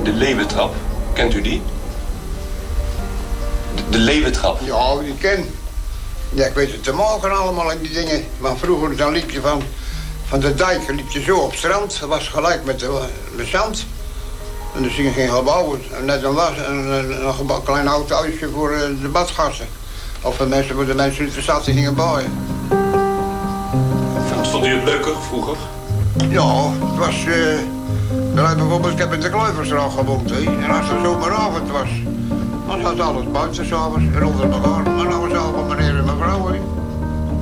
[0.03, 0.74] De Leeuwentrap,
[1.12, 1.62] kent u die?
[3.74, 4.61] De, de Leeuwentrap.
[4.65, 5.45] Ja, die ken.
[6.30, 8.24] Ja, ik weet het te mogen allemaal die dingen.
[8.38, 9.62] Maar vroeger dan liep je van,
[10.28, 12.00] van de dijk liep je zo op het strand.
[12.00, 13.00] Dat was gelijk met de,
[13.36, 13.86] de zand.
[14.74, 15.80] En dus ging geen gebouwen.
[15.98, 19.66] En net dan was een, een, een klein houten huisje voor eh, de badgassen.
[20.22, 22.24] Of voor mensen voor de mensen die de stad die gingen bouwen.
[24.42, 25.56] Vond u het leuker vroeger?
[26.28, 27.24] Ja, het was...
[27.24, 27.76] eh
[28.34, 30.30] bijvoorbeeld, ik heb in de Kluiversstraat gewoond.
[30.30, 31.88] En als het zomeravond was,
[32.66, 34.82] dan zat alles buiten s'avonds rond elkaar.
[34.82, 35.76] Maar nou was allemaal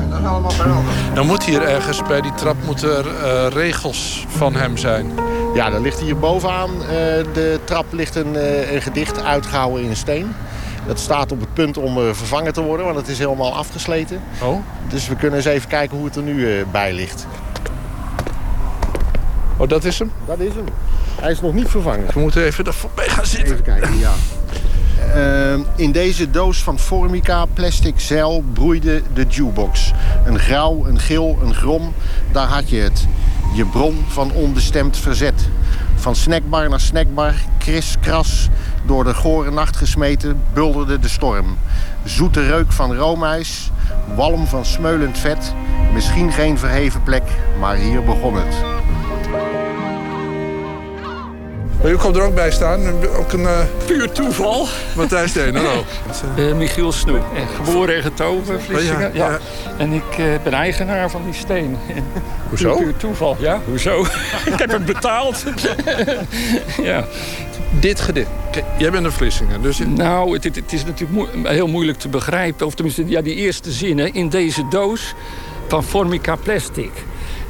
[0.01, 0.97] en dat is allemaal veranderd.
[1.15, 5.11] Dan moet hier ergens bij die trap moeten er eh, regels van hem zijn.
[5.55, 6.89] Ja, er ligt hier bovenaan eh,
[7.32, 10.35] de trap ligt een, eh, een gedicht uitgehouden in steen.
[10.86, 14.20] Dat staat op het punt om eh, vervangen te worden, want het is helemaal afgesleten.
[14.43, 14.59] Oh?
[14.89, 17.27] Dus we kunnen eens even kijken hoe het er nu eh, bij ligt.
[19.57, 20.12] Oh, dat is hem?
[20.27, 20.65] Dat is hem.
[21.20, 22.07] Hij is nog niet vervangen.
[22.12, 23.53] We moeten even er voorbij gaan zitten.
[23.53, 24.12] Even kijken, ja.
[25.14, 29.92] Ehm, in deze doos van Formica plastic zeil broeide de jukebox.
[30.24, 31.94] Een grauw, een geel, een grom,
[32.32, 33.06] daar had je het.
[33.54, 35.48] Je bron van onbestemd verzet.
[35.94, 38.48] Van snackbar naar snackbar, kris, kras,
[38.86, 41.58] door de gore nacht gesmeten, bulderde de storm.
[42.04, 43.70] Zoete reuk van roomijs,
[44.14, 45.54] walm van smeulend vet.
[45.92, 47.24] Misschien geen verheven plek,
[47.60, 48.76] maar hier begon het.
[51.82, 52.81] Maar u komt er ook bij staan.
[53.16, 53.47] Ook een...
[53.47, 54.66] eh, Puur toeval.
[54.97, 55.85] Matthijs Deen, hallo.
[56.36, 57.24] Eh, Michiel Snoep,
[57.65, 59.01] geboren en getogen, Vlissingen.
[59.01, 59.39] Ja, ja, ja.
[59.78, 61.78] En ik eh, ben eigenaar van die steen.
[61.94, 62.05] En
[62.48, 62.74] Hoezo?
[62.74, 64.01] Puur, puur toeval, ja, hoezo?
[64.53, 65.44] ik heb het betaald.
[66.82, 67.05] ja.
[67.81, 68.28] Dit gedicht.
[68.78, 69.78] Jij bent een Vlissingen, dus...
[69.86, 72.66] Nou, het, het- het is natuurlijk heel moeilijk te begrijpen.
[72.66, 75.15] Of tenminste, ja, die eerste zinnen in deze doos
[75.69, 76.90] van Formica Plastic.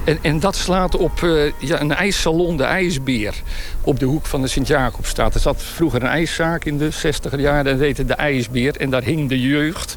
[0.07, 3.35] En, en dat slaat op eh, ja, een ijssalon, de IJsbeer.
[3.81, 5.35] Op de hoek van de Sint-Jacobstraat.
[5.35, 7.73] Er zat vroeger een ijszaak in de 60 jaren.
[7.73, 8.77] En dat heette de IJsbeer.
[8.77, 9.97] En daar hing de jeugd.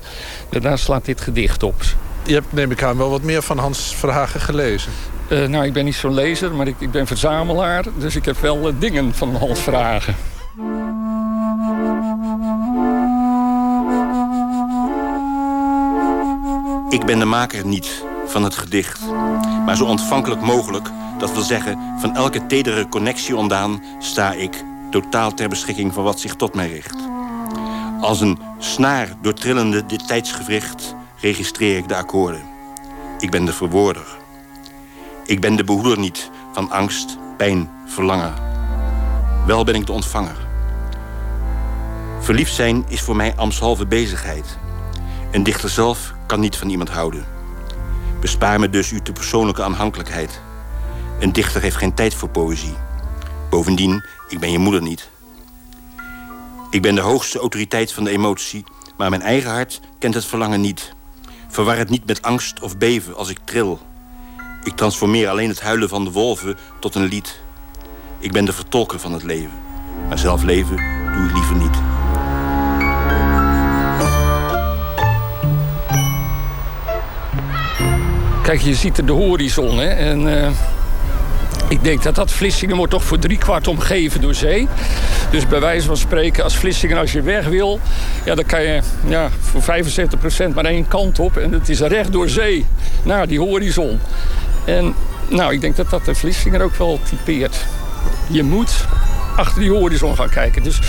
[0.49, 1.81] En daar slaat dit gedicht op.
[2.25, 4.91] Je hebt, neem ik aan, wel wat meer van Hans Verhagen gelezen.
[5.27, 7.85] Eh, nou, ik ben niet zo'n lezer, maar ik, ik ben verzamelaar.
[7.97, 10.15] Dus ik heb wel eh, dingen van Hans Vragen.
[16.89, 18.99] Ik ben de maker niet van het gedicht,
[19.69, 25.33] maar zo ontvankelijk mogelijk, dat wil zeggen, van elke tedere connectie ontdaan, sta ik totaal
[25.33, 26.95] ter beschikking van wat zich tot mij richt.
[28.01, 32.41] Als een snaar doortrillende dit tijdsgewricht registreer ik de akkoorden.
[33.19, 34.05] Ik ben de verwoorder.
[35.25, 38.33] Ik ben de behoeder niet van angst, pijn, verlangen.
[39.45, 40.47] Wel ben ik de ontvanger.
[42.19, 44.57] Verliefd zijn is voor mij ambtshalve bezigheid.
[45.31, 47.38] Een dichter zelf kan niet van iemand houden.
[48.19, 50.41] Bespaar me dus uw te persoonlijke aanhankelijkheid.
[51.19, 52.75] Een dichter heeft geen tijd voor poëzie.
[53.49, 55.09] Bovendien, ik ben je moeder niet.
[56.69, 58.63] Ik ben de hoogste autoriteit van de emotie,
[58.97, 60.93] maar mijn eigen hart kent het verlangen niet.
[61.47, 63.79] Verwar het niet met angst of beven als ik tril.
[64.63, 67.39] Ik transformeer alleen het huilen van de wolven tot een lied.
[68.19, 69.61] Ik ben de vertolker van het leven,
[70.07, 70.75] maar zelf leven
[71.15, 71.98] doe ik liever niet.
[78.49, 79.87] Kijk, je ziet er de horizon, hè.
[79.87, 80.49] En eh,
[81.67, 84.67] ik denk dat dat Vlissingen wordt toch voor driekwart omgeven door zee.
[85.31, 87.79] Dus bij wijze van spreken, als Vlissingen als je weg wil...
[88.25, 89.61] Ja, dan kan je ja, voor
[90.51, 91.37] 75% maar één kant op.
[91.37, 92.65] En het is recht door zee,
[93.03, 93.99] naar die horizon.
[94.65, 94.93] En
[95.27, 97.65] nou, ik denk dat dat de Vlissingen ook wel typeert.
[98.27, 98.85] Je moet
[99.35, 100.63] achter die horizon gaan kijken.
[100.63, 100.79] Dus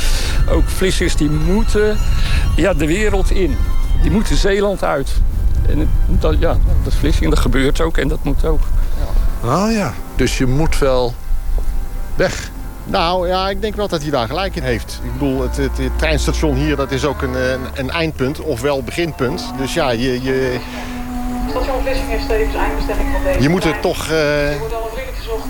[0.49, 1.99] ook Vlissingers die moeten
[2.57, 3.57] ja, de wereld in.
[4.03, 5.11] Die moeten Zeeland uit.
[5.69, 8.61] En dat, ja, dat is Vlissingen, dat gebeurt ook en dat moet ook.
[9.45, 11.15] Ah ja, dus je moet wel
[12.15, 12.51] weg.
[12.85, 15.01] Nou ja, ik denk wel dat hij daar gelijk in heeft.
[15.05, 18.83] Ik bedoel, het, het, het treinstation hier dat is ook een, een, een eindpunt, ofwel
[18.83, 19.53] beginpunt.
[19.59, 20.59] Dus ja, je, je,
[21.51, 24.09] Station Vlissingen is tevens eindbestemming van deze je moet er toch...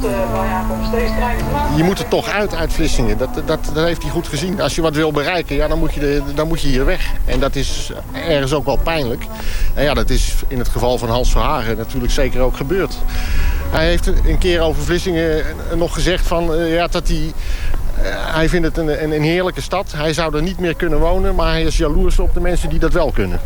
[0.04, 3.18] eh, een vriendelijke je moet er toch uit, uit Vlissingen.
[3.18, 4.60] Dat, dat, dat heeft hij goed gezien.
[4.60, 7.12] Als je wat wil bereiken, ja, dan, moet je dan moet je hier weg.
[7.24, 7.92] En dat is
[8.28, 9.24] ergens ook wel pijnlijk.
[9.76, 12.98] Ja, dat is in het geval van Hans Verhagen natuurlijk zeker ook gebeurd.
[13.70, 15.44] Hij heeft een keer over Vlissingen
[15.74, 17.32] nog gezegd van, eh, ja, dat hij...
[18.02, 19.92] eh, hij vindt het een, een heerlijke stad.
[19.96, 22.78] Hij zou er niet meer kunnen wonen, maar hij is jaloers op de mensen die
[22.78, 23.40] dat wel kunnen.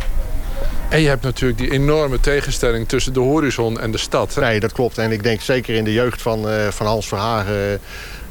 [0.89, 4.35] En je hebt natuurlijk die enorme tegenstelling tussen de horizon en de stad.
[4.35, 4.97] Nee, dat klopt.
[4.97, 7.71] En ik denk zeker in de jeugd van, eh, van Hans Verhagen...
[7.71, 7.79] eh,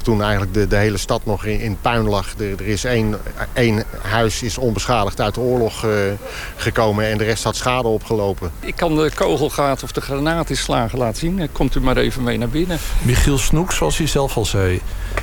[0.02, 2.34] toen eigenlijk de, de hele stad nog in, in puin lag.
[2.38, 3.16] Er, er is één,
[3.52, 5.90] één huis is onbeschadigd uit de oorlog eh,
[6.56, 7.04] gekomen...
[7.04, 8.52] en de rest had schade opgelopen.
[8.60, 11.48] Ik kan de kogelgaten of de granaatinslagen laten zien.
[11.52, 12.78] Komt u maar even mee naar binnen.
[13.02, 14.80] Michiel Snoek, zoals hij zelf al zei,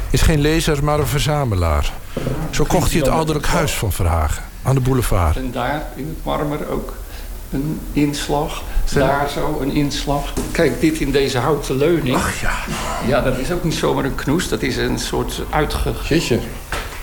[0.10, 1.92] is geen lezer, maar een verzamelaar.
[2.50, 5.36] Zo kocht hij het ouderlijk huis van Verhagen aan de boulevard.
[5.36, 6.94] En daar in het marmer ook
[7.52, 8.64] een inslag.
[8.94, 10.34] Daar zo een inslag.
[10.52, 12.16] Kijk, dit in deze houten leuning.
[12.16, 12.54] Ach ja.
[13.08, 14.50] Ja, dat is ook niet zomaar een knoes.
[14.50, 15.94] Dat is een soort uitge...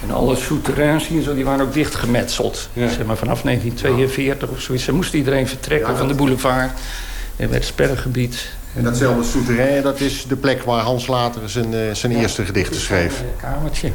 [0.03, 2.69] En alle souterrains hier zo, die waren ook dichtgemetseld.
[2.75, 4.85] Zeg maar vanaf 1942 of zoiets.
[4.85, 6.71] Dan moest iedereen vertrekken van de boulevard.
[7.37, 8.49] En het sperrgebied.
[8.75, 12.81] En datzelfde souterrain, dat is de plek waar Hans later zijn, eh, zijn eerste gedichten
[12.81, 13.23] schreef.
[13.41, 13.93] Kamertje.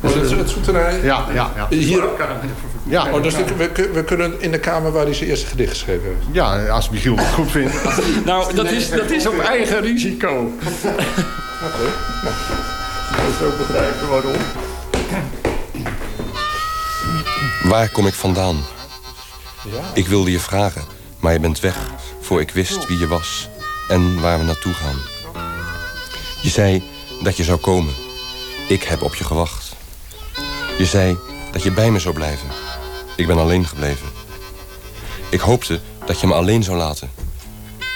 [0.00, 1.04] Dus het, het souterrain?
[1.04, 1.66] Ja, ja, ja.
[1.68, 2.04] Hier,
[2.86, 3.12] Ja.
[3.12, 3.34] oh, dus
[3.92, 6.26] we, kunnen in de kamer waar hij zijn eerste gedicht geschreven heeft.
[6.32, 7.74] Ja, als Michiel het goed vindt.
[8.24, 10.50] Nou, dat is, dat is op eigen risico.
[13.10, 14.32] Dat is ook begrijpen waarom.
[17.62, 18.56] Waar kom ik vandaan?
[19.94, 20.82] Ik wilde je vragen,
[21.20, 21.76] maar je bent weg
[22.20, 23.48] voor ik wist wie je was
[23.88, 24.96] en waar we naartoe gaan.
[26.42, 26.82] Je zei
[27.22, 27.94] dat je zou komen.
[28.68, 29.76] Ik heb op je gewacht.
[30.78, 31.18] Je zei
[31.52, 32.63] dat je bij me zou blijven.
[33.16, 34.08] Ik ben alleen gebleven.
[35.30, 37.10] Ik hoopte dat je me alleen zou laten.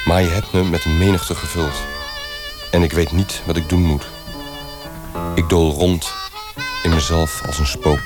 [0.05, 1.83] Maar je hebt me met een menigte gevuld.
[2.71, 4.07] En ik weet niet wat ik doen moet.
[5.35, 6.13] Ik dool rond
[6.83, 8.01] in mezelf als een spook.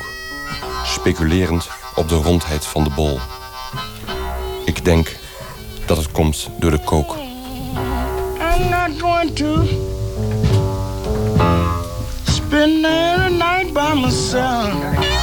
[0.84, 3.18] Speculerend op de rondheid van de bol.
[4.64, 5.16] Ik denk
[5.86, 7.16] dat het komt door de kook.
[8.40, 9.64] I'm not going to
[12.24, 15.21] spend the night by myself.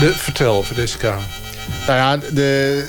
[0.00, 1.24] De, vertel over deze kamer.
[1.86, 2.84] Nou ja, de,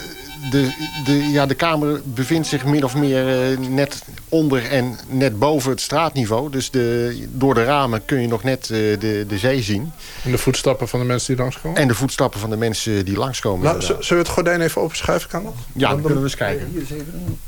[0.51, 0.71] de,
[1.05, 5.69] de, ja, de kamer bevindt zich min of meer eh, net onder en net boven
[5.69, 6.51] het straatniveau.
[6.51, 9.91] Dus de, door de ramen kun je nog net eh, de, de zee zien.
[10.23, 11.81] En de voetstappen van de mensen die langskomen?
[11.81, 13.65] En de voetstappen van de mensen die langskomen.
[13.65, 15.53] Nou, zullen we het gordijn even openschuiven, kan dat?
[15.73, 16.67] ja, dan kunnen we eens kijken.
[16.71, 17.39] Hier is even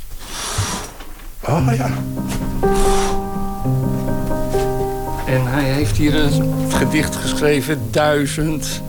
[1.42, 1.92] Oh ja.
[5.26, 8.82] En hij heeft hier een gedicht geschreven, Duizend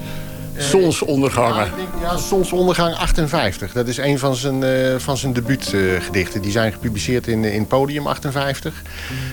[0.63, 1.67] Zonsondergangen.
[1.67, 3.73] Ik denk, Ja, Zonsondergang 58.
[3.73, 6.43] Dat is een van zijn, eh, van zijn debuutgedichten.
[6.43, 8.83] die zijn gepubliceerd in, in Podium 58.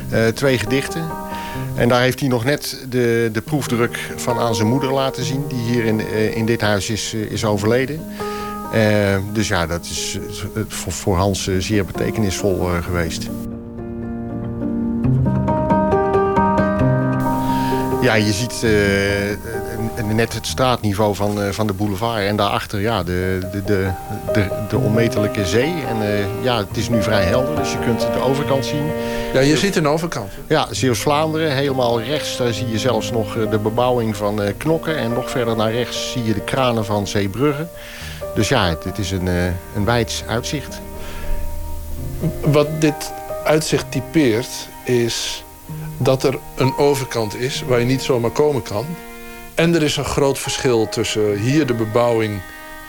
[0.10, 1.06] Eh, twee gedichten.
[1.76, 5.44] En daar heeft hij nog net de, de proefdruk van aan zijn moeder laten zien...
[5.48, 8.02] die hier in, eh, in dit huis is, eh, is overleden.
[8.74, 10.18] Eh, dus ja, dat is
[10.56, 13.28] eh, voor, voor Hans eh, zeer betekenisvol eh, geweest.
[18.02, 19.38] Ja, je ziet eh, eh,
[20.06, 22.26] net het straatniveau van, eh, van de boulevard.
[22.26, 23.92] En daarachter ja, de, de, de,
[24.34, 25.74] de, de onmetelijke zee.
[25.88, 28.92] En eh, ja, het is nu vrij helder, dus je kunt de overkant zien.
[29.34, 30.32] Ja, je ziet een overkant.
[30.48, 32.38] Ja, Zeeuws-Vlaanderen, helemaal rechts.
[32.38, 34.98] Daar zie je zelfs nog eh, de bebouwing van eh, Knokken.
[34.98, 37.68] En nog verder naar rechts zie je de kranen van Zeebrugge.
[38.36, 39.46] Dus ja, het, het is een, eh,
[39.76, 40.82] een wijds uitzicht.
[42.42, 43.14] Wat dit
[43.44, 45.44] uitzicht typeert is
[45.98, 48.86] dat er een overkant is waar je niet zomaar komen kan.
[49.58, 52.42] En er is een groot verschil tussen hier de bebouwing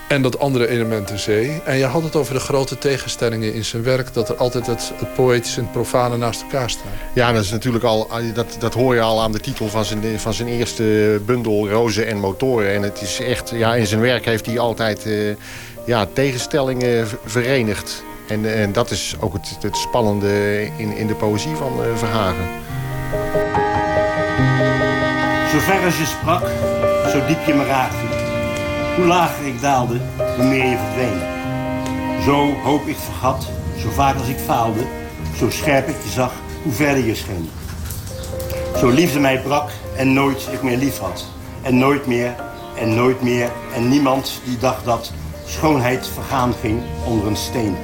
[0.09, 1.63] en dat andere element de zee.
[1.65, 4.15] En je had het over de grote tegenstellingen in zijn werk...
[4.15, 6.93] dat er altijd het, het poëtische en het profane naast elkaar staan.
[7.15, 10.21] Ja, dat is natuurlijk al, dat, dat hoor je al aan de titel van zijn,
[10.21, 12.75] van zijn eerste bundel Rozen en Motoren.
[12.75, 15.35] En het is echt, ja, in zijn werk heeft hij altijd eh,
[15.87, 18.03] ja, tegenstellingen verenigd.
[18.29, 22.49] En, en dat is ook het, het spannende in, in de poëzie van eh, Verhagen.
[25.59, 26.43] Zo ver als je sprak,
[27.13, 27.97] zo diep je me raakte.
[28.97, 30.01] Hoe lager ik daalde,
[30.37, 31.21] hoe meer je verdween.
[32.25, 33.47] Zo hoop ik vergat,
[33.79, 34.81] zo vaak als ik faalde.
[35.37, 36.33] Zo scherp ik je zag,
[36.63, 37.51] hoe verder je scheen.
[38.77, 41.25] Zo liefde mij brak en nooit ik meer lief had.
[41.63, 42.35] En nooit meer
[42.77, 43.51] en nooit meer.
[43.75, 45.13] En niemand die dacht dat
[45.47, 47.77] schoonheid vergaan ging onder een steen.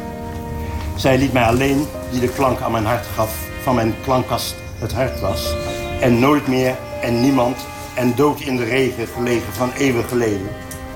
[0.96, 3.36] Zij liet mij alleen die de klank aan mijn hart gaf.
[3.62, 5.55] Van mijn klankkast het hart was.
[6.01, 10.48] En nooit meer en niemand en dood in de regen gelegen van eeuwen geleden.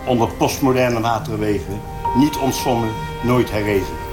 [0.06, 1.80] Onder postmoderne waterwegen.
[2.16, 2.90] Niet ontzwommen,
[3.22, 4.07] nooit herrezen.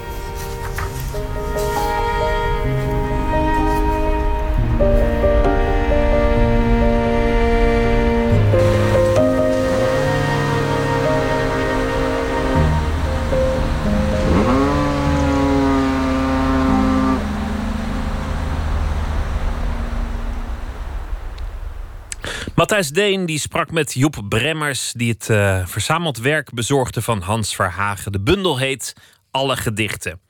[22.66, 27.54] Matthijs Deen die sprak met Joep Bremmers, die het eh, verzameld werk bezorgde van Hans
[27.54, 28.12] Verhagen.
[28.12, 28.94] De bundel heet
[29.30, 30.20] Alle Gedichten.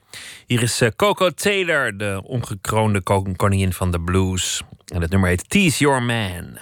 [0.47, 4.63] Hier is eh, Coco Taylor, de ongekroonde ko- koningin van de blues.
[4.85, 6.59] En het nummer heet Tease Your Man.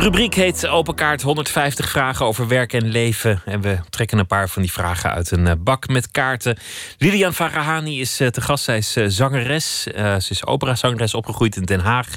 [0.00, 3.42] De rubriek heet Open Kaart 150 vragen over werk en leven.
[3.44, 6.58] En we trekken een paar van die vragen uit een eh, bak met kaarten.
[6.98, 8.64] Lilian Farahani is eh, te gast.
[8.64, 9.82] Zij is eh, zangeres.
[9.82, 12.08] Ze is operazangeres, opgegroeid in Den Haag.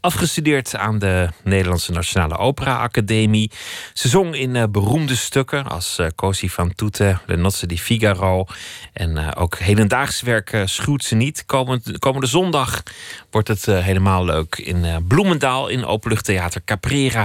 [0.00, 3.50] Afgestudeerd aan de Nederlandse Nationale Opera Academie.
[3.92, 8.44] Ze zong in beroemde stukken als uh, Cosi van Toete, Le Nozze di Figaro.
[8.92, 11.46] En ook hedendaags werk schuwt ze niet.
[11.46, 12.82] Komende, komende zondag
[13.30, 17.19] wordt het helemaal leuk in Bloemendaal in Openluchttheater Caprera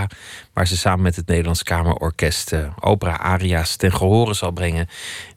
[0.54, 4.90] waar ze samen met het Nederlands Kamerorkest uh, opera-aria's ten gehore zal brengen.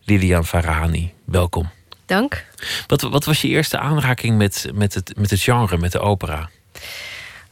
[0.04, 1.70] Lilian Farahani, welkom.
[2.06, 2.44] Dank.
[2.86, 6.50] Wat, wat was je eerste aanraking met, met, het, met het genre, met de opera?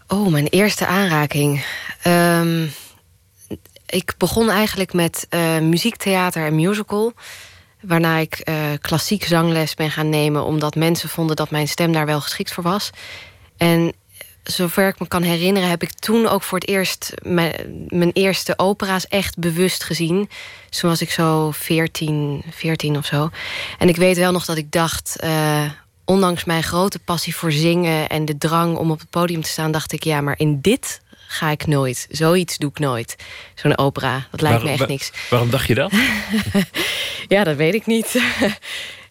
[0.06, 1.64] Oh, mijn eerste aanraking.
[2.06, 2.72] Um,
[3.86, 7.12] ik begon eigenlijk met uh, muziektheater en musical.
[7.80, 12.06] Waarna ik uh, klassiek zangles ben gaan nemen, omdat mensen vonden dat mijn stem daar
[12.06, 12.90] wel geschikt voor was.
[13.56, 13.92] En
[14.46, 18.54] zover ik me kan herinneren, heb ik toen ook voor het eerst mijn, mijn eerste
[18.56, 20.28] opera's echt bewust gezien.
[20.70, 23.30] Toen was ik zo 14, 14 of zo.
[23.78, 25.70] En ik weet wel nog dat ik dacht, uh,
[26.04, 29.72] ondanks mijn grote passie voor zingen en de drang om op het podium te staan,
[29.72, 32.06] dacht ik, ja, maar in dit ga ik nooit.
[32.10, 33.16] Zoiets doe ik nooit.
[33.54, 34.26] Zo'n opera.
[34.30, 35.12] Dat lijkt me echt niks.
[35.30, 35.92] Waarom dacht je dat?
[37.28, 38.12] ja, dat weet ik niet.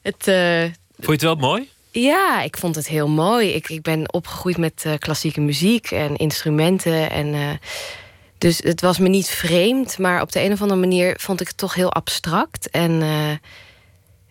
[0.01, 0.61] het, uh,
[0.95, 1.69] Vond je het wel mooi?
[2.01, 3.49] Ja, ik vond het heel mooi.
[3.49, 7.09] Ik, ik ben opgegroeid met uh, klassieke muziek en instrumenten.
[7.09, 7.49] En, uh,
[8.37, 11.47] dus het was me niet vreemd, maar op de een of andere manier vond ik
[11.47, 12.69] het toch heel abstract.
[12.69, 13.29] En, uh,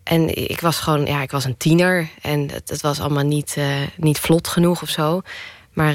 [0.03, 3.57] en ik was gewoon, ja, ik was een tiener en het, het was allemaal niet,
[3.97, 5.21] niet vlot genoeg of zo.
[5.73, 5.95] Maar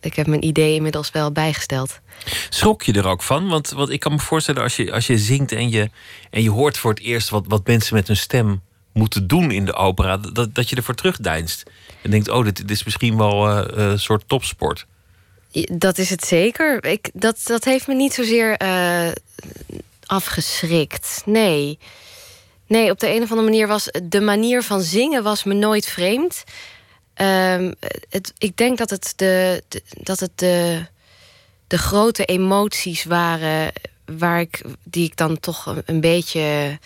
[0.00, 2.00] ik heb mijn idee inmiddels wel bijgesteld.
[2.48, 3.48] Schrok je er ook van?
[3.48, 5.90] Want, want ik kan me voorstellen, als je, als je zingt en je,
[6.30, 8.62] en je hoort voor het eerst wat, wat mensen met hun stem
[8.94, 11.62] moeten doen in de opera, dat, dat je ervoor terugdeinst.
[12.02, 14.86] En denkt, oh, dit, is misschien wel uh, een soort topsport.
[15.72, 16.84] Dat is het zeker.
[16.84, 19.08] Ik, dat, dat heeft me niet zozeer uh,
[20.06, 21.22] afgeschrikt.
[21.26, 21.78] Nee.
[22.66, 25.86] Nee, op de een of andere manier was de manier van zingen was me nooit
[25.86, 26.44] vreemd.
[27.16, 27.74] Um,
[28.08, 29.62] het, ik denk dat het de,
[30.00, 30.86] dat het de,
[31.66, 33.72] de grote emoties waren
[34.04, 36.78] waar ik, die ik dan toch een beetje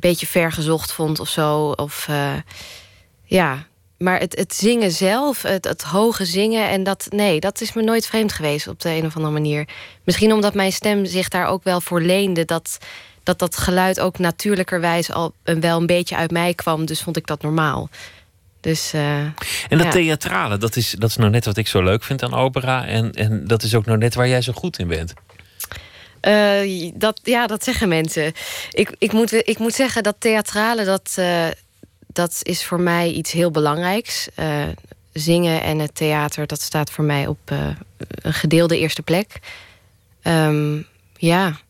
[0.00, 1.70] beetje vergezocht vond of zo.
[1.70, 2.32] Of uh,
[3.24, 3.66] ja,
[3.98, 7.82] maar het, het zingen zelf, het, het hoge zingen en dat, nee, dat is me
[7.82, 9.68] nooit vreemd geweest op de een of andere manier.
[10.04, 12.78] Misschien omdat mijn stem zich daar ook wel voor leende, dat
[13.28, 17.16] dat, dat geluid ook natuurlijkerwijs al een, wel een beetje uit mij kwam, dus vond
[17.16, 17.88] ik dat normaal.
[18.60, 19.34] Dus, uh, en
[19.68, 19.90] dat ja.
[19.90, 22.86] theatrale, dat is, dat is nou net wat ik zo leuk vind aan opera.
[22.86, 25.14] En, en dat is ook nou net waar jij zo goed in bent.
[26.22, 28.32] Uh, dat, ja, dat zeggen mensen.
[28.70, 31.46] Ik, ik, moet, ik moet zeggen dat theatrale, dat, uh,
[32.06, 34.28] dat is voor mij iets heel belangrijks.
[34.36, 34.64] Uh,
[35.12, 37.38] zingen en het theater, dat staat voor mij op
[38.22, 39.38] een gedeelde eerste plek.
[40.22, 40.86] Um,
[41.16, 41.60] ja,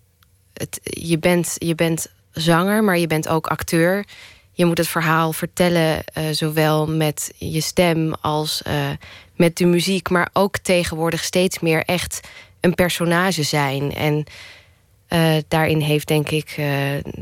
[0.55, 4.05] het, je, bent, je bent zanger, maar je bent ook acteur.
[4.53, 8.63] Je moet het verhaal vertellen, zowel met je stem als
[9.37, 12.21] met de muziek, maar ook tegenwoordig steeds meer echt
[12.61, 13.95] een personage zijn.
[13.95, 14.25] En
[15.09, 16.57] uh, daarin heeft denk ik uh,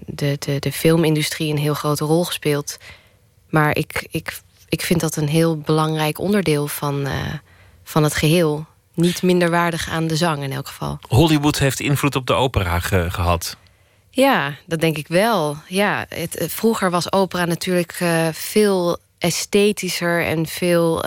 [0.07, 2.77] de, de, de filmindustrie een heel grote rol gespeeld.
[3.49, 7.13] Maar ik, ik, ik vind dat een heel belangrijk onderdeel van, uh,
[7.85, 8.67] van het geheel.
[8.95, 10.99] Niet minderwaardig aan de zang in elk geval.
[11.09, 13.57] Hollywood heeft invloed op de opera ge gehad.
[14.11, 15.57] Ja, dat denk ik wel.
[15.69, 21.05] Ja, het, vroeger was opera natuurlijk veel esthetischer en veel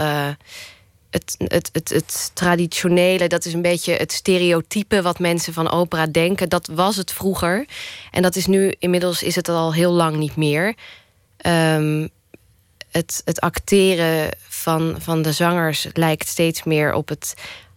[1.09, 6.49] het, het, het, traditionele, dat is een beetje het stereotype wat mensen van opera denken.
[6.49, 7.65] Dat was het vroeger.
[8.11, 10.75] En dat is nu, inmiddels is het al heel lang niet meer.
[11.45, 12.09] Um,
[12.91, 17.33] het, het acteren van, van de zangers lijkt steeds meer op het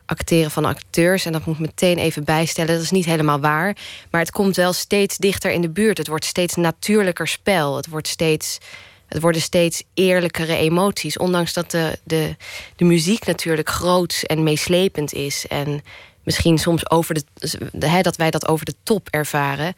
[0.06, 1.24] acteren van acteurs.
[1.24, 2.74] En dat moet ik meteen even bijstellen.
[2.74, 3.76] Dat is niet helemaal waar.
[4.10, 5.98] Maar het komt wel steeds dichter in de buurt.
[5.98, 7.76] Het wordt steeds natuurlijker spel.
[7.76, 8.58] Het wordt steeds
[9.12, 11.16] het worden steeds eerlijkere emoties.
[11.16, 12.36] Ondanks dat de, de,
[12.76, 15.46] de muziek natuurlijk groot en meeslepend is.
[15.48, 15.82] En
[16.22, 19.74] misschien soms over de, hè, dat wij dat over de top ervaren.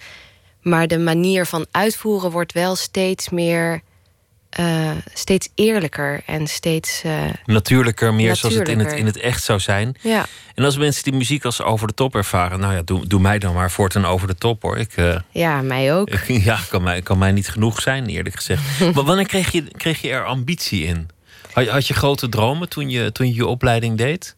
[0.63, 3.83] Maar de manier van uitvoeren wordt wel steeds meer
[4.61, 7.03] uh, steeds eerlijker en steeds.
[7.05, 7.13] Uh,
[7.45, 8.37] natuurlijker, meer natuurlijker.
[8.37, 9.97] zoals het in, het in het echt zou zijn.
[10.01, 10.27] Ja.
[10.55, 13.39] En als mensen die muziek als over de top ervaren, nou ja, doe, doe mij
[13.39, 14.79] dan maar voortaan over de top hoor.
[14.79, 16.11] Ik, uh, ja, mij ook.
[16.11, 18.63] Ik, ja, kan mij, kan mij niet genoeg zijn, eerlijk gezegd.
[18.95, 21.09] maar wanneer kreeg je, kreeg je er ambitie in?
[21.53, 24.37] Had, had je grote dromen toen je, toen je je opleiding deed?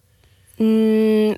[0.57, 1.37] Mm,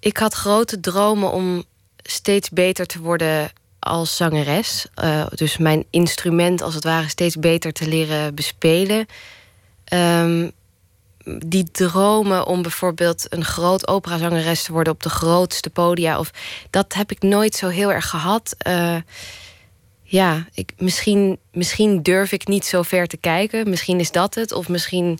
[0.00, 1.64] ik had grote dromen om
[2.02, 3.50] steeds beter te worden
[3.80, 4.86] als zangeres.
[5.04, 9.06] Uh, dus mijn instrument als het ware steeds beter te leren bespelen.
[9.92, 10.52] Um,
[11.38, 16.18] die dromen om bijvoorbeeld een groot operazangeres te worden op de grootste podia.
[16.18, 16.30] Of,
[16.70, 18.54] dat heb ik nooit zo heel erg gehad.
[18.58, 18.96] Eh,
[20.02, 23.70] ja, ik, misschien, misschien durf ik niet zo ver te kijken.
[23.70, 24.52] Misschien is dat het.
[24.52, 25.18] Of misschien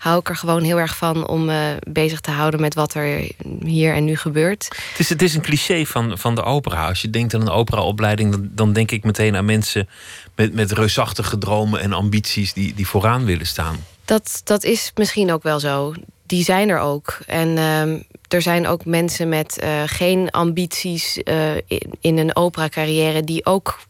[0.00, 3.30] hou ik er gewoon heel erg van om me bezig te houden met wat er
[3.64, 4.64] hier en nu gebeurt.
[4.90, 6.88] Het is, het is een cliché van, van de opera.
[6.88, 9.88] Als je denkt aan een operaopleiding, dan, dan denk ik meteen aan mensen
[10.34, 13.84] met, met reusachtige dromen en ambities die, die vooraan willen staan.
[14.04, 15.94] Dat, dat is misschien ook wel zo.
[16.26, 17.18] Die zijn er ook.
[17.26, 17.98] En ehm,
[18.28, 23.80] er zijn ook mensen met eh, geen ambities uh, in, in een opera-carrière die ook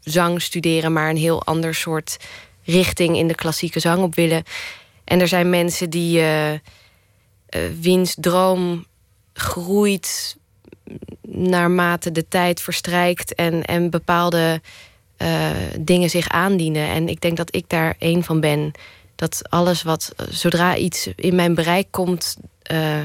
[0.00, 2.16] zang studeren, maar een heel ander soort
[2.64, 4.44] richting in de klassieke zang op willen.
[5.06, 6.52] En er zijn mensen die uh,
[7.80, 8.86] wiens droom
[9.32, 10.36] groeit
[11.22, 14.60] naarmate de tijd verstrijkt en, en bepaalde
[15.18, 15.50] uh,
[15.80, 16.88] dingen zich aandienen.
[16.88, 18.72] En ik denk dat ik daar één van ben.
[19.14, 22.36] Dat alles wat, zodra iets in mijn bereik komt,
[22.72, 23.00] uh,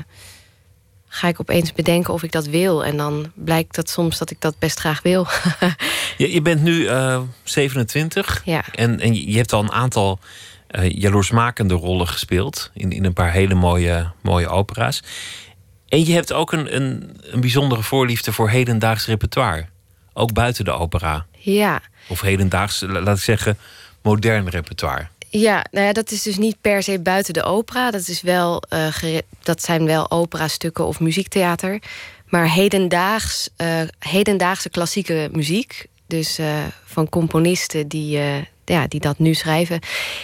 [1.08, 2.86] ga ik opeens bedenken of ik dat wil.
[2.86, 5.28] En dan blijkt dat soms dat ik dat best graag wil.
[6.18, 8.64] je, je bent nu uh, 27 ja.
[8.76, 12.72] en, en je hebt al een aantal uh, jaloersmakende rollen gespeeld.
[12.74, 15.04] In, in een paar hele mooie, mooie opera's.
[15.88, 19.66] En je hebt ook een, een, een bijzondere voorliefde voor hedendaags repertoire.
[20.14, 21.26] Ook buiten de opera.
[21.38, 21.82] Ja.
[22.08, 23.58] Of hedendaags, laat ik zeggen,
[24.02, 25.08] modern repertoire.
[25.30, 27.92] Ja, nou ja, dat is dus niet per se buiten de opera.
[27.92, 31.82] Dat, is wel, uh, dat zijn wel operastukken of muziektheater.
[32.30, 35.86] Maar hedendaags, uh, hedendaagse klassieke muziek.
[36.08, 38.20] Dus uh, van componisten die,
[38.72, 39.80] ja, die dat nu schrijven.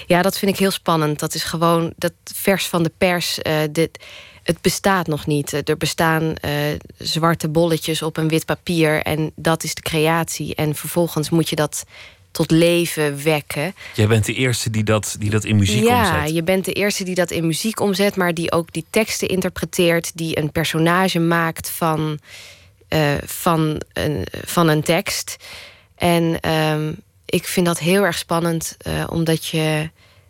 [0.05, 1.19] Ja, dat vind ik heel spannend.
[1.19, 3.39] Dat is gewoon dat vers van de pers.
[3.71, 3.99] dit,
[4.43, 5.69] het bestaat nog niet.
[5.69, 6.51] Er bestaan uh,
[6.97, 10.55] zwarte bolletjes op een wit papier en dat is de creatie.
[10.55, 11.85] En vervolgens moet je dat
[12.31, 13.75] tot leven wekken.
[13.93, 16.29] Jij bent de eerste die dat, die dat in muziek ja, omzet.
[16.29, 19.27] Ja, je bent de eerste die dat in muziek omzet, maar die ook die teksten
[19.27, 22.19] interpreteert, die een personage maakt van,
[22.89, 25.35] uh, van, een, van een tekst.
[25.95, 26.95] En um,
[27.29, 29.89] ik vind dat heel erg spannend, uh, omdat je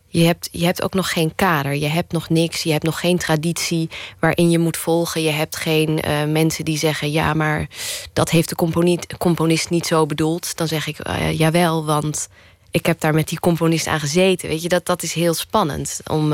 [0.09, 1.75] je hebt, je hebt ook nog geen kader.
[1.75, 2.63] Je hebt nog niks.
[2.63, 5.21] Je hebt nog geen traditie waarin je moet volgen.
[5.21, 7.67] Je hebt geen uh, mensen die zeggen: ja, maar
[8.13, 10.57] dat heeft de componist, componist niet zo bedoeld.
[10.57, 12.29] Dan zeg ik: uh, jawel, want
[12.71, 14.49] ik heb daar met die componist aan gezeten.
[14.49, 16.33] Weet je, dat, dat is heel spannend om,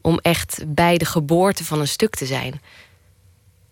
[0.00, 2.60] om echt bij de geboorte van een stuk te zijn.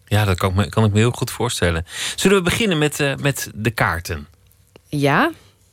[0.06, 1.86] Ja, dat kan ik me, kan ik me heel goed voorstellen.
[2.16, 4.26] Zullen we beginnen met, met de kaarten?
[4.88, 5.30] Ja.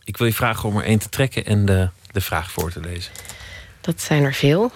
[0.07, 2.79] Ik wil je vragen om er één te trekken en de, de vraag voor te
[2.79, 3.11] lezen.
[3.81, 4.71] Dat zijn er veel.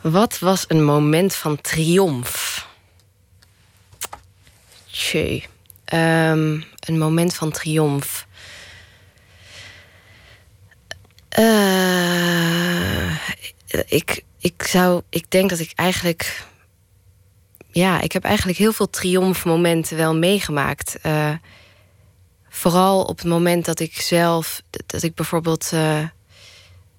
[0.00, 2.66] Wat was een moment van triomf?
[4.90, 5.46] Tjee.
[5.92, 8.26] Um, een moment van triomf.
[11.38, 13.28] Uh,
[13.86, 15.02] ik, ik zou.
[15.08, 16.44] Ik denk dat ik eigenlijk.
[17.70, 20.98] Ja, ik heb eigenlijk heel veel triomfmomenten wel meegemaakt.
[21.02, 21.32] Uh,
[22.56, 25.98] vooral op het moment dat ik zelf, dat ik bijvoorbeeld uh,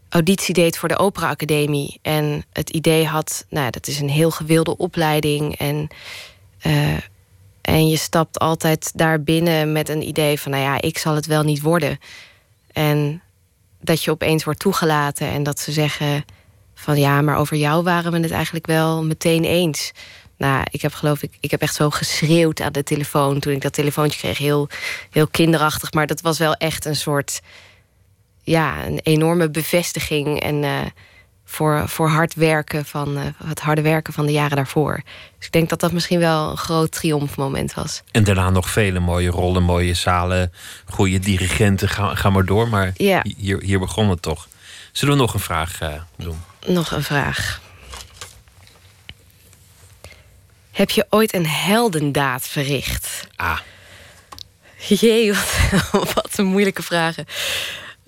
[0.09, 4.31] auditie deed voor de Opera Academie en het idee had, nou, dat is een heel
[4.31, 5.87] gewilde opleiding en,
[6.65, 6.97] uh,
[7.61, 11.25] en je stapt altijd daar binnen met een idee van, nou ja, ik zal het
[11.25, 11.99] wel niet worden.
[12.71, 13.21] En
[13.81, 16.25] dat je opeens wordt toegelaten en dat ze zeggen
[16.73, 19.91] van ja, maar over jou waren we het eigenlijk wel meteen eens.
[20.37, 23.61] Nou, ik heb geloof ik, ik heb echt zo geschreeuwd aan de telefoon toen ik
[23.61, 24.37] dat telefoontje kreeg.
[24.37, 24.69] Heel,
[25.09, 27.41] heel kinderachtig, maar dat was wel echt een soort,
[28.43, 30.79] ja, een enorme bevestiging en uh,
[31.45, 35.01] voor, voor hard werken van uh, het harde werken van de jaren daarvoor.
[35.37, 38.01] Dus ik denk dat dat misschien wel een groot triomfmoment was.
[38.11, 40.53] En daarna nog vele mooie rollen, mooie zalen,
[40.85, 42.67] goede dirigenten, ga, ga maar door.
[42.69, 43.21] Maar ja.
[43.37, 44.47] hier, hier begon het toch.
[44.91, 46.37] Zullen we nog een vraag uh, doen?
[46.67, 47.61] Nog een vraag.
[50.77, 53.27] Heb je ooit een heldendaad verricht?
[53.35, 53.59] Ah.
[54.87, 57.25] Jee, wat, wat een moeilijke vragen.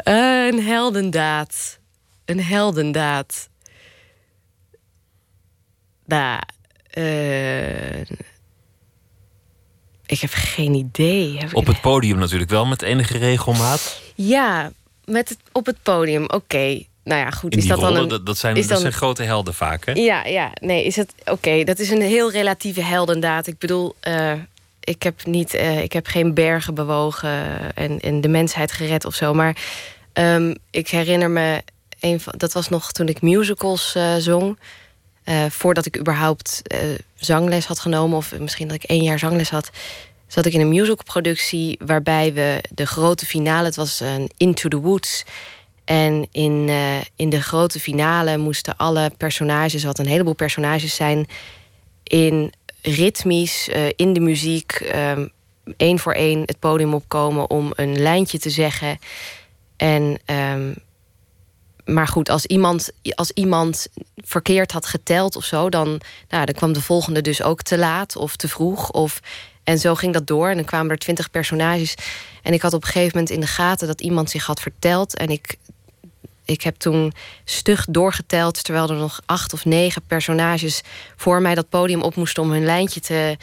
[0.04, 1.80] Uh, een heldendaad.
[2.26, 3.50] Een heldendaad.
[6.06, 6.42] Nou,
[6.98, 8.00] uh,
[10.06, 11.38] ik heb geen idee.
[11.38, 14.02] Heb op het podium natuurlijk wel, met enige regelmaat?
[14.16, 14.72] Ja,
[15.06, 16.36] met het, op het podium, oké.
[16.36, 16.89] Okay.
[17.10, 17.54] Nou ja, goed.
[17.54, 19.54] In is dat rollen, dan een, dat, dat zijn, is dat dan, zijn grote helden
[19.54, 19.92] vaak, hè?
[19.92, 20.52] Ja, ja.
[20.62, 21.14] Nee, is het...
[21.20, 23.48] Oké, okay, dat is een heel relatieve heldendaad.
[23.48, 24.34] Ik bedoel, uh,
[24.80, 29.16] ik, heb niet, uh, ik heb geen bergen bewogen en, en de mensheid gered of
[29.16, 29.34] zo.
[29.34, 29.58] Maar
[30.14, 31.62] um, ik herinner me...
[32.00, 34.60] Een van, dat was nog toen ik musicals uh, zong.
[35.50, 36.62] voordat ik überhaupt
[37.16, 38.18] zangles had genomen...
[38.18, 39.70] of misschien dat ik één jaar zangles had...
[40.28, 41.80] zat ik in een musicalproductie...
[41.86, 43.66] waarbij we de grote finale...
[43.66, 45.24] het was een Into the Woods...
[45.90, 51.28] En in, eh, in de grote finale moesten alle personages, wat een heleboel personages zijn,
[52.04, 55.28] in ritmisch, eh, in de muziek, ehm,
[55.78, 59.00] één voor één het podium opkomen om een lijntje te zeggen.
[59.78, 60.74] En, ehm,
[61.86, 66.74] maar goed, als iemand, als iemand verkeerd had geteld of zo, dan, nou, dan kwam
[66.74, 68.92] de volgende dus ook te laat of te vroeg.
[68.92, 69.20] Of,
[69.64, 70.50] en zo ging dat door.
[70.50, 71.96] En dan kwamen er twintig personages.
[72.44, 75.16] En ik had op een gegeven moment in de gaten dat iemand zich had verteld.
[75.16, 75.58] En ik,
[76.50, 77.14] ik heb toen
[77.44, 80.82] stug doorgeteld, terwijl er nog acht of negen personages
[81.16, 83.38] voor mij dat podium op moesten om hun lijntje te,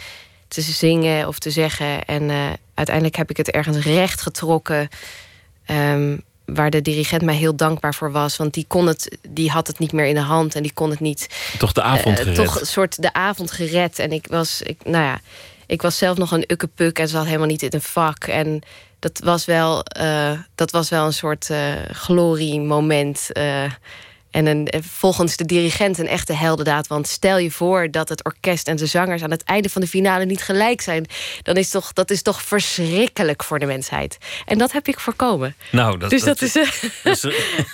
[0.48, 2.04] te zingen of te zeggen.
[2.04, 4.88] En eh, uiteindelijk heb ik het ergens recht getrokken.
[5.66, 8.36] ehm, waar de dirigent mij heel dankbaar voor was.
[8.36, 10.90] Want die, kon het, die had het niet meer in de hand en die kon
[10.90, 11.28] het niet.
[11.58, 12.44] Toch de avond eh, gered.
[12.44, 13.98] toch een soort de avond gered.
[13.98, 15.20] En ik was, ik, nou ja,
[15.66, 18.24] ik was zelf nog een ukkepuk en zat helemaal niet in een vak.
[18.24, 18.62] En
[18.98, 23.32] dat was wel, eh, dat was wel een soort eh gloriemoment.
[23.32, 23.64] eh,
[24.30, 26.86] en een, volgens de dirigent een echte heldendaad.
[26.86, 29.86] Want stel je voor dat het orkest en de zangers aan het einde van de
[29.88, 31.06] finale niet gelijk zijn.
[31.42, 34.18] Dan is toch, dat is toch verschrikkelijk voor de mensheid.
[34.44, 35.54] En dat heb ik voorkomen.
[35.72, 36.52] Nou, dat, dus dat, is.
[36.52, 36.66] dat
[37.02, 37.20] is,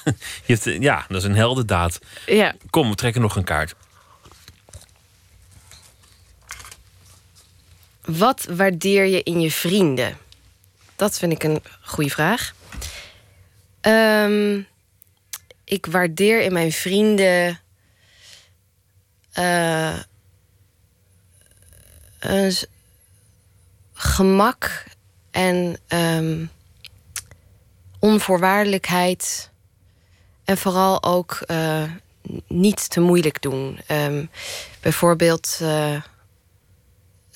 [0.47, 1.99] je hebt, ja, dat is een heldendaad.
[2.27, 2.55] ja.
[2.70, 3.74] Kom, we trekken nog een kaart.
[8.05, 10.16] Wat waardeer je in je vrienden?
[11.03, 12.55] Dat vind ik een goede vraag.
[13.81, 14.61] Ehm,
[15.65, 17.61] ik waardeer in mijn vrienden.
[19.33, 19.99] eh,
[22.19, 22.55] een
[23.93, 24.85] gemak
[25.31, 26.47] en ehm,
[27.99, 29.51] onvoorwaardelijkheid.
[30.45, 31.91] En vooral ook eh,
[32.47, 33.81] niet te moeilijk doen.
[33.87, 34.24] Ehm,
[34.81, 35.59] bijvoorbeeld.
[35.62, 36.03] eh,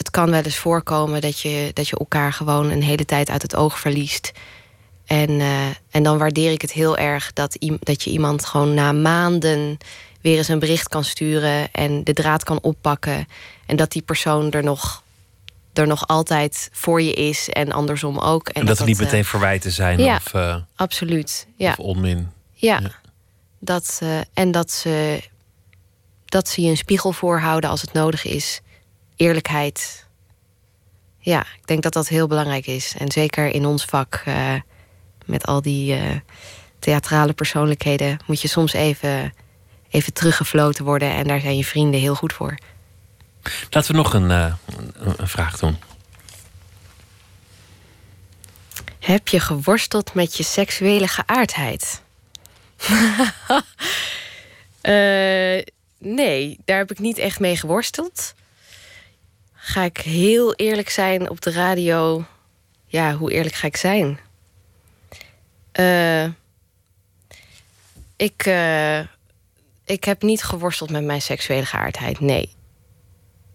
[0.06, 3.42] het kan wel eens voorkomen dat je, dat je elkaar gewoon een hele tijd uit
[3.42, 4.32] het oog verliest.
[5.06, 8.92] En, eh, en dan waardeer ik het heel erg dat, dat je iemand gewoon na
[8.92, 9.78] maanden
[10.20, 13.26] weer eens een bericht kan sturen en de draad kan oppakken.
[13.66, 15.02] En dat die persoon er nog,
[15.72, 18.48] er nog altijd voor je is en andersom ook.
[18.48, 21.46] En, dat er niet eh, meteen verwijten zijn ja, of, eh, absoluut.
[21.56, 21.70] Ja.
[21.70, 22.30] of onmin.
[22.52, 22.80] Ja.
[23.58, 24.02] Dat,
[24.34, 25.22] en dat ze,
[26.24, 28.60] dat ze je een spiegel voorhouden als het nodig is.
[29.16, 30.06] Eerlijkheid.
[31.18, 32.94] Ja, ik denk dat dat heel belangrijk is.
[32.98, 34.54] En zeker in ons vak, eh,
[35.24, 36.16] met al die eh,
[36.78, 39.34] theatrale persoonlijkheden, moet je soms even,
[39.90, 41.10] even teruggefloten worden.
[41.10, 42.54] En daar zijn je vrienden heel goed voor.
[43.70, 44.54] Laten we nog een, eh,
[45.16, 45.76] een, vraag doen.
[48.98, 52.02] Heb je geworsteld met je seksuele geaardheid?
[54.80, 55.62] Eh,
[55.98, 58.34] nee, daar heb ik niet echt mee geworsteld.
[59.66, 62.24] Ga ik heel eerlijk zijn op de radio?
[62.86, 64.18] Ja, hoe eerlijk ga ik zijn?
[65.72, 66.24] Eh,
[68.16, 68.98] ik, eh,
[69.84, 72.54] ik heb niet geworsteld met mijn seksuele geaardheid, nee.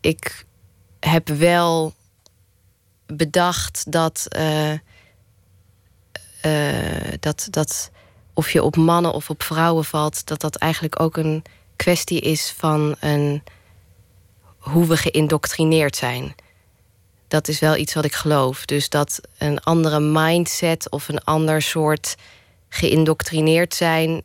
[0.01, 0.45] Ik
[0.99, 1.93] heb wel
[3.05, 4.73] bedacht dat, eh,
[7.19, 7.91] dat, dat
[8.33, 11.43] of je op mannen of op vrouwen valt, dat dat eigenlijk ook een
[11.75, 13.43] kwestie is van een,
[14.61, 16.35] hoe we geïndoctrineerd zijn.
[17.27, 18.65] Dat is wel iets wat ik geloof.
[18.65, 22.15] Dus dat een andere mindset of een ander soort
[22.69, 24.21] geïndoctrineerd zijn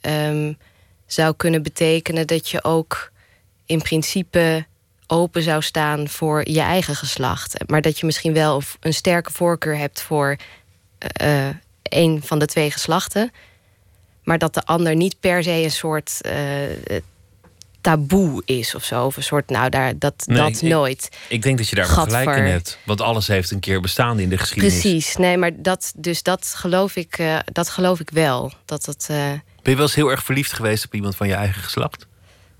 [0.00, 0.52] ehm,
[1.06, 3.10] zou kunnen betekenen dat je ook
[3.66, 4.66] in principe
[5.06, 7.68] open zou staan voor je eigen geslacht.
[7.68, 10.36] Maar dat je misschien wel een sterke voorkeur hebt voor
[10.98, 11.48] eh,
[11.82, 13.32] een van de twee geslachten.
[14.22, 16.32] Maar dat de ander niet per se een soort eh,
[17.80, 19.04] taboe is of zo.
[19.04, 21.08] Of een soort, nou, daar, dat, Nee, dat ik- nooit.
[21.28, 22.78] Ik denk dat je daar gelijk in hebt.
[22.84, 24.80] Want alles heeft een keer bestaan in de geschiedenis.
[24.80, 28.52] Precies, nee, maar dat, dus dat geloof ik, eh, dat geloof ik wel.
[28.64, 31.34] Dat het, eh, Ben je wel eens heel erg verliefd geweest op iemand van je
[31.34, 32.06] eigen geslacht?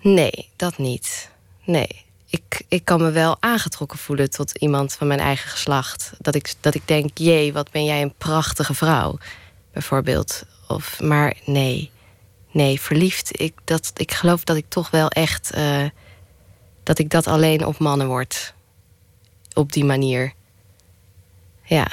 [0.01, 1.31] nee, dat niet.
[1.65, 2.07] Nee.
[2.31, 6.11] Ik, ik kan me wel aangetrokken voelen tot iemand van mijn eigen geslacht.
[6.19, 9.19] Dat ik, dat ik denk, jee, wat ben jij een prachtige vrouw,
[9.73, 10.43] bijvoorbeeld.
[10.69, 11.91] Of, maar nee,
[12.59, 13.41] nee, verliefd.
[13.41, 15.85] Ik, dat, ik geloof dat ik toch wel echt, eh,
[16.83, 18.55] dat ik dat alleen op mannen word.
[19.55, 20.33] Op die manier.
[21.65, 21.87] Ja.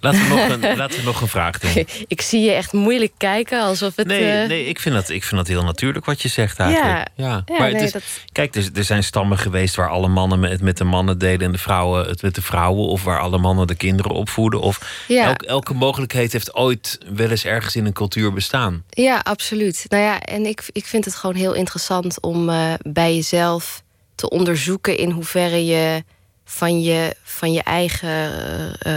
[0.00, 1.86] Laten we nog een, laten we nog een vraag doen.
[2.06, 4.06] ik zie je echt moeilijk kijken, alsof het...
[4.06, 7.08] Nee, eh, nee ik, vind dat, ik vind dat heel natuurlijk wat je zegt eigenlijk.
[7.14, 8.02] Ja, ja, maar het is, dat-
[8.32, 11.46] Kijk, er, er zijn stammen geweest waar alle mannen het met de mannen deden...
[11.46, 12.86] en de vrouwen het met de vrouwen.
[12.88, 14.60] Of waar alle mannen de kinderen opvoeden.
[14.60, 15.24] Of Ja.
[15.26, 18.84] elk- elke mogelijkheid heeft ooit wel eens ergens in een cultuur bestaan.
[18.90, 19.84] Ja, absoluut.
[19.88, 23.82] Nou ja, en ik, ik vind het gewoon heel interessant om eh, bij jezelf
[24.14, 26.04] te onderzoeken in hoeverre je
[26.44, 28.32] van je, van je eigen
[28.80, 28.92] eh,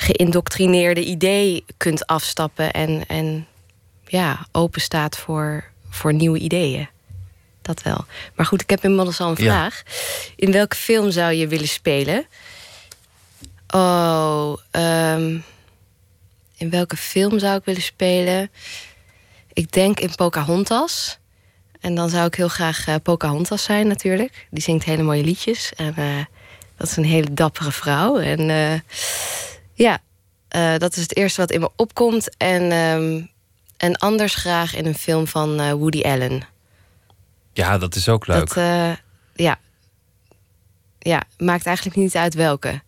[0.00, 3.46] geïndoctrineerde idee kunt afstappen en, en
[4.06, 6.88] ja, open staat voor, voor nieuwe ideeën.
[7.62, 8.04] Dat wel.
[8.34, 9.50] Maar goed, ik heb inmiddels al een Ja.
[9.50, 9.82] vraag.
[10.36, 12.26] In welke film zou je willen spelen?
[13.68, 15.38] Oh, ehm,
[16.56, 18.50] in welke film zou ik willen spelen?
[19.52, 21.18] Ik denk in Pocahontas.
[21.80, 24.46] En dan zou ik heel graag eh, Pocahontas zijn natuurlijk.
[24.50, 25.72] Die zingt hele mooie liedjes.
[25.76, 26.24] En eh,
[26.76, 28.18] dat is een hele dappere vrouw.
[28.18, 28.80] En eh,
[29.78, 29.98] ja,
[30.48, 32.36] eh, dat is het eerste wat in me opkomt.
[32.36, 33.22] En, ehm,
[33.76, 36.42] en anders graag in een film van eh, Woody Allen.
[37.52, 38.38] Ja, dat is ook leuk.
[38.38, 38.92] Dat, eh,
[39.34, 39.58] ja.
[40.98, 42.80] ja, maakt eigenlijk niet uit welke.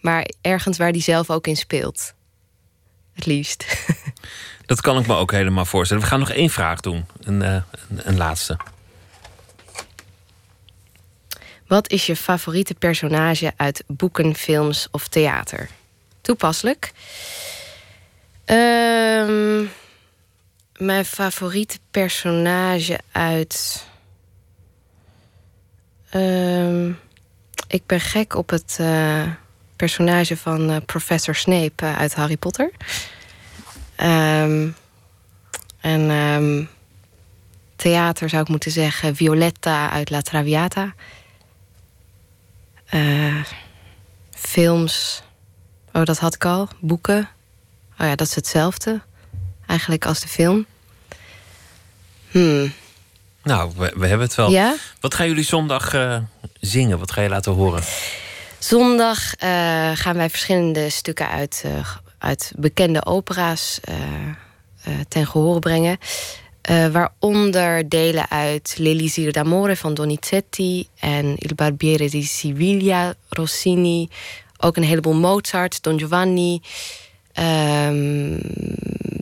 [0.00, 2.14] Maar ergens waar die zelf ook in speelt.
[3.12, 3.64] Het liefst.
[4.66, 6.02] Dat kan ik me ook helemaal voorstellen.
[6.02, 7.06] We gaan nog één vraag doen.
[7.20, 8.56] Een, een, een laatste.
[11.66, 15.68] Wat is je favoriete personage uit boeken, films of theater?
[16.22, 16.92] Toepasselijk.
[18.44, 19.64] Ehm,
[20.76, 23.86] mijn favoriete personage uit.
[26.10, 26.92] Ehm,
[27.68, 29.22] ik ben gek op het eh,
[29.76, 32.70] personage van eh, Professor Snape eh, uit Harry Potter.
[33.96, 34.68] Ehm,
[35.80, 36.68] en
[37.76, 40.94] theater zou ik moeten zeggen Violetta uit La Traviata.
[44.30, 45.22] Films.
[45.92, 46.68] Oh, dat had ik al.
[46.80, 47.28] Boeken.
[47.98, 49.00] Oh ja, dat is hetzelfde.
[49.66, 50.66] Eigenlijk als de film.
[52.30, 52.72] Hmm.
[53.42, 54.50] Nou, we, we hebben het wel.
[54.50, 54.74] Ja?
[55.00, 56.16] Wat gaan jullie zondag eh,
[56.60, 56.98] zingen?
[56.98, 57.82] Wat ga je laten horen?
[58.58, 59.48] Zondag eh,
[59.94, 61.88] gaan wij verschillende stukken uit, eh,
[62.18, 63.80] uit bekende opera's
[65.08, 65.98] ten gehore brengen.
[66.92, 74.08] Waaronder delen uit L'Elisir d'Amore van Donizetti en Il Barbiere di Siviglia, Rossini.
[74.64, 76.60] Ook een heleboel Mozart, Don Giovanni,
[77.32, 78.36] ehm,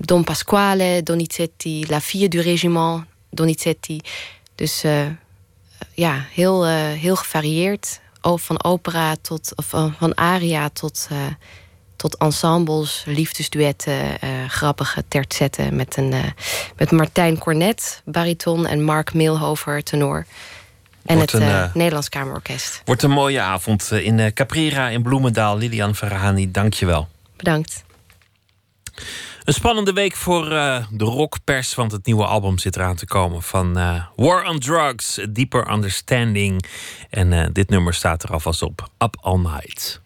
[0.01, 4.01] Don Pasquale, Donizetti, La Fille du Régiment, Donizetti.
[4.55, 5.07] Dus eh,
[5.95, 8.01] ja, heel, eh, heel gevarieerd.
[8.21, 11.27] Van opera tot, of van, van aria tot, eh,
[11.97, 16.25] tot ensembles, liefdesduetten, eh, grappige tertzetten met, een, eh,
[16.77, 20.27] met Martijn Cornet, bariton en Mark Milhover, tenor.
[21.05, 22.83] En Wordt het een, eh, eh, Nederlands Kamerorkest.
[22.85, 25.57] Wordt een mooie avond eh, in Caprera in Bloemendaal.
[25.57, 27.09] Lilian Verhani, dank je wel.
[27.37, 27.85] Bedankt.
[29.45, 30.49] Een spannende week voor
[30.91, 33.73] de rockpers, want het nieuwe album zit eraan te komen van
[34.17, 36.65] War on Drugs, A Deeper Understanding.
[37.11, 40.01] En dit nummer staat er alvast op, Up All Night.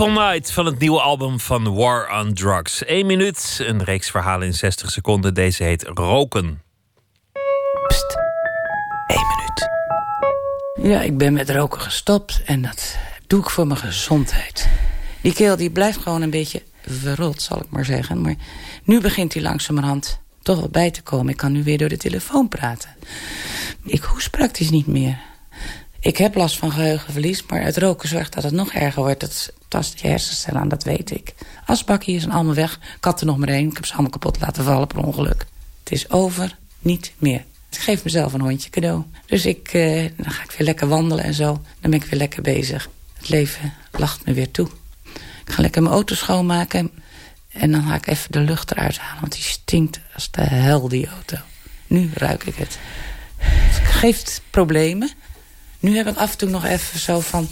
[0.00, 2.82] All Night van het nieuwe album van War on Drugs.
[2.86, 5.34] Eén minuut, een reeks verhalen in 60 seconden.
[5.34, 6.62] Deze heet Roken.
[7.86, 8.16] Pst,
[9.06, 9.68] één minuut.
[10.92, 12.96] Ja, ik ben met roken gestopt en dat
[13.26, 14.68] doe ik voor mijn gezondheid.
[15.22, 18.20] Die keel die blijft gewoon een beetje verrot, zal ik maar zeggen.
[18.20, 18.34] Maar
[18.84, 21.28] nu begint hij langzamerhand toch wel bij te komen.
[21.28, 22.90] Ik kan nu weer door de telefoon praten.
[23.84, 25.18] Ik hoest praktisch niet meer.
[26.02, 29.22] Ik heb last van geheugenverlies, maar het roken zorgt dat het nog erger wordt.
[29.22, 31.34] Het tast je hersencellen aan, dat weet ik.
[31.66, 32.78] Asbakjes zijn allemaal weg.
[33.00, 33.68] Er nog maar één.
[33.68, 35.46] Ik heb ze allemaal kapot laten vallen per ongeluk.
[35.82, 37.44] Het is over, niet meer.
[37.70, 39.02] Ik geef mezelf een hondje cadeau.
[39.26, 41.44] Dus ik, eh, dan ga ik weer lekker wandelen en zo.
[41.80, 42.88] Dan ben ik weer lekker bezig.
[43.12, 44.68] Het leven lacht me weer toe.
[45.44, 46.90] Ik ga lekker mijn auto schoonmaken.
[47.48, 49.20] En dan ga ik even de lucht eruit halen.
[49.20, 51.36] Want die stinkt als de hel, die auto.
[51.86, 52.78] Nu ruik ik het.
[53.36, 55.10] Het geeft problemen.
[55.82, 57.48] Nu heb ik af en toe nog even zo van...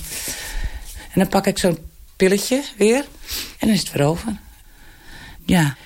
[1.13, 1.79] En dan pak ik zo'n
[2.17, 2.99] pilletje weer.
[3.59, 4.37] En dan is het weer over.
[5.47, 5.77] Ja,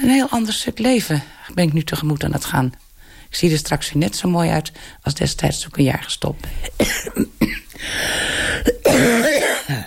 [0.00, 1.22] een heel ander stuk leven
[1.54, 2.72] ben ik nu tegemoet aan het gaan.
[3.28, 4.72] Ik zie er straks weer net zo mooi uit
[5.02, 6.46] als destijds toen ik een jaar gestopt
[6.76, 7.30] ben.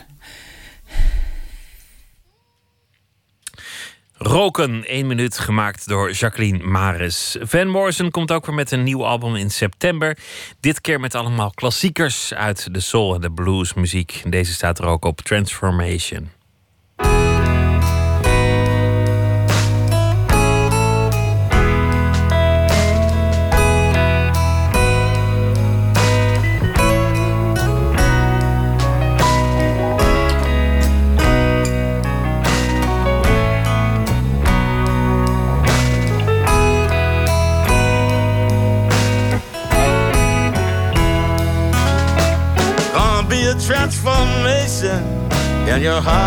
[4.24, 7.38] Roken, één minuut, gemaakt door Jacqueline Maris.
[7.40, 10.18] Van Morrison komt ook weer met een nieuw album in september.
[10.60, 14.22] Dit keer met allemaal klassiekers uit de soul- en de bluesmuziek.
[14.30, 16.41] Deze staat er ook op Transformation.
[45.82, 46.21] Your heart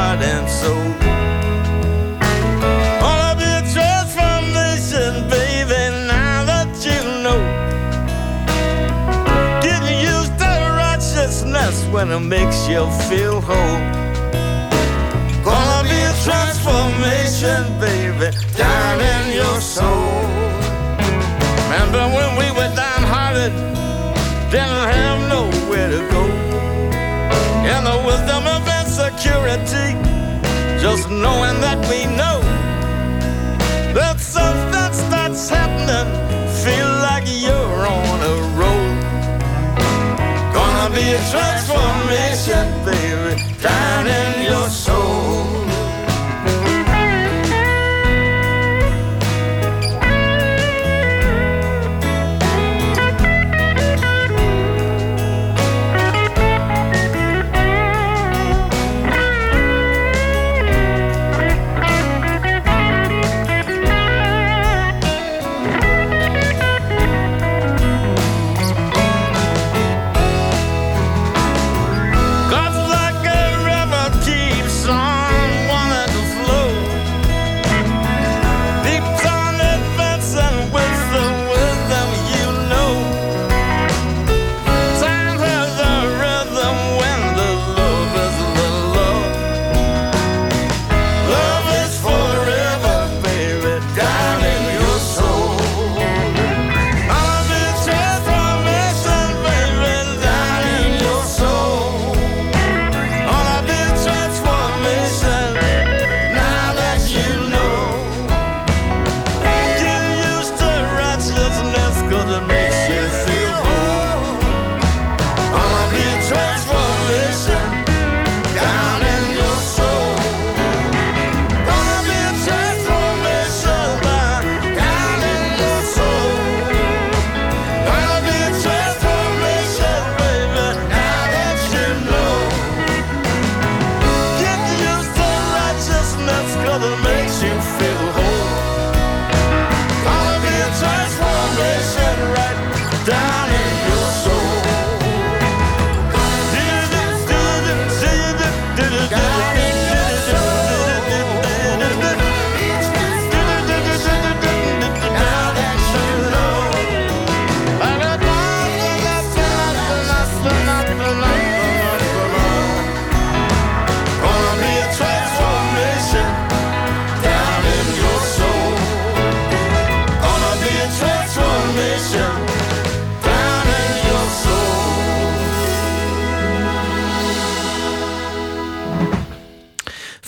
[31.24, 32.38] knowing that we know
[33.96, 36.08] that something starts happening,
[36.64, 38.90] feel like you're on a roll.
[40.56, 42.64] Gonna be a transformation,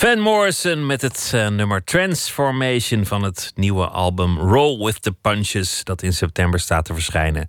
[0.06, 5.84] Van Morrison met het uh, nummer Transformation van het nieuwe album Roll with the Punches,
[5.84, 7.46] dat in september staat te verschijnen.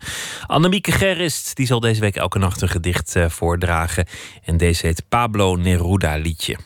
[0.47, 4.05] Annemieke Gerrist die zal deze week elke nacht een gedicht uh, voordragen.
[4.43, 6.57] En deze heet Pablo Neruda liedje.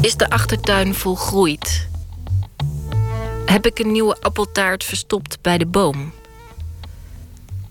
[0.00, 1.92] Is de achtertuin volgroeid?
[3.54, 6.12] Heb ik een nieuwe appeltaart verstopt bij de boom?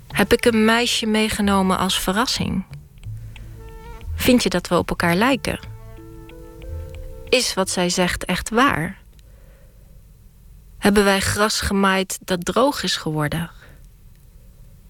[0.08, 2.66] Heb ik een meisje meegenomen als verrassing?
[4.16, 5.60] Vind je dat we op elkaar lijken?
[7.30, 8.98] Is wat zij zegt echt waar?
[10.78, 13.52] Hebben wij gras gemaaid dat droog is geworden?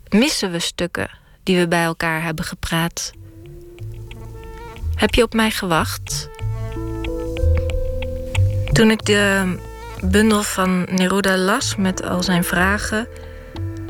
[0.09, 1.09] Missen we stukken
[1.43, 3.11] die we bij elkaar hebben gepraat?
[4.95, 6.29] Heb je op mij gewacht?
[8.71, 9.71] Toen ik de
[10.03, 13.07] bundel van Neruda las met al zijn vragen,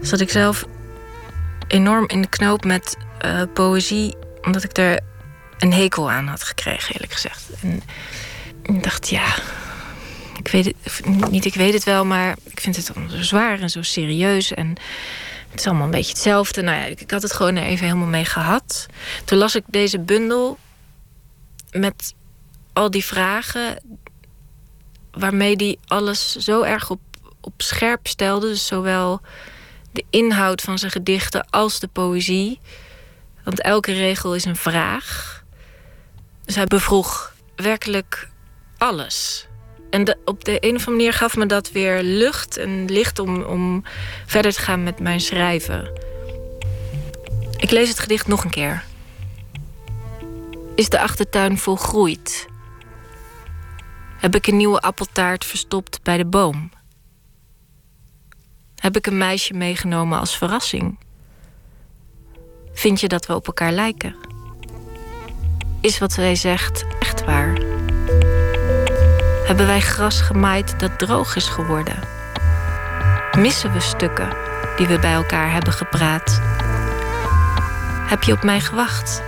[0.01, 0.65] zat ik zelf
[1.67, 4.99] enorm in de knoop met uh, poëzie, omdat ik er
[5.59, 7.49] een hekel aan had gekregen, eerlijk gezegd.
[7.61, 7.81] En
[8.61, 9.35] ik dacht, ja,
[10.37, 13.69] ik weet het niet, ik weet het wel, maar ik vind het zo zwaar en
[13.69, 14.53] zo serieus.
[14.53, 14.75] En
[15.49, 16.61] het is allemaal een beetje hetzelfde.
[16.61, 18.85] Nou ja, ik had het gewoon er even helemaal mee gehad.
[19.25, 20.57] Toen las ik deze bundel
[21.71, 22.13] met
[22.73, 23.77] al die vragen
[25.17, 26.99] waarmee hij alles zo erg op,
[27.41, 28.47] op scherp stelde.
[28.47, 29.21] Dus zowel
[29.91, 32.59] de inhoud van zijn gedichten als de poëzie.
[33.43, 35.43] Want elke regel is een vraag.
[36.45, 38.29] Dus hij bevroeg werkelijk
[38.77, 39.47] alles.
[39.89, 43.41] En op de een of andere manier gaf me dat weer lucht en licht om,
[43.41, 43.83] om
[44.25, 45.91] verder te gaan met mijn schrijven.
[47.57, 48.83] Ik lees het gedicht nog een keer.
[50.75, 52.47] Is de achtertuin volgroeid?
[54.23, 56.71] Heb ik een nieuwe appeltaart verstopt bij de boom?
[58.75, 60.99] Heb ik een meisje meegenomen als verrassing?
[62.73, 64.15] Vind je dat we op elkaar lijken?
[65.81, 67.53] Is wat zij zegt echt waar?
[69.45, 71.99] Hebben wij gras gemaaid dat droog is geworden?
[73.37, 74.37] Missen we stukken
[74.75, 76.41] die we bij elkaar hebben gepraat?
[78.09, 79.23] Heb je op mij gewacht?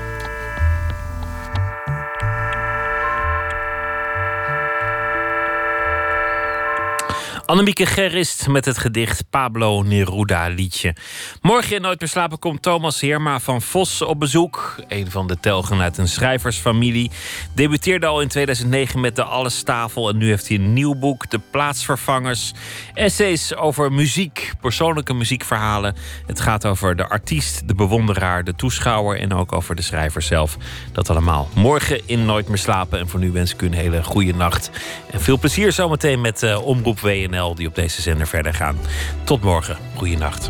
[7.46, 10.96] Annemieke Gerrist met het gedicht Pablo Neruda liedje.
[11.42, 14.76] Morgen in Nooit meer slapen komt Thomas Heerma van Vos op bezoek.
[14.88, 17.12] Een van de telgen uit een schrijversfamilie.
[17.54, 20.10] Debuteerde al in 2009 met de Allestafel.
[20.10, 22.54] En nu heeft hij een nieuw boek, De Plaatsvervangers.
[22.94, 25.96] Essays over muziek, persoonlijke muziekverhalen.
[26.26, 29.20] Het gaat over de artiest, de bewonderaar, de toeschouwer...
[29.20, 30.58] en ook over de schrijver zelf.
[30.92, 33.00] Dat allemaal morgen in Nooit meer slapen.
[33.00, 34.70] En voor nu wens ik u een hele goede nacht.
[35.12, 38.78] En veel plezier zometeen met uh, Omroep WNL die op deze zender verder gaan.
[39.24, 39.78] Tot morgen.
[39.96, 40.50] Goeienacht.